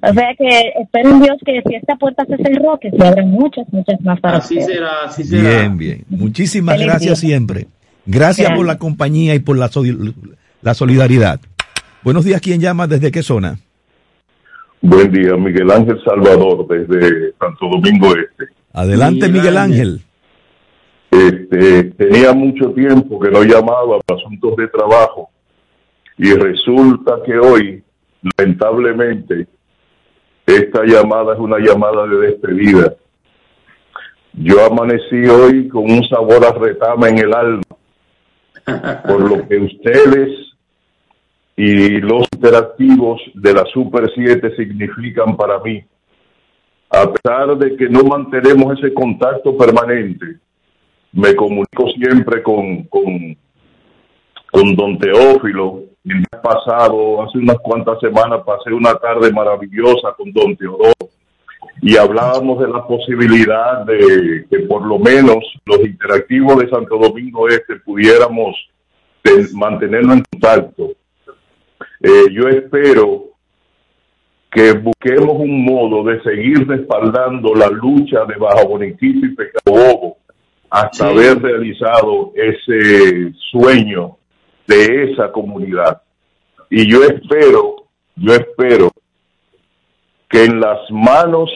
O 0.00 0.12
sea 0.12 0.28
que 0.38 0.72
espero 0.80 1.10
en 1.10 1.22
Dios 1.22 1.36
que 1.44 1.60
si 1.66 1.74
esta 1.74 1.96
puerta 1.96 2.24
se 2.24 2.36
cerró, 2.36 2.78
que 2.80 2.90
se 2.90 3.04
abran 3.06 3.28
muchas, 3.30 3.66
muchas 3.72 4.00
más 4.02 4.20
para 4.20 4.38
Así 4.38 4.58
usted. 4.58 4.74
será, 4.74 4.90
así 5.06 5.24
será. 5.24 5.42
Bien, 5.42 5.76
bien. 5.76 6.04
Muchísimas 6.08 6.76
Feliz 6.76 6.86
gracias 6.86 7.20
día. 7.20 7.28
siempre. 7.30 7.66
Gracias 8.06 8.46
Gracias. 8.46 8.56
por 8.56 8.66
la 8.66 8.78
compañía 8.78 9.34
y 9.34 9.40
por 9.40 9.58
la, 9.58 9.68
la 10.62 10.74
solidaridad. 10.74 11.40
Buenos 12.04 12.24
días, 12.24 12.40
¿quién 12.40 12.60
llama? 12.60 12.86
¿Desde 12.86 13.10
qué 13.10 13.22
zona? 13.22 13.58
Buen 14.80 15.10
día, 15.10 15.34
Miguel 15.36 15.70
Ángel 15.70 16.00
Salvador, 16.04 16.66
desde 16.68 17.32
Santo 17.40 17.66
Domingo 17.68 18.14
Este. 18.16 18.52
Adelante, 18.72 19.26
Miguel 19.26 19.32
Miguel 19.32 19.56
Ángel. 19.58 20.00
Este, 21.10 21.84
tenía 21.84 22.32
mucho 22.32 22.70
tiempo 22.72 23.18
que 23.18 23.30
no 23.30 23.42
llamaba 23.42 23.98
para 24.00 24.20
asuntos 24.20 24.56
de 24.56 24.68
trabajo 24.68 25.30
y 26.18 26.34
resulta 26.34 27.22
que 27.24 27.38
hoy, 27.38 27.82
lamentablemente, 28.36 29.46
esta 30.46 30.84
llamada 30.84 31.34
es 31.34 31.38
una 31.38 31.58
llamada 31.58 32.06
de 32.06 32.16
despedida 32.18 32.94
Yo 34.32 34.64
amanecí 34.64 35.26
hoy 35.28 35.68
con 35.68 35.90
un 35.90 36.02
sabor 36.08 36.44
a 36.44 36.52
retama 36.52 37.08
en 37.08 37.18
el 37.18 37.34
alma, 37.34 37.62
por 39.06 39.20
lo 39.28 39.48
que 39.48 39.58
ustedes 39.58 40.48
y 41.56 42.00
los 42.00 42.24
interactivos 42.32 43.20
de 43.34 43.52
la 43.52 43.64
Super 43.66 44.08
7 44.14 44.54
significan 44.54 45.36
para 45.36 45.58
mí. 45.58 45.82
A 46.88 47.12
pesar 47.12 47.58
de 47.58 47.76
que 47.76 47.88
no 47.88 48.04
mantenemos 48.04 48.78
ese 48.78 48.94
contacto 48.94 49.56
permanente, 49.56 50.38
me 51.12 51.34
comunico 51.34 51.88
siempre 51.96 52.42
con, 52.42 52.84
con, 52.84 53.36
con 54.50 54.76
don 54.76 54.98
Teófilo. 54.98 55.84
El 56.04 56.16
mes 56.16 56.40
pasado, 56.42 57.22
hace 57.22 57.38
unas 57.38 57.58
cuantas 57.58 57.98
semanas, 58.00 58.40
pasé 58.46 58.72
una 58.72 58.94
tarde 58.94 59.32
maravillosa 59.32 60.14
con 60.16 60.32
don 60.32 60.56
Teodoro 60.56 60.92
y 61.80 61.96
hablábamos 61.96 62.60
de 62.60 62.68
la 62.68 62.86
posibilidad 62.86 63.84
de 63.84 64.46
que 64.50 64.60
por 64.60 64.84
lo 64.86 64.98
menos 64.98 65.38
los 65.64 65.80
interactivos 65.80 66.58
de 66.58 66.68
Santo 66.68 66.98
Domingo 66.98 67.48
Este 67.48 67.76
pudiéramos 67.76 68.56
mantenernos 69.52 70.16
en 70.16 70.24
contacto. 70.32 70.92
Eh, 72.00 72.26
yo 72.32 72.48
espero 72.48 73.24
que 74.50 74.72
busquemos 74.72 75.34
un 75.34 75.64
modo 75.64 76.04
de 76.04 76.22
seguir 76.22 76.66
respaldando 76.66 77.54
la 77.54 77.68
lucha 77.68 78.24
de 78.24 78.36
Bajo 78.36 78.68
Boniquito 78.68 79.26
y 79.26 79.34
Pecabobo 79.34 80.17
hasta 80.70 81.08
haber 81.08 81.40
realizado 81.40 82.32
ese 82.34 83.32
sueño 83.50 84.16
de 84.66 85.12
esa 85.12 85.32
comunidad. 85.32 86.02
Y 86.70 86.90
yo 86.90 87.02
espero, 87.02 87.76
yo 88.16 88.34
espero 88.34 88.90
que 90.28 90.44
en 90.44 90.60
las 90.60 90.78
manos 90.90 91.50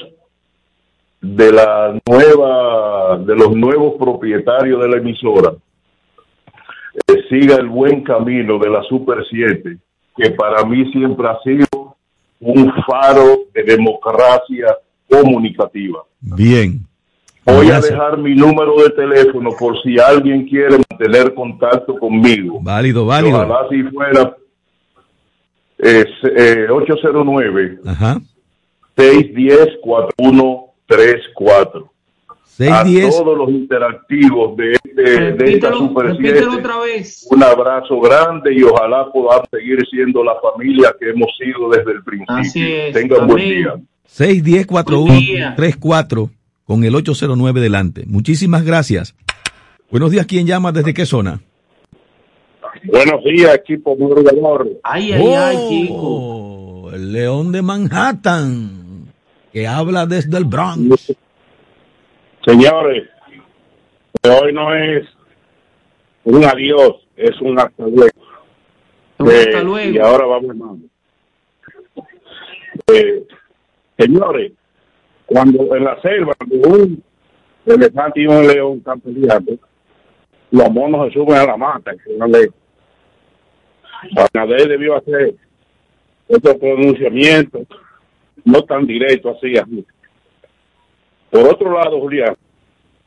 de 1.21 1.53
la 1.53 2.01
nueva, 2.09 3.19
de 3.19 3.37
los 3.37 3.55
nuevos 3.55 3.95
propietarios 3.99 4.81
de 4.81 4.89
la 4.89 4.97
emisora, 4.97 5.53
eh, 7.07 7.25
siga 7.29 7.57
el 7.57 7.69
buen 7.69 8.03
camino 8.03 8.59
de 8.59 8.71
la 8.71 8.83
Super 8.85 9.25
7, 9.29 9.79
que 10.17 10.31
para 10.31 10.65
mí 10.65 10.91
siempre 10.91 11.29
ha 11.29 11.39
sido 11.43 11.97
un 12.41 12.73
faro 12.87 13.45
de 13.55 13.63
democracia 13.63 14.77
comunicativa. 15.09 16.03
Bien. 16.21 16.81
Voy 17.45 17.71
a 17.71 17.81
dejar 17.81 18.19
mi 18.19 18.35
número 18.35 18.77
de 18.77 18.91
teléfono 18.91 19.51
por 19.59 19.81
si 19.83 19.99
alguien 19.99 20.47
quiere 20.49 20.77
mantener 20.91 21.35
contacto 21.35 21.99
conmigo. 21.99 22.61
Válido, 22.63 23.05
válido. 23.07 23.37
Ojalá 23.39 23.69
si 23.69 23.83
fuera 23.85 24.37
es, 25.79 26.07
eh, 26.37 26.67
809 26.71 27.79
Ajá. 27.85 28.21
610 28.97 29.79
4134. 29.83 31.89
610. 32.45 33.07
A 33.07 33.11
todos 33.25 33.39
los 33.39 33.49
interactivos 33.51 34.57
de, 34.57 34.73
este, 34.73 35.33
de 35.33 35.53
esta 35.55 35.73
Super 35.73 36.07
repítelo 36.07 36.53
7, 36.53 36.61
otra 36.61 36.79
vez. 36.81 37.27
un 37.31 37.43
abrazo 37.43 37.99
grande 38.01 38.55
y 38.55 38.63
ojalá 38.63 39.11
podamos 39.11 39.49
seguir 39.51 39.79
siendo 39.91 40.23
la 40.23 40.37
familia 40.41 40.95
que 41.01 41.11
hemos 41.11 41.31
sido 41.37 41.71
desde 41.71 41.91
el 41.93 42.05
principio. 42.05 42.37
Así 42.37 42.73
es. 42.73 42.93
Tengan 42.93 43.27
buen 43.27 43.43
Amén. 43.43 43.59
día. 43.59 43.75
610-4134 44.07 46.31
con 46.65 46.85
el 46.85 46.95
809 46.95 47.61
delante. 47.61 48.05
Muchísimas 48.07 48.65
gracias. 48.65 49.15
Buenos 49.91 50.11
días, 50.11 50.27
¿quién 50.27 50.47
llama? 50.47 50.73
¿Desde 50.73 50.95
qué 50.95 51.05
zona? 51.07 51.41
Buenos 52.85 53.23
días, 53.25 53.55
equipo 53.55 53.95
madrugador. 53.97 54.69
Ay, 54.83 55.13
ay, 55.13 55.27
ay, 55.35 55.57
chico. 55.69 55.95
Oh, 55.99 56.91
el 56.93 57.13
león 57.13 57.53
de 57.53 57.63
Manhattan, 57.63 59.13
que 59.53 59.67
habla 59.67 60.07
desde 60.07 60.39
el 60.39 60.45
Bronx. 60.45 61.15
Señores, 62.47 63.09
hoy 64.25 64.53
no 64.53 64.75
es 64.75 65.07
un 66.25 66.45
adiós, 66.45 66.95
es 67.17 67.39
un 67.41 67.59
hasta 67.59 67.85
luego. 67.85 68.11
Hasta 69.19 69.59
Eh, 69.61 69.65
luego. 69.65 69.91
Y 69.95 69.99
ahora 69.99 70.27
vamos, 70.27 70.51
hermano. 70.51 70.79
Eh, 72.93 73.27
señores, 73.99 74.53
cuando 75.33 75.75
en 75.75 75.85
la 75.85 76.01
selva, 76.03 76.35
un 76.51 77.03
elefante 77.65 78.21
y 78.21 78.27
un 78.27 78.47
león 78.47 78.79
están 78.79 79.01
peleando, 79.01 79.53
los 80.51 80.71
monos 80.71 81.09
se 81.09 81.15
suben 81.15 81.39
a 81.39 81.47
la 81.47 81.57
mata. 81.57 81.93
Abinader 84.17 84.69
debió 84.69 84.97
hacer 84.97 85.35
otro 86.29 86.59
pronunciamiento, 86.59 87.61
no 88.45 88.63
tan 88.65 88.87
directo 88.87 89.31
así. 89.31 89.57
así. 89.57 89.87
Por 91.31 91.49
otro 91.49 91.73
lado, 91.73 91.99
Julián, 91.99 92.37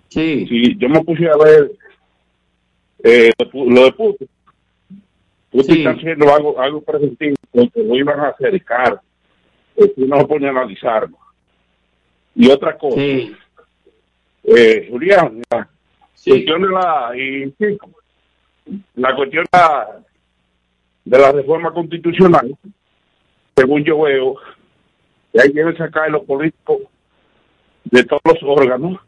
si 0.09 0.76
yo 0.78 0.89
me 0.89 1.03
puse 1.03 1.28
a 1.28 1.38
ver 1.38 1.71
eh, 3.03 3.32
lo 3.53 3.84
de 3.84 3.91
Putin, 3.91 4.28
Putin 5.51 5.78
está 5.78 5.91
haciendo 5.91 6.34
algo, 6.34 6.59
algo 6.59 6.82
preventivo, 6.82 7.36
porque 7.51 7.84
lo 7.84 7.95
iban 7.95 8.19
a 8.19 8.30
acercar, 8.30 8.99
si 9.78 10.05
no 10.05 10.17
se 10.17 10.26
pone 10.26 10.47
a 10.47 10.51
analizarlo. 10.51 11.17
Y 12.36 12.49
otra 12.49 12.77
cosa, 12.77 12.99
eh, 12.99 14.88
Julián, 14.89 15.41
la 15.49 15.69
cuestión 16.23 16.61
de 16.61 16.67
la, 16.67 17.11
y, 17.15 17.53
sí, 17.57 17.77
la 18.95 19.15
cuestión 19.15 19.45
de 19.45 19.57
la, 19.57 20.01
de 21.05 21.17
la 21.17 21.31
reforma 21.31 21.71
constitucional, 21.71 22.55
según 23.55 23.83
yo 23.86 24.01
veo, 24.01 24.36
que 25.31 25.41
hay 25.41 25.53
que 25.53 25.77
sacar 25.77 26.03
a 26.03 26.09
los 26.09 26.23
políticos 26.23 26.81
de 27.86 28.03
todos 28.03 28.21
los 28.25 28.43
órganos 28.43 28.99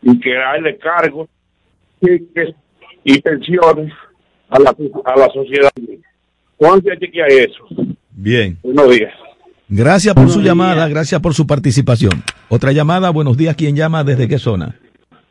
y 0.00 0.18
que 0.18 0.36
hay 0.36 0.78
cargos 0.78 1.28
y, 2.00 2.28
y 3.04 3.20
pensiones 3.20 3.92
a 4.48 4.58
la, 4.58 4.74
a 5.04 5.18
la 5.18 5.28
sociedad. 5.30 5.70
¿Cuánto 6.56 6.90
hay 6.90 6.98
que 6.98 7.22
hay 7.22 7.38
eso? 7.38 7.66
Bien. 8.10 8.58
Buenos 8.62 8.90
días. 8.90 9.12
Gracias 9.74 10.14
por 10.14 10.28
su 10.28 10.42
llamada, 10.42 10.86
gracias 10.86 11.18
por 11.22 11.32
su 11.32 11.46
participación. 11.46 12.12
Otra 12.50 12.72
llamada, 12.72 13.08
buenos 13.10 13.38
días, 13.38 13.56
¿quién 13.56 13.74
llama? 13.74 14.04
¿Desde 14.04 14.28
qué 14.28 14.36
zona? 14.38 14.78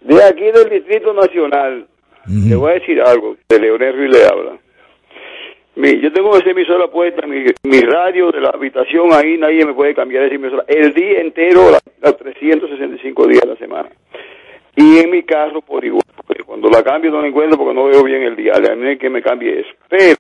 De 0.01 0.23
aquí 0.23 0.45
del 0.45 0.67
Distrito 0.67 1.13
Nacional, 1.13 1.85
le 2.27 2.55
voy 2.55 2.71
a 2.71 2.73
decir 2.75 2.99
algo, 3.01 3.37
de 3.47 3.59
Leonel 3.59 3.95
Ruiz 3.95 4.09
le 4.11 4.25
habla. 4.25 4.51
Mi- 5.75 6.01
yo 6.01 6.11
tengo 6.11 6.35
esa 6.37 6.49
emisora 6.49 6.87
puesta, 6.87 7.27
mi, 7.27 7.45
mi 7.63 7.81
radio 7.81 8.31
de 8.31 8.41
la 8.41 8.49
habitación 8.49 9.13
ahí, 9.13 9.37
nadie 9.37 9.63
me 9.63 9.73
puede 9.75 9.93
cambiar 9.93 10.23
esa 10.23 10.33
emisora. 10.35 10.63
El 10.67 10.91
día 10.95 11.21
entero, 11.21 11.69
la- 11.69 11.79
los 12.01 12.17
365 12.17 13.27
días 13.27 13.41
de 13.41 13.47
la 13.47 13.55
semana. 13.57 13.89
Y 14.75 14.97
en 14.97 15.11
mi 15.11 15.21
carro 15.21 15.61
por 15.61 15.85
igual, 15.85 16.01
porque 16.25 16.43
cuando 16.43 16.67
la 16.69 16.81
cambio 16.83 17.11
no 17.11 17.21
la 17.21 17.27
encuentro 17.27 17.59
porque 17.59 17.75
no 17.75 17.85
veo 17.85 18.03
bien 18.03 18.23
el 18.23 18.35
dial, 18.35 18.65
a 18.71 18.75
mí 18.75 18.97
que 18.97 19.09
me 19.09 19.21
cambie 19.21 19.59
eso. 19.59 19.69
Pero 19.87 20.15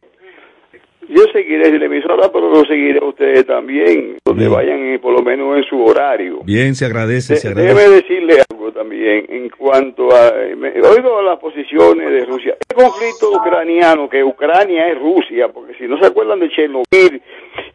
yo 1.09 1.23
seguiré 1.33 1.77
la 1.77 1.85
emisora, 1.85 2.31
pero 2.31 2.49
lo 2.49 2.63
seguiré 2.65 2.99
a 2.99 3.05
ustedes 3.05 3.45
también, 3.45 4.17
donde 4.25 4.47
vayan 4.47 4.79
eh, 4.93 4.99
por 4.99 5.13
lo 5.13 5.21
menos 5.21 5.57
en 5.57 5.63
su 5.63 5.83
horario. 5.83 6.39
Bien, 6.43 6.73
se 6.75 6.85
agradece, 6.85 7.35
se 7.35 7.53
De- 7.53 7.61
agradece. 7.61 7.79
Déjeme 7.79 7.95
decirle 8.01 8.33
algo 8.49 8.71
también 8.71 9.25
en 9.29 9.49
cuanto 9.49 10.09
a... 10.15 10.31
me- 10.55 10.73
oigo 10.81 11.21
las 11.21 11.39
posiciones 11.39 12.09
de 12.09 12.25
Rusia. 12.25 12.55
El 12.69 12.75
conflicto 12.75 13.31
ucraniano, 13.31 14.09
que 14.09 14.23
Ucrania 14.23 14.87
es 14.89 14.99
Rusia, 14.99 15.49
porque 15.49 15.73
si 15.75 15.85
no 15.87 15.97
se 15.99 16.05
acuerdan 16.07 16.39
de 16.39 16.49
Chernobyl 16.49 17.21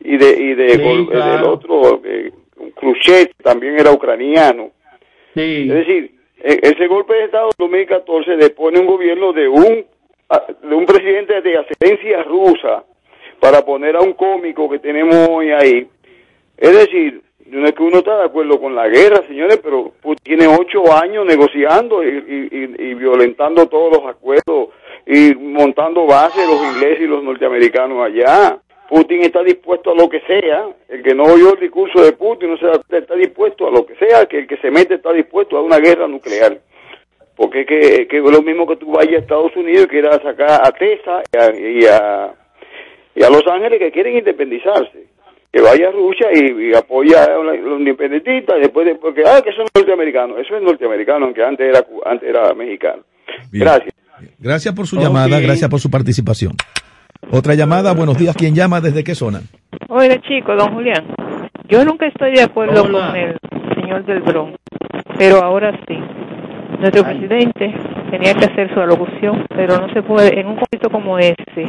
y 0.01 0.17
de, 0.17 0.31
y 0.43 0.55
de 0.55 0.69
Sí, 0.71 1.07
claro. 1.11 1.33
del 1.37 1.45
otro, 1.45 2.01
eh, 2.05 2.33
Khrushchev 2.79 3.31
también 3.43 3.79
era 3.79 3.93
ucraniano. 3.93 4.71
Es 5.35 5.69
decir, 5.69 6.13
e- 6.43 6.61
ese 6.63 6.87
golpe 6.87 7.15
de 7.15 7.25
Estado 7.25 7.47
en 7.49 7.65
2014 7.67 8.37
le 8.37 8.51
pone 8.51 8.79
un 8.81 8.87
gobierno 8.87 9.33
de 9.33 9.49
un, 9.49 9.85
de 10.63 10.75
un 10.75 10.87
presidente 10.87 11.43
de 11.43 11.59
ascendencia 11.59 12.23
rusa 12.23 12.85
para 13.41 13.65
poner 13.65 13.97
a 13.97 14.01
un 14.01 14.13
cómico 14.15 14.69
que 14.69 14.79
tenemos 14.79 15.29
hoy 15.31 15.51
ahí. 15.53 15.87
Es 16.57 16.73
decir, 16.73 17.23
no 17.47 17.67
es 17.67 17.73
que 17.75 17.83
uno 17.83 17.99
está 17.99 18.17
de 18.19 18.25
acuerdo 18.25 18.61
con 18.61 18.75
la 18.75 18.89
guerra, 18.89 19.23
señores, 19.29 19.59
pero 19.63 19.93
Putin 20.03 20.23
tiene 20.25 20.47
ocho 20.49 20.93
años 20.93 21.25
negociando 21.27 22.03
y, 22.03 22.09
y- 22.09 22.83
y- 22.91 22.95
violentando 22.95 23.67
todos 23.67 23.93
los 23.99 24.07
acuerdos 24.11 24.71
y 25.07 25.35
montando 25.37 26.07
bases 26.07 26.49
los 26.49 26.61
ingleses 26.75 27.03
y 27.03 27.07
los 27.07 27.23
norteamericanos 27.23 28.05
allá. 28.05 28.59
Putin 28.89 29.23
está 29.23 29.43
dispuesto 29.43 29.91
a 29.93 29.95
lo 29.95 30.09
que 30.09 30.21
sea. 30.23 30.67
El 30.89 31.03
que 31.03 31.15
no 31.15 31.25
oyó 31.25 31.55
el 31.55 31.61
discurso 31.61 32.03
de 32.03 32.13
Putin 32.13 32.51
no 32.51 32.57
se 32.57 32.97
está 32.97 33.15
dispuesto 33.15 33.67
a 33.67 33.71
lo 33.71 33.85
que 33.87 33.95
sea, 33.97 34.27
que 34.27 34.39
el 34.39 34.47
que 34.47 34.57
se 34.59 34.71
mete 34.71 34.95
está 34.95 35.13
dispuesto 35.13 35.57
a 35.57 35.63
una 35.63 35.79
guerra 35.79 36.07
nuclear. 36.09 36.59
Porque 37.37 37.61
es 37.63 37.67
que, 37.67 38.09
que 38.09 38.17
es 38.19 38.23
lo 38.23 38.43
mismo 38.43 38.67
que 38.67 38.77
tú 38.77 38.93
vayas 38.93 39.17
a 39.17 39.19
Estados 39.19 39.55
Unidos 39.57 39.85
y 39.85 39.89
quieras 39.89 40.21
sacar 40.23 40.61
a 40.65 40.73
Tesa 40.73 41.23
y 41.33 41.37
a, 41.37 41.61
y 41.61 41.85
a, 41.87 42.35
y 43.17 43.25
a 43.25 43.31
Los 43.31 43.43
Ángeles 43.51 43.79
que 43.79 43.91
quieren 43.91 44.19
independizarse. 44.19 45.07
Que 45.51 45.63
vaya 45.63 45.89
a 45.89 45.93
Rusia 45.93 46.29
y, 46.35 46.69
y 46.69 46.75
apoya 46.75 47.25
a 47.25 47.39
los 47.39 47.81
independentistas, 47.81 48.57
después 48.61 48.87
de, 48.87 48.97
porque, 48.97 49.23
ah, 49.27 49.41
que 49.43 49.53
son 49.53 49.65
norteamericanos. 49.75 50.39
Eso 50.39 50.55
es 50.55 50.63
norteamericano, 50.63 51.25
aunque 51.25 51.43
antes 51.43 51.67
era, 51.67 51.81
antes 52.05 52.29
era 52.29 52.53
mexicano. 52.53 53.03
Gracias. 53.51 53.95
Gracias 54.39 54.75
por 54.75 54.87
su 54.87 54.97
llamada, 54.97 55.41
gracias 55.41 55.71
por 55.71 55.81
su 55.81 55.91
participación. 55.91 56.53
Otra 57.31 57.55
llamada, 57.55 57.95
buenos 57.95 58.19
días, 58.19 58.37
¿quién 58.37 58.55
llama? 58.55 58.81
¿Desde 58.81 59.03
qué 59.03 59.15
zona? 59.15 59.41
Oiga, 59.89 60.21
chico, 60.21 60.55
don 60.55 60.75
Julián, 60.75 61.07
yo 61.69 61.85
nunca 61.85 62.07
estoy 62.07 62.35
de 62.35 62.43
acuerdo 62.43 62.83
con 62.83 63.17
el 63.17 63.37
señor 63.75 64.05
del 64.05 64.21
Bronx, 64.21 64.59
pero 65.19 65.43
ahora 65.43 65.73
sí. 65.89 65.97
nuestro 66.79 67.03
presidente 67.03 67.75
tenía 68.11 68.35
que 68.35 68.45
hacer 68.45 68.73
su 68.73 68.81
alocución, 68.81 69.45
pero 69.49 69.79
no 69.79 69.93
se 69.93 70.03
puede, 70.03 70.39
en 70.39 70.47
un 70.47 70.57
conflicto 70.57 70.91
como 70.91 71.19
ese, 71.19 71.69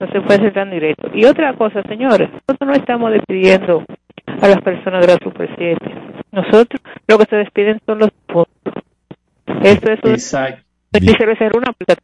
no 0.00 0.06
se 0.12 0.20
puede 0.20 0.40
ser 0.40 0.54
tan 0.54 0.70
directo. 0.70 1.10
Y 1.14 1.24
otra 1.24 1.54
cosa, 1.54 1.82
señores, 1.88 2.30
nosotros 2.30 2.68
no 2.68 2.74
estamos 2.74 3.12
despidiendo 3.12 3.84
a 4.26 4.48
las 4.48 4.60
personas 4.62 5.06
de 5.06 5.12
la 5.12 5.18
Super 5.22 5.48
7. 5.56 5.76
Nosotros 6.32 6.80
lo 7.06 7.18
que 7.18 7.24
se 7.26 7.36
despiden 7.36 7.80
son 7.86 7.98
los 8.00 8.10
puntos. 8.26 8.74
Eso 9.62 9.92
es 9.92 10.00
Exacto. 10.04 10.62
Y 10.92 11.08
se 11.08 11.26
le 11.26 11.36
cerró 11.36 11.58
una 11.58 11.72
puerta 11.72 11.96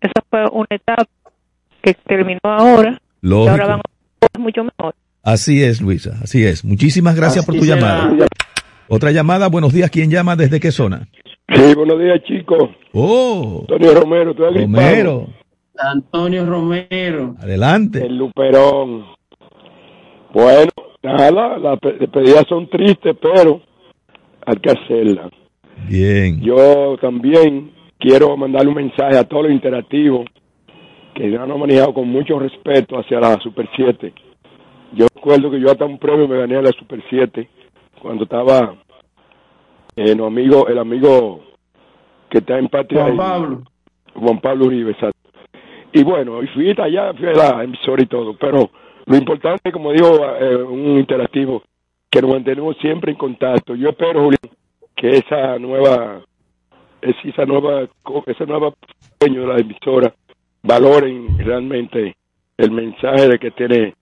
Esa 0.00 0.22
fue 0.28 0.44
una 0.50 0.66
etapa 0.70 1.06
que 1.82 1.94
terminó 2.06 2.40
ahora. 2.42 2.98
Y 3.22 3.32
ahora 3.32 3.66
van 3.66 3.80
a 3.80 4.38
mucho 4.38 4.64
mejor. 4.64 4.94
Así 5.22 5.62
es, 5.62 5.80
Luisa, 5.80 6.18
así 6.22 6.44
es. 6.44 6.64
Muchísimas 6.64 7.16
gracias 7.16 7.46
por 7.46 7.54
tu 7.54 7.64
llamada. 7.64 8.10
Otra 8.88 9.10
llamada, 9.10 9.48
buenos 9.48 9.72
días, 9.72 9.90
¿quién 9.90 10.10
llama? 10.10 10.36
¿Desde 10.36 10.60
qué 10.60 10.70
zona? 10.70 11.08
Sí, 11.54 11.74
buenos 11.74 11.98
días, 11.98 12.22
chicos. 12.24 12.70
Oh. 12.92 13.60
Antonio 13.62 13.94
Romero, 13.94 14.30
estoy 14.32 14.62
Romero. 14.62 15.28
Antonio 15.78 16.46
Romero. 16.46 17.34
Adelante. 17.40 18.04
El 18.04 18.16
Luperón. 18.16 19.04
Bueno, 20.32 20.70
nada, 21.02 21.58
las 21.58 21.78
despedidas 21.98 22.44
son 22.48 22.68
tristes, 22.68 23.16
pero 23.20 23.60
hay 24.46 24.56
que 24.56 24.70
hacerlas. 24.70 25.30
Bien. 25.88 26.40
Yo 26.40 26.96
también 27.00 27.72
quiero 27.98 28.36
mandarle 28.36 28.68
un 28.68 28.76
mensaje 28.76 29.16
a 29.16 29.24
todos 29.24 29.44
los 29.44 29.52
interactivos 29.52 30.26
que 31.14 31.28
nos 31.28 31.48
han 31.48 31.58
manejado 31.58 31.94
con 31.94 32.08
mucho 32.08 32.38
respeto 32.38 32.98
hacia 32.98 33.20
la 33.20 33.38
Super 33.40 33.68
7. 33.76 34.12
Yo 34.92 35.06
recuerdo 35.14 35.50
que 35.50 35.60
yo 35.60 35.70
hasta 35.70 35.84
un 35.84 35.98
premio 35.98 36.26
me 36.28 36.38
gané 36.38 36.56
a 36.56 36.62
la 36.62 36.72
Super 36.72 37.02
7 37.08 37.48
cuando 38.00 38.24
estaba 38.24 38.74
el 39.96 40.20
amigo, 40.22 40.66
el 40.68 40.78
amigo 40.78 41.40
que 42.28 42.38
está 42.38 42.58
en 42.58 42.68
Patria. 42.68 43.04
Juan 43.04 43.16
Pablo. 43.16 43.62
Juan 44.14 44.40
Pablo 44.40 44.66
Uribe. 44.66 44.96
Y 45.96 46.02
bueno, 46.02 46.42
y 46.42 46.48
fui 46.48 46.74
allá, 46.76 47.14
fui 47.14 47.28
a 47.28 47.32
la 47.32 47.62
emisora 47.62 48.02
y 48.02 48.06
todo, 48.06 48.34
pero 48.34 48.68
lo 49.06 49.16
importante, 49.16 49.70
como 49.70 49.92
dijo 49.92 50.26
eh, 50.40 50.56
un 50.56 50.98
interactivo, 50.98 51.62
que 52.10 52.20
nos 52.20 52.32
mantenemos 52.32 52.76
siempre 52.78 53.12
en 53.12 53.16
contacto. 53.16 53.76
Yo 53.76 53.90
espero, 53.90 54.24
Julián, 54.24 54.56
que 54.96 55.18
esa 55.18 55.56
nueva, 55.60 56.20
esa 57.00 57.46
nueva, 57.46 57.88
esa 58.26 58.44
nueva 58.44 58.74
dueño 59.20 59.42
de 59.42 59.46
la 59.46 59.60
emisora 59.60 60.12
valoren 60.64 61.38
realmente 61.38 62.16
el 62.56 62.72
mensaje 62.72 63.28
de 63.28 63.38
que 63.38 63.52
tiene 63.52 63.94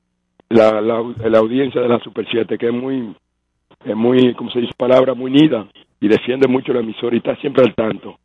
la, 0.49 0.81
la, 0.81 1.39
audiencia 1.39 1.83
de 1.83 1.89
la 1.89 1.99
Super 1.99 2.27
7, 2.31 2.57
que 2.57 2.69
es 2.69 2.73
muy, 2.73 3.15
es 3.85 3.97
muy, 3.97 4.33
como 4.33 4.51
se 4.51 4.61
dice, 4.61 4.73
palabra 4.79 5.13
muy 5.13 5.31
nida 5.31 5.67
y 6.01 6.09
defiende 6.09 6.49
mucho 6.49 6.73
la 6.73 6.81
emisora 6.81 7.15
y 7.15 7.19
está 7.19 7.37
siempre 7.37 7.65
al 7.65 7.75
tanto. 7.75 8.19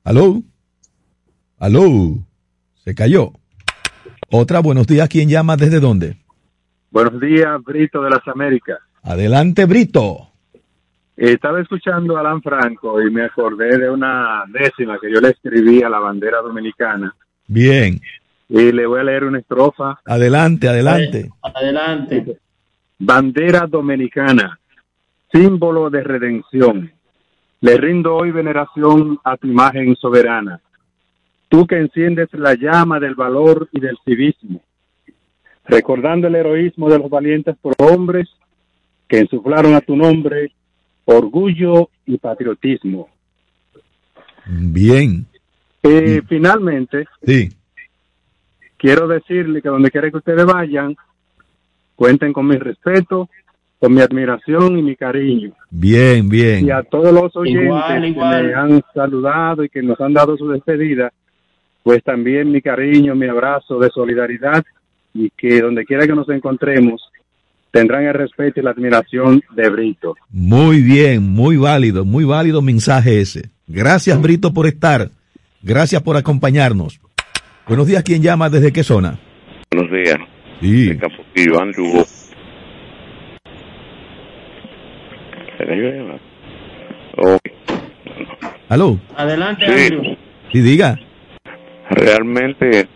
¿Aló? 0.04 0.42
¿Aló? 1.58 2.18
Se 2.84 2.94
cayó. 2.94 3.32
Otra, 4.30 4.60
buenos 4.60 4.86
días. 4.86 5.08
¿Quién 5.08 5.28
llama? 5.28 5.56
¿Desde 5.56 5.80
dónde? 5.80 6.16
Buenos 6.90 7.20
días, 7.20 7.48
Brito 7.64 8.02
de 8.02 8.10
las 8.10 8.26
Américas. 8.28 8.78
Adelante, 9.02 9.64
Brito. 9.64 10.27
Estaba 11.18 11.60
escuchando 11.60 12.16
a 12.16 12.20
Alan 12.20 12.40
Franco 12.40 13.02
y 13.02 13.10
me 13.10 13.24
acordé 13.24 13.76
de 13.76 13.90
una 13.90 14.44
décima 14.48 14.98
que 15.00 15.12
yo 15.12 15.20
le 15.20 15.30
escribí 15.30 15.82
a 15.82 15.88
la 15.88 15.98
bandera 15.98 16.40
dominicana. 16.40 17.14
Bien. 17.46 18.00
Y 18.48 18.72
le 18.72 18.86
voy 18.86 19.00
a 19.00 19.04
leer 19.04 19.24
una 19.24 19.40
estrofa. 19.40 19.98
Adelante, 20.04 20.68
adelante. 20.68 21.30
Adelante. 21.42 22.38
Bandera 22.98 23.66
dominicana, 23.66 24.58
símbolo 25.32 25.90
de 25.90 26.02
redención. 26.02 26.90
Le 27.60 27.76
rindo 27.76 28.14
hoy 28.14 28.30
veneración 28.30 29.18
a 29.24 29.36
tu 29.36 29.48
imagen 29.48 29.96
soberana 29.96 30.60
tú 31.48 31.66
que 31.66 31.78
enciendes 31.78 32.28
la 32.32 32.54
llama 32.54 33.00
del 33.00 33.14
valor 33.14 33.68
y 33.72 33.80
del 33.80 33.98
civismo, 34.04 34.60
recordando 35.64 36.28
el 36.28 36.34
heroísmo 36.34 36.88
de 36.88 36.98
los 36.98 37.10
valientes 37.10 37.56
hombres 37.78 38.28
que 39.08 39.18
ensuflaron 39.18 39.74
a 39.74 39.80
tu 39.80 39.96
nombre 39.96 40.52
orgullo 41.10 41.88
y 42.04 42.18
patriotismo. 42.18 43.08
Bien. 44.46 45.24
Eh, 45.82 46.20
finalmente, 46.28 47.06
sí. 47.24 47.48
quiero 48.76 49.08
decirle 49.08 49.62
que 49.62 49.70
donde 49.70 49.90
quiera 49.90 50.10
que 50.10 50.18
ustedes 50.18 50.44
vayan, 50.44 50.94
cuenten 51.96 52.34
con 52.34 52.46
mi 52.46 52.56
respeto, 52.56 53.30
con 53.78 53.94
mi 53.94 54.02
admiración 54.02 54.78
y 54.78 54.82
mi 54.82 54.96
cariño. 54.96 55.52
Bien, 55.70 56.28
bien. 56.28 56.66
Y 56.66 56.70
a 56.70 56.82
todos 56.82 57.12
los 57.12 57.34
oyentes 57.36 57.84
que 57.86 58.10
me 58.10 58.54
han 58.54 58.82
saludado 58.92 59.64
y 59.64 59.70
que 59.70 59.82
nos 59.82 59.98
han 60.02 60.12
dado 60.12 60.36
su 60.36 60.48
despedida, 60.48 61.10
pues 61.84 62.04
también 62.04 62.52
mi 62.52 62.60
cariño, 62.60 63.14
mi 63.14 63.28
abrazo 63.28 63.78
de 63.78 63.88
solidaridad 63.88 64.62
y 65.14 65.30
que 65.30 65.62
donde 65.62 65.86
quiera 65.86 66.06
que 66.06 66.14
nos 66.14 66.28
encontremos 66.28 67.07
tendrán 67.70 68.04
el 68.04 68.14
respeto 68.14 68.60
y 68.60 68.62
la 68.62 68.70
admiración 68.70 69.42
de 69.54 69.68
Brito. 69.68 70.16
Muy 70.30 70.82
bien, 70.82 71.22
muy 71.22 71.56
válido, 71.56 72.04
muy 72.04 72.24
válido 72.24 72.62
mensaje 72.62 73.20
ese. 73.20 73.50
Gracias 73.66 74.20
Brito 74.20 74.52
por 74.54 74.66
estar, 74.66 75.10
gracias 75.62 76.02
por 76.02 76.16
acompañarnos. 76.16 77.00
Buenos 77.66 77.86
días, 77.86 78.02
¿quién 78.02 78.22
llama? 78.22 78.48
¿Desde 78.48 78.72
qué 78.72 78.82
zona? 78.82 79.18
Buenos 79.70 79.92
días. 79.92 80.18
Sí. 80.60 80.88
De 80.88 80.98
Capoquillo, 80.98 81.60
Andrew. 81.60 82.04
¿Aló? 88.68 88.98
Adelante, 89.16 89.66
Andrew. 89.66 90.16
Sí, 90.52 90.60
diga 90.60 90.98
realmente 91.90 92.88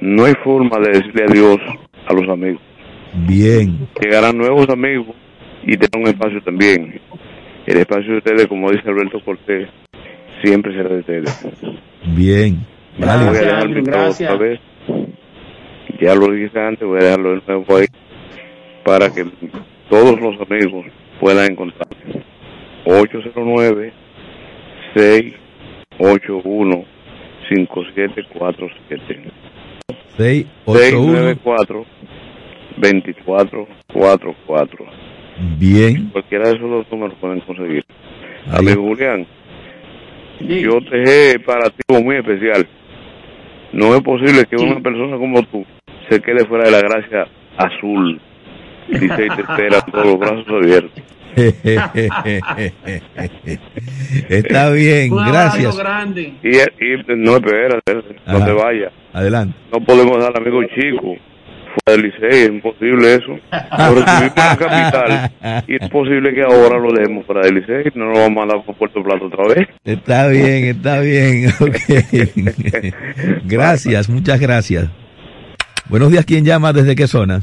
no 0.00 0.24
hay 0.24 0.34
forma 0.44 0.78
de 0.78 0.88
decirle 0.90 1.24
adiós 1.28 1.58
a 2.06 2.12
los 2.12 2.28
amigos. 2.28 2.62
Bien. 3.16 3.88
Llegarán 4.00 4.36
nuevos 4.36 4.68
amigos 4.68 5.14
y 5.62 5.76
tendrán 5.76 6.02
un 6.02 6.08
espacio 6.08 6.42
también. 6.42 7.00
El 7.66 7.78
espacio 7.78 8.12
de 8.12 8.18
ustedes, 8.18 8.46
como 8.46 8.70
dice 8.70 8.88
Alberto 8.88 9.20
Cortés, 9.24 9.68
siempre 10.42 10.72
será 10.74 10.90
de 10.90 11.00
ustedes. 11.00 11.46
Bien. 12.14 12.58
Gracias, 12.98 13.28
voy 13.28 13.36
a 13.36 13.40
dejar 13.40 13.68
mi 13.68 13.80
otra 13.80 14.36
vez. 14.36 14.60
Ya 16.00 16.14
lo 16.14 16.30
dije 16.30 16.58
antes, 16.58 16.86
voy 16.86 17.00
a 17.00 17.04
dejarlo 17.04 17.34
de 17.34 17.42
nuevo 17.46 17.76
ahí 17.76 17.86
para 18.84 19.12
que 19.12 19.24
todos 19.90 20.20
los 20.20 20.40
amigos 20.40 20.86
puedan 21.18 21.50
encontrar 21.50 21.88
809 22.84 23.92
681 24.94 26.84
5747 27.48 29.30
694 30.16 31.86
2444 32.76 35.06
Bien. 35.58 36.08
Cualquiera 36.10 36.48
de 36.48 36.56
esos 36.56 36.70
dos 36.70 36.86
números 36.90 37.16
pueden 37.20 37.40
conseguir. 37.40 37.84
Amigo 38.50 38.82
Julián, 38.82 39.26
yo 40.40 40.80
te 40.80 40.96
dejé 40.98 41.38
para 41.40 41.68
ti 41.70 41.82
algo 41.88 42.04
muy 42.04 42.16
especial. 42.16 42.66
No 43.72 43.94
es 43.94 44.02
posible 44.02 44.44
que 44.46 44.56
una 44.56 44.80
persona 44.80 45.18
como 45.18 45.42
tú 45.42 45.64
se 46.08 46.20
quede 46.20 46.46
fuera 46.46 46.64
de 46.64 46.70
la 46.70 46.80
gracia 46.80 47.26
azul 47.58 48.18
y 48.88 48.94
se 48.94 49.08
te 49.08 49.24
espera 49.24 49.82
todos 49.90 50.06
los 50.06 50.18
brazos 50.18 50.48
abiertos. 50.48 51.02
Está 54.30 54.70
bien, 54.70 55.14
gracias. 55.14 55.78
Y, 56.42 56.52
no 57.14 57.36
espera, 57.36 57.78
no 58.26 58.44
te 58.44 58.52
vaya. 58.52 58.90
Adelante. 59.12 59.54
No 59.70 59.80
podemos 59.84 60.18
dar 60.18 60.34
amigo 60.40 60.62
chico 60.74 61.14
fuera 61.84 62.02
del 62.02 62.10
Licey, 62.10 62.42
es 62.42 62.48
imposible 62.48 63.14
eso. 63.14 63.28
Lo 63.28 63.94
recibimos 63.94 64.36
en 64.36 64.44
la 64.44 64.56
capital 64.56 65.64
y 65.66 65.74
es 65.76 65.90
posible 65.90 66.34
que 66.34 66.42
ahora 66.42 66.78
lo 66.78 66.92
dejemos 66.92 67.26
fuera 67.26 67.42
del 67.42 67.56
Licey, 67.56 67.92
no 67.94 68.06
lo 68.06 68.12
vamos 68.12 68.28
a 68.28 68.30
mandar 68.30 68.64
por 68.64 68.74
Puerto 68.76 69.02
Plata 69.02 69.24
otra 69.24 69.54
vez. 69.54 69.68
Está 69.84 70.28
bien, 70.28 70.64
está 70.64 71.00
bien. 71.00 71.50
Okay. 71.66 72.92
gracias, 73.44 74.08
muchas 74.08 74.40
gracias. 74.40 74.88
Buenos 75.88 76.10
días, 76.10 76.24
¿quién 76.24 76.44
llama? 76.44 76.72
¿Desde 76.72 76.94
qué 76.94 77.06
zona? 77.06 77.40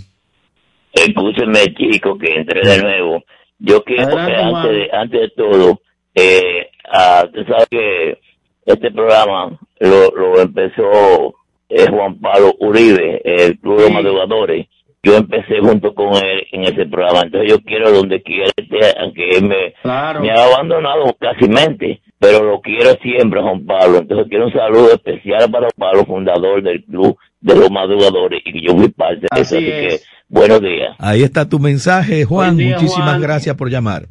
Escúcheme, 0.94 1.74
chico, 1.76 2.18
que 2.18 2.36
entre 2.36 2.62
de 2.62 2.82
nuevo. 2.82 3.24
Yo 3.60 3.84
quiero, 3.84 4.18
antes, 4.18 4.72
de, 4.72 4.90
antes 4.92 5.22
de 5.22 5.30
todo, 5.36 5.82
eh, 6.16 6.70
ah, 6.92 7.26
tú 7.34 7.44
sabes 7.46 7.68
que 7.70 8.20
este 8.66 8.92
programa 8.92 9.58
lo, 9.80 10.12
lo 10.16 10.42
empezó 10.42 11.34
eh, 11.74 11.88
Juan 11.90 12.20
Pablo 12.20 12.54
Uribe, 12.60 13.22
el 13.24 13.60
Club 13.60 13.82
de 13.82 13.90
Madrugadores. 13.90 14.68
Yo 15.06 15.18
empecé 15.18 15.60
junto 15.60 15.94
con 15.94 16.16
él 16.16 16.48
en 16.54 16.64
ese 16.64 16.86
programa, 16.86 17.24
entonces 17.24 17.52
yo 17.52 17.60
quiero 17.60 17.92
donde 17.92 18.22
quiera 18.22 18.50
esté, 18.56 18.98
aunque 19.02 19.32
él 19.32 19.44
me, 19.44 19.74
me 20.22 20.32
ha 20.32 20.46
abandonado 20.46 21.14
casi 21.20 21.50
mente, 21.50 22.02
pero 22.20 22.42
lo 22.42 22.62
quiero 22.62 22.92
siempre, 23.02 23.42
Juan 23.42 23.66
Pablo. 23.66 23.98
Entonces 23.98 24.28
quiero 24.30 24.46
un 24.46 24.54
saludo 24.54 24.94
especial 24.94 25.52
para 25.52 25.68
Juan 25.76 25.92
Pablo, 25.92 26.06
fundador 26.06 26.64
del 26.64 26.86
Club 26.86 27.18
de 27.42 27.56
los 27.56 27.70
Madrugadores, 27.70 28.42
y 28.46 28.66
yo 28.66 28.76
fui 28.78 28.88
parte 28.90 29.28
de 29.30 29.42
eso, 29.42 29.58
así 29.58 29.66
que 29.66 30.00
buenos 30.30 30.62
días. 30.62 30.96
Ahí 31.00 31.22
está 31.24 31.50
tu 31.50 31.60
mensaje, 31.60 32.24
Juan. 32.24 32.56
Muchísimas 32.56 33.20
gracias 33.20 33.58
por 33.58 33.70
llamar. 33.70 34.04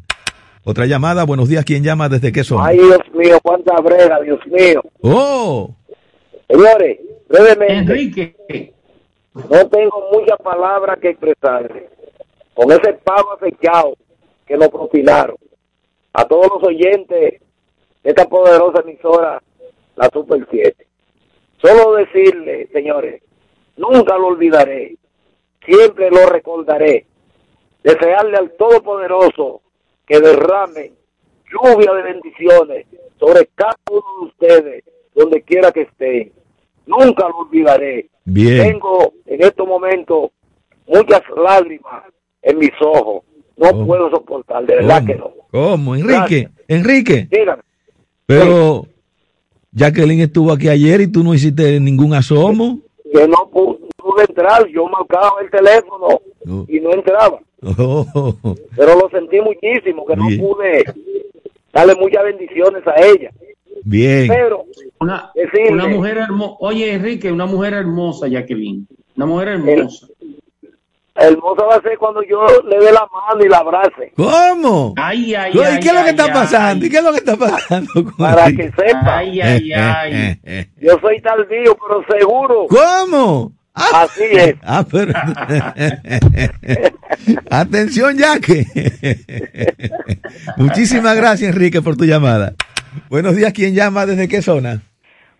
Otra 0.65 0.85
llamada, 0.85 1.25
buenos 1.25 1.49
días, 1.49 1.65
¿quién 1.65 1.83
llama? 1.83 2.11
¿Desde 2.11 2.33
qué 2.33 2.45
son? 2.45 2.61
Ay, 2.63 2.77
Dios 2.77 3.01
mío, 3.15 3.39
cuánta 3.43 3.81
brega, 3.81 4.21
Dios 4.21 4.39
mío. 4.47 4.83
¡Oh! 5.01 5.75
Señores, 6.49 6.99
brevemente. 7.33 7.93
Enrique. 7.93 8.75
No 9.35 9.69
tengo 9.69 10.11
muchas 10.13 10.39
palabras 10.39 10.99
que 11.01 11.11
expresarle. 11.11 11.89
Con 12.55 12.71
ese 12.71 12.93
pago 12.93 13.33
afechado 13.33 13.95
que 14.47 14.57
nos 14.57 14.69
propinaron. 14.69 15.37
A 16.13 16.27
todos 16.27 16.49
los 16.49 16.63
oyentes 16.65 17.41
de 18.03 18.11
esta 18.11 18.27
poderosa 18.27 18.83
emisora, 18.83 19.43
la 19.97 20.11
Super 20.13 20.47
7. 20.51 20.87
Solo 21.63 21.95
decirle, 21.95 22.69
señores, 22.73 23.23
nunca 23.77 24.19
lo 24.19 24.27
olvidaré. 24.27 24.97
Siempre 25.65 26.11
lo 26.11 26.27
recordaré. 26.27 27.07
Desearle 27.83 28.37
al 28.37 28.51
Todopoderoso 28.53 29.63
que 30.07 30.21
derrame 30.21 30.93
lluvia 31.51 31.93
de 31.95 32.03
bendiciones 32.03 32.87
sobre 33.19 33.47
cada 33.55 33.77
uno 33.91 34.05
de 34.21 34.27
ustedes, 34.27 34.85
donde 35.15 35.43
quiera 35.43 35.73
que 35.73 35.83
estén. 35.83 36.33
Nunca 36.87 37.29
lo 37.29 37.39
olvidaré. 37.39 38.09
Bien. 38.25 38.63
Tengo 38.73 39.13
en 39.27 39.43
estos 39.43 39.67
momentos 39.67 40.31
muchas 40.87 41.23
lágrimas 41.37 42.05
en 42.43 42.59
mis 42.59 42.71
ojos. 42.81 43.23
No 43.57 43.69
Oh. 43.71 43.87
puedo 43.87 44.11
soportar, 44.11 44.65
de 44.67 44.77
verdad 44.77 45.05
que 45.07 45.15
no. 45.15 45.31
¿Cómo? 45.51 45.95
Enrique, 45.95 46.49
Enrique. 46.69 47.29
Dígame. 47.31 47.63
Pero 48.27 48.87
Jacqueline 49.73 50.23
estuvo 50.23 50.53
aquí 50.53 50.69
ayer 50.69 51.01
y 51.03 51.07
tú 51.13 51.23
no 51.23 51.35
hiciste 51.35 51.79
ningún 51.81 52.15
asomo. 52.15 52.79
Que 53.13 53.29
no 53.29 53.37
pu- 53.53 53.79
pude 53.97 54.25
entrar, 54.29 54.67
yo 54.69 54.87
marcaba 54.89 55.33
el 55.43 55.51
teléfono 55.51 56.21
y 56.69 56.81
no 56.81 56.93
entraba. 56.95 57.39
Oh, 57.79 58.35
Pero 58.77 58.95
lo 58.99 59.09
sentí 59.11 59.41
muchísimo, 59.41 60.05
que 60.07 60.17
no 60.17 60.25
pude 60.41 60.83
darle 61.73 61.95
muchas 61.95 62.25
bendiciones 62.25 62.83
a 62.87 62.95
ella. 63.05 63.31
Bien. 63.85 64.29
Pero 64.29 64.65
Una, 65.01 65.31
decirle, 65.35 65.73
una 65.73 65.89
mujer 65.89 66.19
hermosa. 66.19 66.57
Oye, 66.61 66.93
Enrique, 66.93 67.33
una 67.33 67.47
mujer 67.47 67.75
hermosa, 67.75 68.29
Jacqueline. 68.29 68.87
Una 69.17 69.27
mujer 69.27 69.49
hermosa. 69.49 70.07
hermosa 71.15 71.65
va 71.65 71.75
a 71.77 71.83
ser 71.83 71.99
cuando 71.99 72.23
yo 72.23 72.45
le 72.69 72.79
dé 72.79 72.93
la 72.93 73.07
mano 73.13 73.45
y 73.45 73.49
la 73.49 73.59
abrace. 73.59 74.13
¿Cómo? 74.17 74.95
Ay, 74.97 75.35
ay, 75.35 75.53
¿Y 75.55 75.59
ay. 75.59 75.81
qué 75.81 75.89
es 75.89 75.95
lo 75.95 76.01
que 76.01 76.07
ay, 76.07 76.11
está 76.11 76.25
ay. 76.25 76.31
pasando? 76.33 76.87
¿Y 76.87 76.91
qué 76.91 76.97
es 76.97 77.05
lo 77.05 77.13
que 77.13 77.19
está 77.19 77.37
pasando? 77.37 77.91
Para 78.19 78.47
que 78.47 78.71
sepa. 78.71 79.19
Ay, 79.19 79.41
ay, 79.41 79.73
ay. 79.73 80.39
Yo 80.81 80.99
soy 81.01 81.21
tardío, 81.21 81.77
pero 81.77 82.19
seguro. 82.19 82.67
¿Cómo? 82.69 83.53
Ah, 83.75 84.03
Así 84.03 84.25
es. 84.25 84.55
ah, 84.63 84.85
pero... 84.91 85.13
Atención, 87.51 88.19
Jaque. 88.19 88.67
Muchísimas 90.57 91.17
gracias, 91.17 91.55
Enrique, 91.55 91.81
por 91.81 91.97
tu 91.97 92.05
llamada. 92.05 92.55
Buenos 93.09 93.37
días, 93.37 93.53
¿quién 93.53 93.75
llama? 93.75 94.05
¿Desde 94.05 94.29
qué 94.29 94.43
zona? 94.43 94.83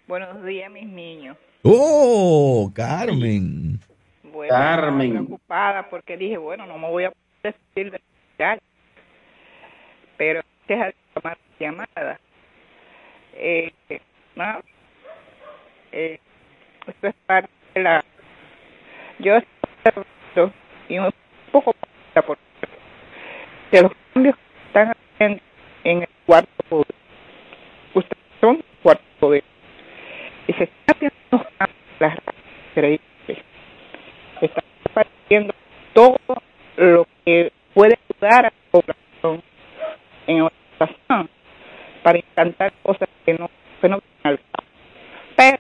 Buenos 0.07 0.43
días, 0.45 0.71
mis 0.71 0.87
niños. 0.87 1.37
Oh, 1.63 2.73
Carmen. 2.75 3.79
Bueno, 4.23 4.55
Carmen. 4.55 5.13
preocupada 5.13 5.89
porque 5.91 6.17
dije, 6.17 6.39
bueno, 6.39 6.67
no 6.67 6.79
me 6.79 6.89
voy 6.89 7.05
a 7.05 7.13
decir 7.43 7.91
de 7.91 8.01
ya. 8.39 8.59
Pero 10.17 10.41
deja 10.67 10.87
de 10.87 10.95
tomar 11.15 11.37
llamada. 11.61 12.19
Eh, 13.35 13.73
nada. 14.35 14.63
Eh, 15.93 16.19
esto 16.87 17.07
es 17.07 17.15
parte 17.27 17.51
de 17.75 17.83
la. 17.83 18.05
Yo 19.19 19.39
y 20.89 20.99
un 20.99 21.11
poco 21.51 21.75
de 23.71 23.83
los 23.83 23.93
cambios 24.13 24.37
que 24.37 24.67
están 24.69 24.93
haciendo 24.93 25.43
en 25.85 26.03
el 26.03 26.09
cuarto 26.27 26.51
poder. 26.69 27.02
Cuarto 28.83 29.03
poder. 29.21 29.45
Y 30.49 30.53
se 30.55 30.69
unos 31.31 31.47
cambios 31.57 31.77
las 32.01 32.19
increíbles 32.71 33.13
está 34.47 34.63
compartiendo 34.85 35.55
todo 35.93 36.19
lo 36.77 37.07
que 37.25 37.53
puede 37.75 37.99
ayudar 38.11 38.47
a 38.47 38.49
la 38.49 38.53
población 38.71 39.43
en 40.27 40.43
orientación 40.43 41.31
para 42.03 42.19
intentar 42.19 42.73
cosas 42.83 43.09
que 43.25 43.35
no, 43.35 43.51
que 43.81 43.89
no 43.89 44.01
al. 44.25 44.41
Pero 45.37 45.59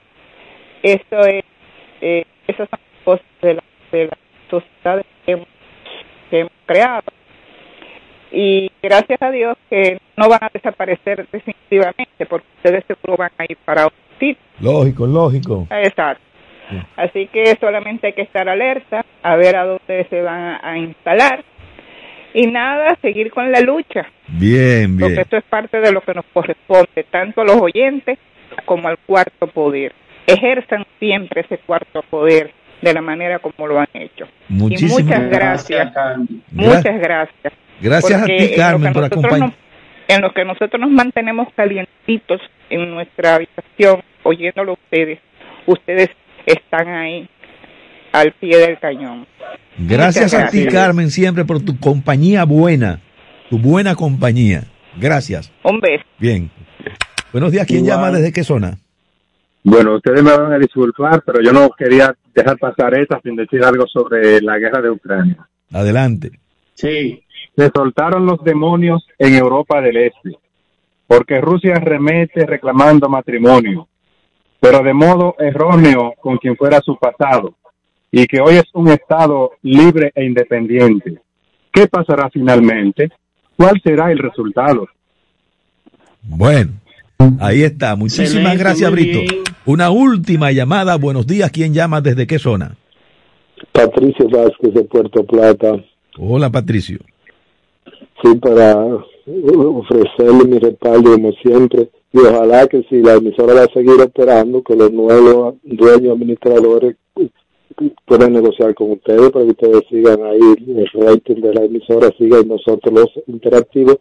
eso 0.83 1.20
es, 1.27 1.45
eh, 2.01 2.27
esas 2.49 2.68
son 2.68 2.81
cosas 3.05 3.27
de 3.41 3.55
la, 3.55 3.62
de 3.93 4.07
la 4.07 4.18
sociedad 4.51 5.05
que 5.25 5.33
hemos, 5.33 5.49
que 6.31 6.41
hemos 6.41 6.53
creado. 6.66 7.05
Y 8.33 8.70
gracias 8.83 9.20
a 9.20 9.30
Dios 9.30 9.57
que 9.68 9.99
no 10.16 10.28
van 10.28 10.43
a 10.43 10.51
desaparecer 10.53 11.26
definitivamente, 11.30 12.26
porque 12.28 12.47
ustedes 12.57 12.85
seguro 12.87 13.16
van 13.18 13.30
a 13.37 13.45
ir 13.45 13.59
para 13.64 13.87
otro 13.87 13.99
sitio. 14.18 14.43
Lógico, 14.61 15.07
lógico. 15.07 15.66
Exacto. 15.70 16.22
Así 16.97 17.26
que 17.26 17.57
solamente 17.61 18.07
hay 18.07 18.12
que 18.14 18.22
estar 18.22 18.49
alerta, 18.49 19.05
a 19.22 19.37
ver 19.37 19.57
a 19.57 19.66
dónde 19.66 20.07
se 20.09 20.22
van 20.22 20.59
a 20.64 20.78
instalar. 20.78 21.45
Y 22.35 22.47
nada, 22.47 22.97
seguir 23.03 23.30
con 23.30 23.53
la 23.53 23.61
lucha, 23.61 24.07
Bien, 24.26 24.97
porque 24.99 25.12
bien. 25.12 25.20
esto 25.20 25.37
es 25.37 25.45
parte 25.45 25.80
de 25.80 25.93
lo 25.93 26.01
que 26.01 26.14
nos 26.14 26.24
corresponde, 26.33 27.05
tanto 27.11 27.43
a 27.43 27.45
los 27.45 27.61
oyentes 27.61 28.18
como 28.64 28.89
al 28.89 28.97
cuarto 28.99 29.49
poder. 29.49 29.93
Ejerzan 30.26 30.87
siempre 30.99 31.43
ese 31.43 31.59
cuarto 31.59 32.03
poder 32.09 32.53
de 32.80 32.95
la 32.95 33.03
manera 33.03 33.39
como 33.39 33.66
lo 33.66 33.78
han 33.78 33.89
hecho. 33.93 34.26
Muchísimas 34.49 35.01
y 35.01 35.03
muchas 35.03 35.30
gracias. 35.30 35.93
Muchas 36.53 37.01
gracias. 37.01 37.53
Gracias 37.83 38.22
a 38.22 38.26
ti, 38.26 38.53
Carmen, 38.57 38.93
por 38.93 39.03
nosotros 39.03 39.24
acompañar. 39.24 39.49
nos- 39.51 39.59
en 40.09 40.20
lo 40.22 40.33
que 40.33 40.45
nosotros 40.45 40.80
nos 40.80 40.91
mantenemos 40.91 41.49
calientitos 41.55 42.41
en 42.70 42.91
nuestra 42.91 43.37
habitación, 43.37 44.03
oyéndolo 44.24 44.72
a 44.72 44.74
ustedes, 44.74 45.18
ustedes 45.66 46.11
están 46.47 46.89
ahí 46.89 47.28
al 48.12 48.33
pie 48.33 48.59
del 48.59 48.78
cañón. 48.78 49.26
Gracias 49.78 50.35
a 50.35 50.49
ti. 50.49 50.66
Carmen, 50.66 51.11
siempre 51.11 51.45
por 51.45 51.61
tu 51.64 51.78
compañía 51.78 52.45
buena, 52.45 53.01
tu 53.49 53.59
buena 53.59 53.95
compañía. 53.95 54.64
Gracias. 55.01 55.51
Un 55.64 55.80
beso. 55.80 56.05
Bien. 56.18 56.51
Buenos 57.33 57.51
días, 57.53 57.66
¿quién 57.66 57.85
Igual. 57.85 57.97
llama? 57.97 58.11
¿Desde 58.11 58.33
qué 58.33 58.45
zona? 58.45 58.76
Bueno, 59.64 59.95
ustedes 59.97 60.22
me 60.22 60.37
van 60.37 60.53
a 60.53 60.59
disculpar, 60.59 61.22
pero 61.24 61.41
yo 61.41 61.53
no 61.53 61.70
quería 61.70 62.14
dejar 62.35 62.59
pasar 62.59 62.93
esta 62.99 63.20
sin 63.22 63.37
decir 63.37 63.62
algo 63.64 63.87
sobre 63.87 64.41
la 64.43 64.59
guerra 64.59 64.83
de 64.83 64.91
Ucrania. 64.91 65.49
Adelante. 65.72 66.33
Sí. 66.74 67.22
Se 67.57 67.70
soltaron 67.74 68.26
los 68.26 68.42
demonios 68.42 69.07
en 69.18 69.34
Europa 69.34 69.80
del 69.80 69.96
Este, 69.96 70.38
porque 71.07 71.40
Rusia 71.40 71.74
remete 71.74 72.46
reclamando 72.46 73.09
matrimonio, 73.09 73.88
pero 74.61 74.82
de 74.82 74.94
modo 74.94 75.34
erróneo 75.38 76.14
con 76.20 76.38
quien 76.38 76.57
fuera 76.57 76.80
su 76.80 76.96
pasado, 76.96 77.55
y 78.11 78.26
que 78.26 78.40
hoy 78.40 78.55
es 78.55 78.64
un 78.72 78.88
Estado 78.88 79.53
libre 79.62 80.12
e 80.14 80.24
independiente. 80.24 81.20
¿Qué 81.72 81.86
pasará 81.86 82.30
finalmente? 82.30 83.11
¿Cuál 83.57 83.80
será 83.82 84.11
el 84.11 84.18
resultado? 84.18 84.86
Bueno, 86.22 86.72
ahí 87.40 87.62
está. 87.62 87.96
Muchísimas 87.96 88.30
Excelente, 88.34 88.59
gracias, 88.59 88.92
Brito. 88.92 89.20
bien. 89.20 89.42
Una 89.64 89.90
última 89.90 90.53
llamada. 90.53 90.96
Buenos 90.96 91.26
días, 91.26 91.50
¿quién 91.50 91.74
llama? 91.74 92.00
¿Desde 92.00 92.26
qué 92.26 92.38
zona? 92.38 92.76
Patricio 93.72 94.28
Vázquez 94.28 94.74
de 94.74 94.84
Puerto 94.84 95.24
Plata. 95.24 95.76
Hola, 96.18 96.50
Patricio. 96.50 96.98
Para 98.41 98.77
ofrecerle 99.35 100.45
mi 100.47 100.59
respaldo 100.59 101.12
como 101.12 101.33
siempre. 101.33 101.91
Y 102.12 102.18
ojalá 102.18 102.66
que 102.66 102.85
si 102.89 103.01
la 103.01 103.14
emisora 103.14 103.55
va 103.55 103.62
a 103.64 103.73
seguir 103.73 104.01
operando, 104.01 104.62
que 104.62 104.77
los 104.77 104.93
nuevos 104.93 105.55
dueños 105.64 106.14
administradores 106.14 106.97
pueden 108.07 108.35
negociar 108.35 108.75
con 108.75 108.93
ustedes 108.93 109.31
para 109.31 109.45
que 109.45 109.51
ustedes 109.53 109.83
sigan 109.89 110.23
ahí 110.23 110.41
el 110.68 110.89
rating 110.95 111.41
de 111.41 111.55
la 111.55 111.64
emisora 111.64 112.11
siga 112.18 112.41
y 112.41 112.47
nosotros 112.47 112.93
los 112.93 113.09
interactivos 113.27 113.97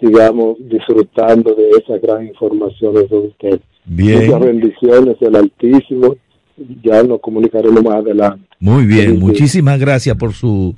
sigamos 0.00 0.56
disfrutando 0.58 1.54
de 1.54 1.70
esas 1.70 2.00
gran 2.02 2.26
informaciones 2.26 3.08
de 3.08 3.16
ustedes. 3.16 3.60
Bien. 3.84 4.26
Muchas 4.26 4.40
bendiciones 4.40 5.20
del 5.20 5.36
Altísimo. 5.36 6.16
Ya 6.82 7.02
nos 7.02 7.20
comunicaremos 7.20 7.82
más 7.82 7.96
adelante. 7.96 8.44
Muy 8.58 8.86
bien, 8.86 9.18
muchísimas 9.18 9.78
gracias 9.78 10.16
por 10.16 10.32
su 10.32 10.74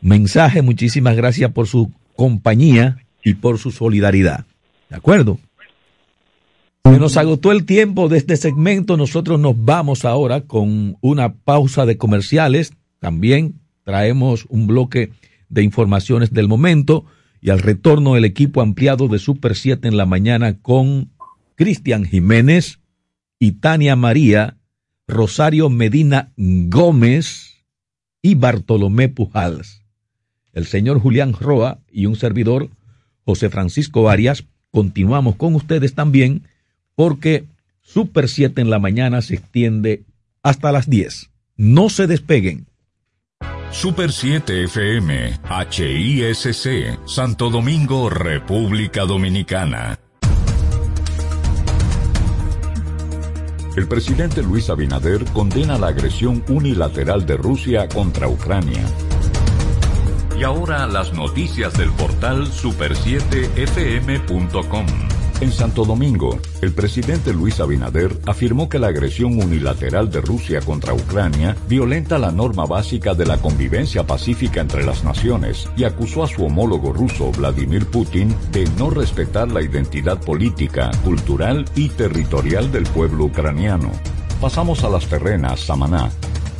mensaje, 0.00 0.62
muchísimas 0.62 1.16
gracias 1.16 1.50
por 1.52 1.66
su 1.66 1.90
compañía 2.20 2.98
y 3.24 3.32
por 3.32 3.56
su 3.56 3.70
solidaridad. 3.70 4.44
¿De 4.90 4.96
acuerdo? 4.96 5.38
Se 6.84 6.98
nos 6.98 7.16
agotó 7.16 7.50
el 7.50 7.64
tiempo 7.64 8.10
de 8.10 8.18
este 8.18 8.36
segmento. 8.36 8.98
Nosotros 8.98 9.40
nos 9.40 9.54
vamos 9.56 10.04
ahora 10.04 10.42
con 10.42 10.98
una 11.00 11.32
pausa 11.32 11.86
de 11.86 11.96
comerciales. 11.96 12.74
También 12.98 13.54
traemos 13.84 14.44
un 14.50 14.66
bloque 14.66 15.12
de 15.48 15.62
informaciones 15.62 16.30
del 16.34 16.46
momento 16.46 17.06
y 17.40 17.48
al 17.48 17.60
retorno 17.60 18.16
el 18.16 18.26
equipo 18.26 18.60
ampliado 18.60 19.08
de 19.08 19.18
Super 19.18 19.56
7 19.56 19.88
en 19.88 19.96
la 19.96 20.04
mañana 20.04 20.58
con 20.58 21.12
Cristian 21.54 22.04
Jiménez 22.04 22.80
y 23.38 23.52
Tania 23.52 23.96
María, 23.96 24.58
Rosario 25.08 25.70
Medina 25.70 26.34
Gómez 26.36 27.64
y 28.20 28.34
Bartolomé 28.34 29.08
Pujals. 29.08 29.79
El 30.52 30.66
señor 30.66 31.00
Julián 31.00 31.34
Roa 31.38 31.78
y 31.90 32.06
un 32.06 32.16
servidor, 32.16 32.68
José 33.24 33.50
Francisco 33.50 34.08
Arias, 34.08 34.44
continuamos 34.70 35.36
con 35.36 35.54
ustedes 35.54 35.94
también 35.94 36.42
porque 36.94 37.44
Super 37.82 38.28
7 38.28 38.60
en 38.60 38.70
la 38.70 38.78
mañana 38.78 39.22
se 39.22 39.34
extiende 39.34 40.04
hasta 40.42 40.72
las 40.72 40.88
10. 40.88 41.30
No 41.56 41.88
se 41.88 42.06
despeguen. 42.06 42.66
Super 43.70 44.10
7 44.10 44.64
FM, 44.64 45.38
HISC, 45.70 46.98
Santo 47.06 47.50
Domingo, 47.50 48.10
República 48.10 49.04
Dominicana. 49.04 49.98
El 53.76 53.86
presidente 53.86 54.42
Luis 54.42 54.68
Abinader 54.68 55.24
condena 55.26 55.78
la 55.78 55.88
agresión 55.88 56.42
unilateral 56.48 57.24
de 57.24 57.36
Rusia 57.36 57.88
contra 57.88 58.28
Ucrania. 58.28 58.84
Y 60.40 60.42
ahora 60.42 60.86
las 60.86 61.12
noticias 61.12 61.74
del 61.74 61.90
portal 61.90 62.46
super7fm.com. 62.46 64.86
En 65.42 65.52
Santo 65.52 65.84
Domingo, 65.84 66.40
el 66.62 66.72
presidente 66.72 67.34
Luis 67.34 67.60
Abinader 67.60 68.16
afirmó 68.24 68.70
que 68.70 68.78
la 68.78 68.86
agresión 68.86 69.36
unilateral 69.36 70.10
de 70.10 70.22
Rusia 70.22 70.62
contra 70.62 70.94
Ucrania 70.94 71.58
violenta 71.68 72.18
la 72.18 72.32
norma 72.32 72.64
básica 72.64 73.12
de 73.12 73.26
la 73.26 73.36
convivencia 73.36 74.06
pacífica 74.06 74.62
entre 74.62 74.82
las 74.82 75.04
naciones 75.04 75.68
y 75.76 75.84
acusó 75.84 76.24
a 76.24 76.28
su 76.28 76.46
homólogo 76.46 76.94
ruso 76.94 77.30
Vladimir 77.32 77.84
Putin 77.84 78.34
de 78.50 78.64
no 78.78 78.88
respetar 78.88 79.52
la 79.52 79.60
identidad 79.60 80.22
política, 80.22 80.90
cultural 81.04 81.66
y 81.74 81.90
territorial 81.90 82.72
del 82.72 82.84
pueblo 82.84 83.26
ucraniano. 83.26 83.90
Pasamos 84.40 84.84
a 84.84 84.88
las 84.88 85.06
terrenas, 85.06 85.60
Samaná, 85.60 86.10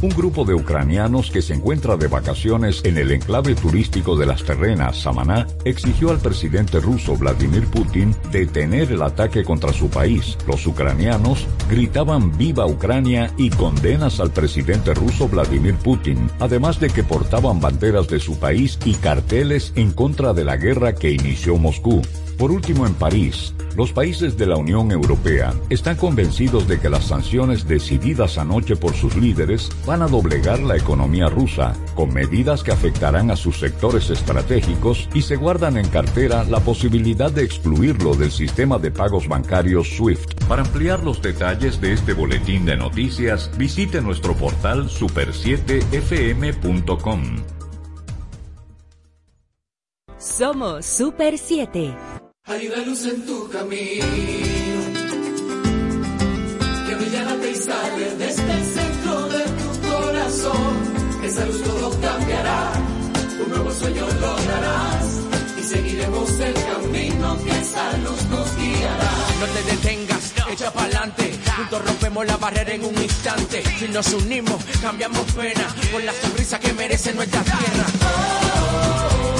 un 0.03 0.11
grupo 0.11 0.45
de 0.45 0.55
ucranianos 0.55 1.31
que 1.31 1.43
se 1.43 1.55
encuentra 1.55 1.97
de 1.97 2.07
vacaciones 2.07 2.81
en 2.85 2.97
el 2.97 3.11
enclave 3.13 3.55
turístico 3.55 4.17
de 4.17 4.27
las 4.27 4.45
terrenas, 4.45 5.03
Samaná, 5.03 5.47
exigió 5.65 6.11
al 6.11 6.19
presidente 6.19 6.81
ruso 6.81 7.17
Vladimir 7.17 7.67
Putin 7.67 8.15
detener 8.31 8.93
el 8.93 9.03
ataque 9.03 9.45
contra 9.45 9.73
su 9.73 9.91
país. 9.91 10.39
Los 10.47 10.67
ucranianos 10.67 11.47
gritaban 11.69 12.37
viva 12.39 12.67
Ucrania 12.67 13.33
y 13.37 13.51
condenas 13.51 14.21
al 14.21 14.31
presidente 14.31 14.95
ruso 14.95 15.29
Vladimir 15.29 15.75
Putin, 15.77 16.31
además 16.39 16.81
de 16.81 16.89
que 16.89 17.05
portaban 17.05 17.61
banderas 17.61 18.09
de 18.09 18.21
su 18.21 18.39
país 18.39 18.79
y 18.85 18.95
carteles 18.95 19.73
en 19.77 19.93
contra 19.93 20.33
de 20.33 20.45
la 20.45 20.57
guerra 20.57 20.95
que 20.95 21.11
inició 21.11 21.57
Moscú. 21.57 22.01
Por 22.41 22.51
último, 22.53 22.87
en 22.87 22.95
París, 22.95 23.53
los 23.77 23.93
países 23.93 24.39
de 24.39 24.47
la 24.47 24.57
Unión 24.57 24.91
Europea 24.91 25.53
están 25.69 25.97
convencidos 25.97 26.67
de 26.67 26.81
que 26.81 26.89
las 26.89 27.05
sanciones 27.05 27.69
decididas 27.69 28.39
anoche 28.39 28.77
por 28.77 28.95
sus 28.95 29.15
líderes 29.15 29.69
van 29.85 30.01
a 30.01 30.09
doblegar 30.09 30.59
la 30.61 30.79
economía 30.79 31.29
rusa, 31.29 31.77
con 31.95 32.15
medidas 32.15 32.63
que 32.63 32.73
afectarán 32.73 33.31
a 33.31 33.37
sus 33.37 33.61
sectores 33.61 34.09
estratégicos 34.09 35.07
y 35.13 35.21
se 35.21 35.37
guardan 35.37 35.77
en 35.77 35.87
cartera 35.89 36.45
la 36.45 36.61
posibilidad 36.61 37.31
de 37.31 37.45
excluirlo 37.45 38.15
del 38.15 38.31
sistema 38.31 38.79
de 38.79 38.91
pagos 38.91 39.29
bancarios 39.29 39.97
SWIFT. 39.97 40.47
Para 40.49 40.63
ampliar 40.63 41.05
los 41.05 41.21
detalles 41.21 41.79
de 41.83 41.93
este 41.93 42.15
boletín 42.15 42.65
de 42.65 42.79
noticias, 42.79 43.51
visite 43.59 44.01
nuestro 44.01 44.35
portal 44.35 44.89
super7fm.com. 44.89 47.37
Somos 50.17 50.87
Super 50.87 51.37
7. 51.37 51.95
Hay 52.51 52.67
una 52.67 52.79
luz 52.79 53.05
en 53.07 53.25
tu 53.27 53.49
camino 53.49 54.07
que 56.85 56.95
brillará 56.97 57.37
y 57.47 57.55
sale 57.55 58.11
desde 58.19 58.53
el 58.53 58.65
centro 58.65 59.29
de 59.29 59.45
tu 59.45 59.89
corazón. 59.89 61.23
Esa 61.25 61.47
luz 61.47 61.63
todo 61.63 61.91
cambiará, 62.01 62.73
un 63.45 63.51
nuevo 63.51 63.71
sueño 63.73 64.05
lograrás 64.21 65.05
y 65.61 65.63
seguiremos 65.63 66.41
el 66.41 66.55
camino 66.55 67.39
que 67.45 67.51
esa 67.51 67.97
luz 67.99 68.25
nos 68.31 68.57
guiará. 68.57 69.13
No 69.39 69.47
te 69.47 69.63
detengas, 69.71 70.33
echa 70.51 70.73
pa'lante, 70.73 71.39
juntos 71.57 71.85
rompemos 71.85 72.27
la 72.27 72.37
barrera 72.37 72.75
en 72.75 72.85
un 72.85 73.01
instante. 73.01 73.63
Si 73.79 73.87
nos 73.87 74.13
unimos, 74.13 74.61
cambiamos 74.83 75.23
pena 75.35 75.69
por 75.93 76.03
la 76.03 76.13
sonrisa 76.13 76.59
que 76.59 76.73
merece 76.73 77.15
nuestra 77.15 77.43
tierra. 77.45 77.87
Grítalo 78.81 79.40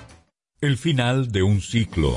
El 0.63 0.77
final 0.77 1.31
de 1.31 1.41
un 1.41 1.59
ciclo. 1.59 2.15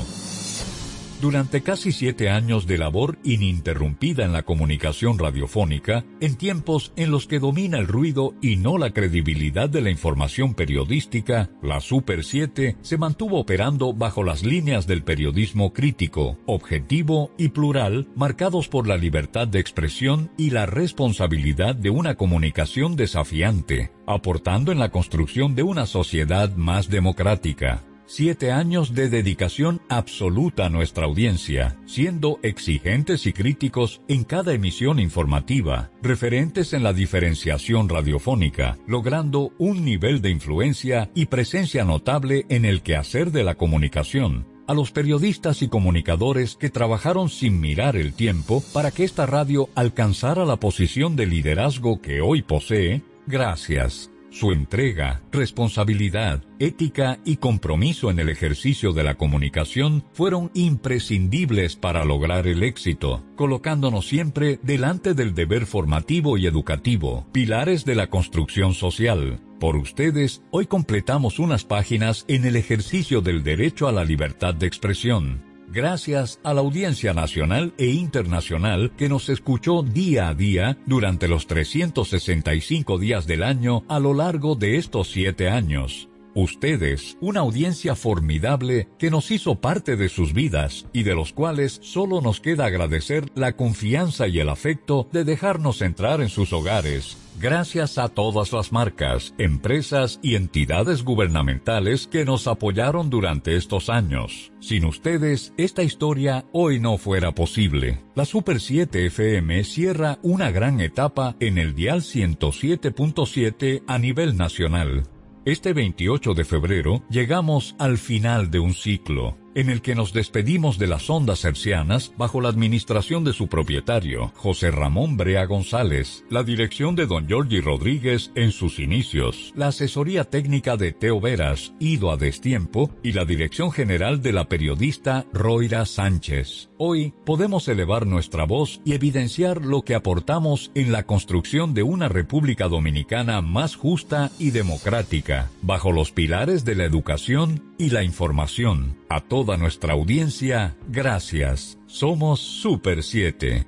Durante 1.19 1.63
casi 1.63 1.91
siete 1.91 2.29
años 2.29 2.67
de 2.67 2.77
labor 2.77 3.17
ininterrumpida 3.23 4.23
en 4.23 4.33
la 4.33 4.43
comunicación 4.43 5.17
radiofónica, 5.17 6.05
en 6.21 6.35
tiempos 6.35 6.93
en 6.95 7.09
los 7.09 7.25
que 7.25 7.39
domina 7.39 7.79
el 7.79 7.87
ruido 7.87 8.35
y 8.43 8.57
no 8.57 8.77
la 8.77 8.93
credibilidad 8.93 9.67
de 9.67 9.81
la 9.81 9.89
información 9.89 10.53
periodística, 10.53 11.49
la 11.63 11.79
Super 11.79 12.23
7 12.23 12.77
se 12.83 12.97
mantuvo 12.99 13.39
operando 13.39 13.93
bajo 13.93 14.23
las 14.23 14.43
líneas 14.43 14.85
del 14.85 15.01
periodismo 15.01 15.73
crítico, 15.73 16.37
objetivo 16.45 17.31
y 17.39 17.49
plural, 17.49 18.09
marcados 18.15 18.67
por 18.67 18.87
la 18.87 18.97
libertad 18.97 19.47
de 19.47 19.59
expresión 19.59 20.29
y 20.37 20.51
la 20.51 20.67
responsabilidad 20.67 21.73
de 21.73 21.89
una 21.89 22.13
comunicación 22.13 22.95
desafiante, 22.95 23.89
aportando 24.05 24.71
en 24.71 24.77
la 24.77 24.91
construcción 24.91 25.55
de 25.55 25.63
una 25.63 25.87
sociedad 25.87 26.55
más 26.55 26.89
democrática. 26.89 27.81
Siete 28.07 28.51
años 28.51 28.93
de 28.93 29.09
dedicación 29.09 29.81
absoluta 29.89 30.67
a 30.67 30.69
nuestra 30.69 31.05
audiencia, 31.05 31.75
siendo 31.87 32.39
exigentes 32.43 33.25
y 33.25 33.33
críticos 33.33 34.01
en 34.07 34.23
cada 34.23 34.53
emisión 34.53 34.99
informativa, 34.99 35.89
referentes 36.03 36.73
en 36.73 36.83
la 36.83 36.93
diferenciación 36.93 37.89
radiofónica, 37.89 38.77
logrando 38.85 39.53
un 39.57 39.83
nivel 39.83 40.21
de 40.21 40.29
influencia 40.29 41.09
y 41.15 41.25
presencia 41.25 41.83
notable 41.83 42.45
en 42.49 42.65
el 42.65 42.83
quehacer 42.83 43.31
de 43.31 43.43
la 43.43 43.55
comunicación, 43.55 44.45
a 44.67 44.75
los 44.75 44.91
periodistas 44.91 45.63
y 45.63 45.67
comunicadores 45.67 46.57
que 46.57 46.69
trabajaron 46.69 47.29
sin 47.29 47.59
mirar 47.59 47.95
el 47.95 48.13
tiempo 48.13 48.63
para 48.71 48.91
que 48.91 49.03
esta 49.03 49.25
radio 49.25 49.69
alcanzara 49.73 50.45
la 50.45 50.57
posición 50.57 51.15
de 51.15 51.25
liderazgo 51.25 52.01
que 52.01 52.21
hoy 52.21 52.43
posee, 52.43 53.01
gracias. 53.25 54.11
Su 54.35 54.51
entrega, 54.51 55.21
responsabilidad, 55.31 56.43
ética 56.59 57.19
y 57.23 57.37
compromiso 57.37 58.11
en 58.11 58.19
el 58.19 58.27
ejercicio 58.27 58.91
de 58.91 59.01
la 59.01 59.15
comunicación 59.15 60.03
fueron 60.11 60.51
imprescindibles 60.53 61.77
para 61.77 62.03
lograr 62.03 62.45
el 62.45 62.61
éxito, 62.61 63.23
colocándonos 63.37 64.09
siempre 64.09 64.59
delante 64.61 65.13
del 65.13 65.35
deber 65.35 65.65
formativo 65.65 66.37
y 66.37 66.47
educativo, 66.47 67.25
pilares 67.31 67.85
de 67.85 67.95
la 67.95 68.07
construcción 68.07 68.73
social. 68.73 69.39
Por 69.57 69.77
ustedes, 69.77 70.43
hoy 70.51 70.65
completamos 70.65 71.39
unas 71.39 71.63
páginas 71.63 72.25
en 72.27 72.43
el 72.43 72.57
ejercicio 72.57 73.21
del 73.21 73.41
derecho 73.41 73.87
a 73.87 73.93
la 73.93 74.03
libertad 74.03 74.53
de 74.53 74.67
expresión 74.67 75.54
gracias 75.67 76.39
a 76.43 76.53
la 76.53 76.61
audiencia 76.61 77.13
nacional 77.13 77.73
e 77.77 77.87
internacional 77.87 78.91
que 78.97 79.09
nos 79.09 79.29
escuchó 79.29 79.83
día 79.83 80.29
a 80.29 80.33
día 80.33 80.77
durante 80.85 81.27
los 81.27 81.47
365 81.47 82.97
días 82.97 83.27
del 83.27 83.43
año 83.43 83.83
a 83.87 83.99
lo 83.99 84.13
largo 84.13 84.55
de 84.55 84.77
estos 84.77 85.09
siete 85.11 85.49
años. 85.49 86.09
Ustedes, 86.35 87.17
una 87.21 87.39
audiencia 87.39 87.95
formidable 87.95 88.89
que 88.99 89.09
nos 89.09 89.31
hizo 89.31 89.55
parte 89.61 89.95
de 89.95 90.09
sus 90.09 90.33
vidas 90.33 90.85
y 90.91 91.03
de 91.03 91.15
los 91.15 91.31
cuales 91.31 91.79
solo 91.81 92.19
nos 92.19 92.41
queda 92.41 92.65
agradecer 92.65 93.31
la 93.35 93.53
confianza 93.53 94.27
y 94.27 94.41
el 94.41 94.49
afecto 94.49 95.07
de 95.13 95.23
dejarnos 95.23 95.81
entrar 95.81 96.19
en 96.19 96.27
sus 96.27 96.51
hogares. 96.51 97.15
Gracias 97.39 97.97
a 97.97 98.09
todas 98.09 98.51
las 98.51 98.73
marcas, 98.73 99.33
empresas 99.37 100.19
y 100.21 100.35
entidades 100.35 101.03
gubernamentales 101.03 102.07
que 102.07 102.25
nos 102.25 102.47
apoyaron 102.47 103.09
durante 103.09 103.55
estos 103.55 103.89
años. 103.89 104.51
Sin 104.59 104.83
ustedes, 104.83 105.53
esta 105.55 105.83
historia 105.83 106.45
hoy 106.51 106.81
no 106.81 106.97
fuera 106.97 107.33
posible. 107.33 108.03
La 108.13 108.25
Super 108.25 108.59
7 108.59 109.05
FM 109.05 109.63
cierra 109.63 110.19
una 110.21 110.51
gran 110.51 110.81
etapa 110.81 111.37
en 111.39 111.57
el 111.57 111.75
dial 111.75 112.01
107.7 112.01 113.83
a 113.87 113.97
nivel 113.99 114.35
nacional 114.35 115.03
este 115.45 115.73
28 115.73 116.33
de 116.33 116.43
febrero 116.43 117.03
llegamos 117.09 117.75
al 117.77 117.99
final 117.99 118.49
de 118.49 118.59
un 118.59 118.73
ciclo 118.73 119.37
en 119.55 119.69
el 119.69 119.81
que 119.81 119.95
nos 119.95 120.11
despedimos 120.11 120.77
de 120.77 120.87
las 120.87 121.09
ondas 121.09 121.45
hercianas 121.45 122.11
bajo 122.17 122.41
la 122.41 122.49
administración 122.49 123.23
de 123.23 123.31
su 123.31 123.47
propietario, 123.47 124.33
José 124.35 124.69
Ramón 124.69 125.15
Brea 125.15 125.45
González, 125.45 126.25
la 126.29 126.43
dirección 126.43 126.95
de 126.95 127.07
don 127.07 127.25
Giorgi 127.25 127.61
Rodríguez 127.61 128.31
en 128.35 128.51
sus 128.51 128.79
inicios, 128.79 129.53
la 129.55 129.67
asesoría 129.67 130.25
técnica 130.25 130.75
de 130.75 130.91
Teo 130.91 131.21
Veras, 131.21 131.73
ido 131.79 132.11
a 132.11 132.17
destiempo, 132.17 132.91
y 133.01 133.13
la 133.13 133.23
dirección 133.23 133.71
general 133.71 134.21
de 134.21 134.33
la 134.33 134.49
periodista 134.49 135.25
Roira 135.31 135.85
Sánchez. 135.85 136.69
Hoy 136.77 137.13
podemos 137.23 137.69
elevar 137.69 138.05
nuestra 138.05 138.43
voz 138.43 138.81
y 138.83 138.95
evidenciar 138.95 139.63
lo 139.63 139.83
que 139.83 139.95
aportamos 139.95 140.71
en 140.75 140.91
la 140.91 141.03
construcción 141.03 141.73
de 141.73 141.83
una 141.83 142.09
República 142.09 142.67
Dominicana 142.67 143.41
más 143.41 143.77
justa 143.77 144.29
y 144.39 144.51
democrática, 144.51 145.49
bajo 145.61 145.93
los 145.93 146.11
pilares 146.11 146.65
de 146.65 146.75
la 146.75 146.83
educación 146.83 147.63
y 147.77 147.91
la 147.91 148.03
información. 148.03 148.97
A 149.07 149.21
toda 149.21 149.55
nuestra 149.55 149.93
audiencia, 149.93 150.75
gracias. 150.89 151.77
Somos 151.87 152.41
Super 152.41 153.03
7. 153.03 153.65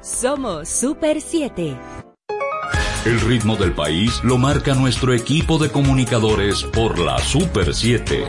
Somos 0.00 0.68
Super 0.68 1.20
7. 1.20 1.76
El 3.06 3.20
ritmo 3.22 3.56
del 3.56 3.72
país 3.72 4.22
lo 4.22 4.38
marca 4.38 4.76
nuestro 4.76 5.12
equipo 5.12 5.58
de 5.58 5.68
comunicadores 5.68 6.62
por 6.62 7.00
la 7.00 7.18
Super 7.18 7.74
7. 7.74 8.24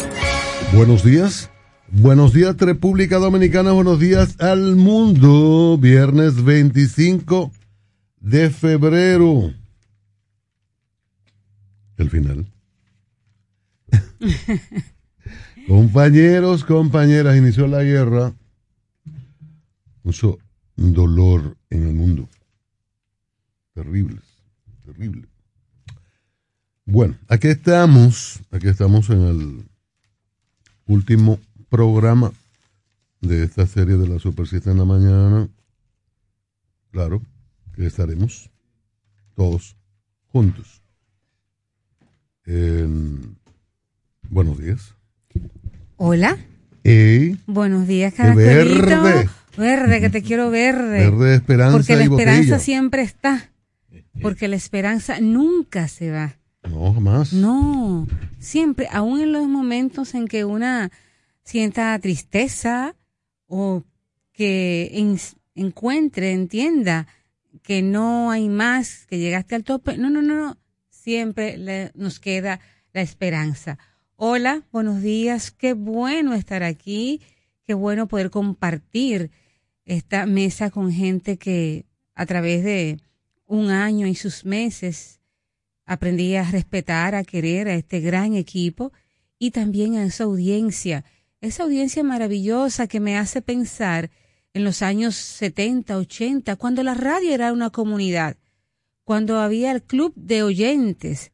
Buenos 0.73 1.03
días. 1.03 1.52
Buenos 1.95 2.33
días 2.33 2.57
República 2.57 3.19
Dominicana, 3.19 3.71
buenos 3.71 3.99
días 3.99 4.41
al 4.41 4.75
mundo. 4.75 5.77
Viernes 5.79 6.43
25 6.43 7.51
de 8.19 8.49
febrero. 8.49 9.53
El 11.97 12.09
final. 12.09 12.47
Compañeros, 15.67 16.63
compañeras, 16.63 17.37
inició 17.37 17.67
la 17.67 17.83
guerra. 17.83 18.33
Mucho 20.01 20.39
dolor 20.75 21.55
en 21.69 21.87
el 21.87 21.93
mundo. 21.93 22.27
Terrible, 23.75 24.19
terrible. 24.83 25.27
Bueno, 26.85 27.15
aquí 27.27 27.49
estamos, 27.49 28.41
aquí 28.49 28.67
estamos 28.67 29.11
en 29.11 29.21
el 29.21 29.65
último 30.87 31.39
programa 31.73 32.31
de 33.19 33.43
esta 33.43 33.65
serie 33.65 33.97
de 33.97 34.07
la 34.07 34.19
Super 34.19 34.45
7 34.45 34.69
en 34.69 34.77
la 34.77 34.85
mañana. 34.85 35.49
Claro 36.91 37.19
que 37.75 37.87
estaremos 37.87 38.51
todos 39.33 39.75
juntos. 40.27 40.83
buenos 44.29 44.59
días. 44.59 44.93
Hola. 45.97 46.37
Hey. 46.83 47.39
Buenos 47.47 47.87
días, 47.87 48.13
Caracterito. 48.13 49.01
Verde. 49.01 49.29
Verde, 49.57 49.99
que 49.99 50.11
te 50.11 50.21
quiero 50.21 50.51
verde. 50.51 51.09
Verde 51.09 51.33
esperanza. 51.33 51.75
Porque 51.75 51.95
la 51.95 52.03
esperanza 52.03 52.59
siempre 52.59 53.01
está. 53.01 53.49
Porque 54.21 54.47
la 54.47 54.57
esperanza 54.57 55.19
nunca 55.21 55.87
se 55.87 56.11
va. 56.11 56.35
No, 56.69 56.93
jamás. 56.93 57.33
No, 57.33 58.07
siempre, 58.37 58.87
aún 58.91 59.21
en 59.21 59.31
los 59.31 59.47
momentos 59.47 60.13
en 60.13 60.27
que 60.27 60.45
una 60.45 60.91
sienta 61.43 61.97
tristeza 61.99 62.95
o 63.47 63.83
que 64.31 64.91
encuentre, 65.55 66.31
entienda 66.31 67.07
que 67.61 67.81
no 67.81 68.31
hay 68.31 68.49
más, 68.49 69.05
que 69.05 69.19
llegaste 69.19 69.55
al 69.55 69.63
tope. 69.63 69.97
No, 69.97 70.09
no, 70.09 70.21
no, 70.21 70.35
no. 70.35 70.57
Siempre 70.89 71.91
nos 71.95 72.19
queda 72.19 72.59
la 72.93 73.01
esperanza. 73.01 73.77
Hola, 74.15 74.63
buenos 74.71 75.01
días. 75.01 75.51
Qué 75.51 75.73
bueno 75.73 76.33
estar 76.33 76.63
aquí. 76.63 77.21
Qué 77.65 77.73
bueno 77.73 78.07
poder 78.07 78.29
compartir 78.29 79.31
esta 79.85 80.25
mesa 80.25 80.69
con 80.69 80.91
gente 80.91 81.37
que 81.37 81.85
a 82.15 82.25
través 82.25 82.63
de 82.63 82.99
un 83.45 83.69
año 83.69 84.07
y 84.07 84.15
sus 84.15 84.45
meses 84.45 85.19
aprendí 85.85 86.35
a 86.35 86.49
respetar, 86.49 87.15
a 87.15 87.23
querer 87.23 87.67
a 87.67 87.75
este 87.75 87.99
gran 87.99 88.35
equipo 88.35 88.91
y 89.37 89.51
también 89.51 89.95
a 89.95 90.05
esa 90.05 90.23
audiencia, 90.23 91.03
esa 91.43 91.63
audiencia 91.63 92.03
maravillosa 92.03 92.87
que 92.87 93.01
me 93.01 93.17
hace 93.17 93.41
pensar 93.41 94.09
en 94.53 94.63
los 94.63 94.81
años 94.81 95.15
70, 95.15 95.97
80, 95.97 96.55
cuando 96.55 96.83
la 96.83 96.93
radio 96.93 97.33
era 97.33 97.51
una 97.51 97.69
comunidad, 97.69 98.37
cuando 99.03 99.39
había 99.39 99.73
el 99.73 99.83
club 99.83 100.13
de 100.15 100.41
oyentes, 100.41 101.33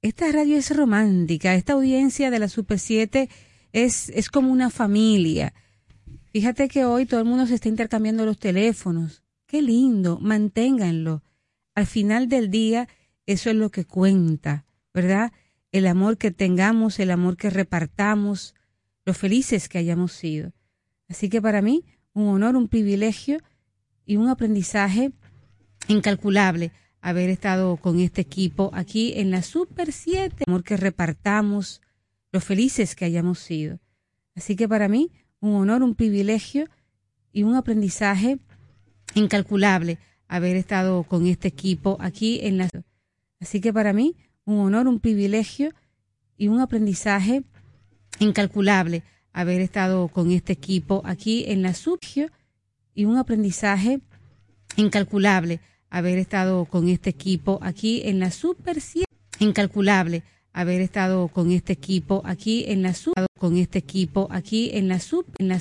esta 0.00 0.30
radio 0.30 0.56
es 0.56 0.74
romántica, 0.76 1.56
esta 1.56 1.72
audiencia 1.72 2.30
de 2.30 2.38
la 2.38 2.48
Super 2.48 2.78
7 2.78 3.28
es, 3.72 4.10
es 4.10 4.28
como 4.28 4.52
una 4.52 4.70
familia. 4.70 5.54
Fíjate 6.32 6.68
que 6.68 6.84
hoy 6.84 7.04
todo 7.04 7.18
el 7.18 7.26
mundo 7.26 7.48
se 7.48 7.56
está 7.56 7.68
intercambiando 7.68 8.24
los 8.24 8.38
teléfonos. 8.38 9.24
Qué 9.46 9.60
lindo, 9.60 10.20
manténganlo. 10.20 11.24
Al 11.74 11.86
final 11.86 12.28
del 12.28 12.48
día, 12.48 12.86
eso 13.26 13.50
es 13.50 13.56
lo 13.56 13.70
que 13.70 13.86
cuenta, 13.86 14.66
¿verdad? 14.92 15.32
El 15.72 15.88
amor 15.88 16.16
que 16.16 16.30
tengamos, 16.30 17.00
el 17.00 17.10
amor 17.10 17.36
que 17.36 17.50
repartamos, 17.50 18.53
lo 19.04 19.14
felices 19.14 19.68
que 19.68 19.78
hayamos 19.78 20.12
sido. 20.12 20.52
Así 21.08 21.28
que 21.28 21.40
para 21.42 21.62
mí, 21.62 21.84
un 22.12 22.28
honor, 22.28 22.56
un 22.56 22.68
privilegio 22.68 23.38
y 24.06 24.16
un 24.16 24.28
aprendizaje 24.28 25.12
incalculable 25.88 26.72
haber 27.00 27.28
estado 27.28 27.76
con 27.76 28.00
este 28.00 28.22
equipo 28.22 28.70
aquí 28.72 29.12
en 29.16 29.30
la 29.30 29.42
Super 29.42 29.92
7, 29.92 30.36
el 30.38 30.44
amor 30.46 30.64
que 30.64 30.76
repartamos, 30.76 31.82
lo 32.32 32.40
felices 32.40 32.96
que 32.96 33.04
hayamos 33.04 33.38
sido. 33.38 33.78
Así 34.34 34.56
que 34.56 34.68
para 34.68 34.88
mí, 34.88 35.12
un 35.40 35.54
honor, 35.54 35.82
un 35.82 35.94
privilegio 35.94 36.66
y 37.32 37.42
un 37.42 37.54
aprendizaje 37.54 38.38
incalculable 39.14 39.98
haber 40.28 40.56
estado 40.56 41.04
con 41.04 41.26
este 41.26 41.48
equipo 41.48 41.98
aquí 42.00 42.40
en 42.42 42.58
la 42.58 42.70
Así 43.40 43.60
que 43.60 43.72
para 43.72 43.92
mí, 43.92 44.16
un 44.44 44.58
honor, 44.60 44.88
un 44.88 45.00
privilegio 45.00 45.70
y 46.38 46.48
un 46.48 46.60
aprendizaje 46.60 47.44
incalculable 48.18 49.02
haber 49.32 49.60
estado 49.60 50.08
con 50.08 50.30
este 50.30 50.52
equipo 50.52 51.02
aquí 51.04 51.44
en 51.48 51.62
la 51.62 51.74
Subgio 51.74 52.28
y 52.94 53.04
un 53.04 53.16
aprendizaje 53.16 54.00
incalculable 54.76 55.60
haber 55.90 56.18
estado 56.18 56.64
con 56.64 56.88
este 56.88 57.10
equipo 57.10 57.58
aquí 57.62 58.02
en 58.04 58.20
la 58.20 58.30
Super 58.30 58.80
7. 58.80 59.06
Incalculable 59.40 60.22
haber 60.52 60.80
estado 60.80 61.28
con 61.28 61.50
este 61.50 61.72
equipo 61.72 62.22
aquí 62.24 62.64
en 62.68 62.82
la 62.82 62.94
Super 62.94 63.26
con 63.38 63.56
este 63.56 63.78
equipo 63.78 64.28
aquí 64.30 64.70
en 64.72 64.88
la 64.88 65.00
en 65.38 65.48
la 65.48 65.60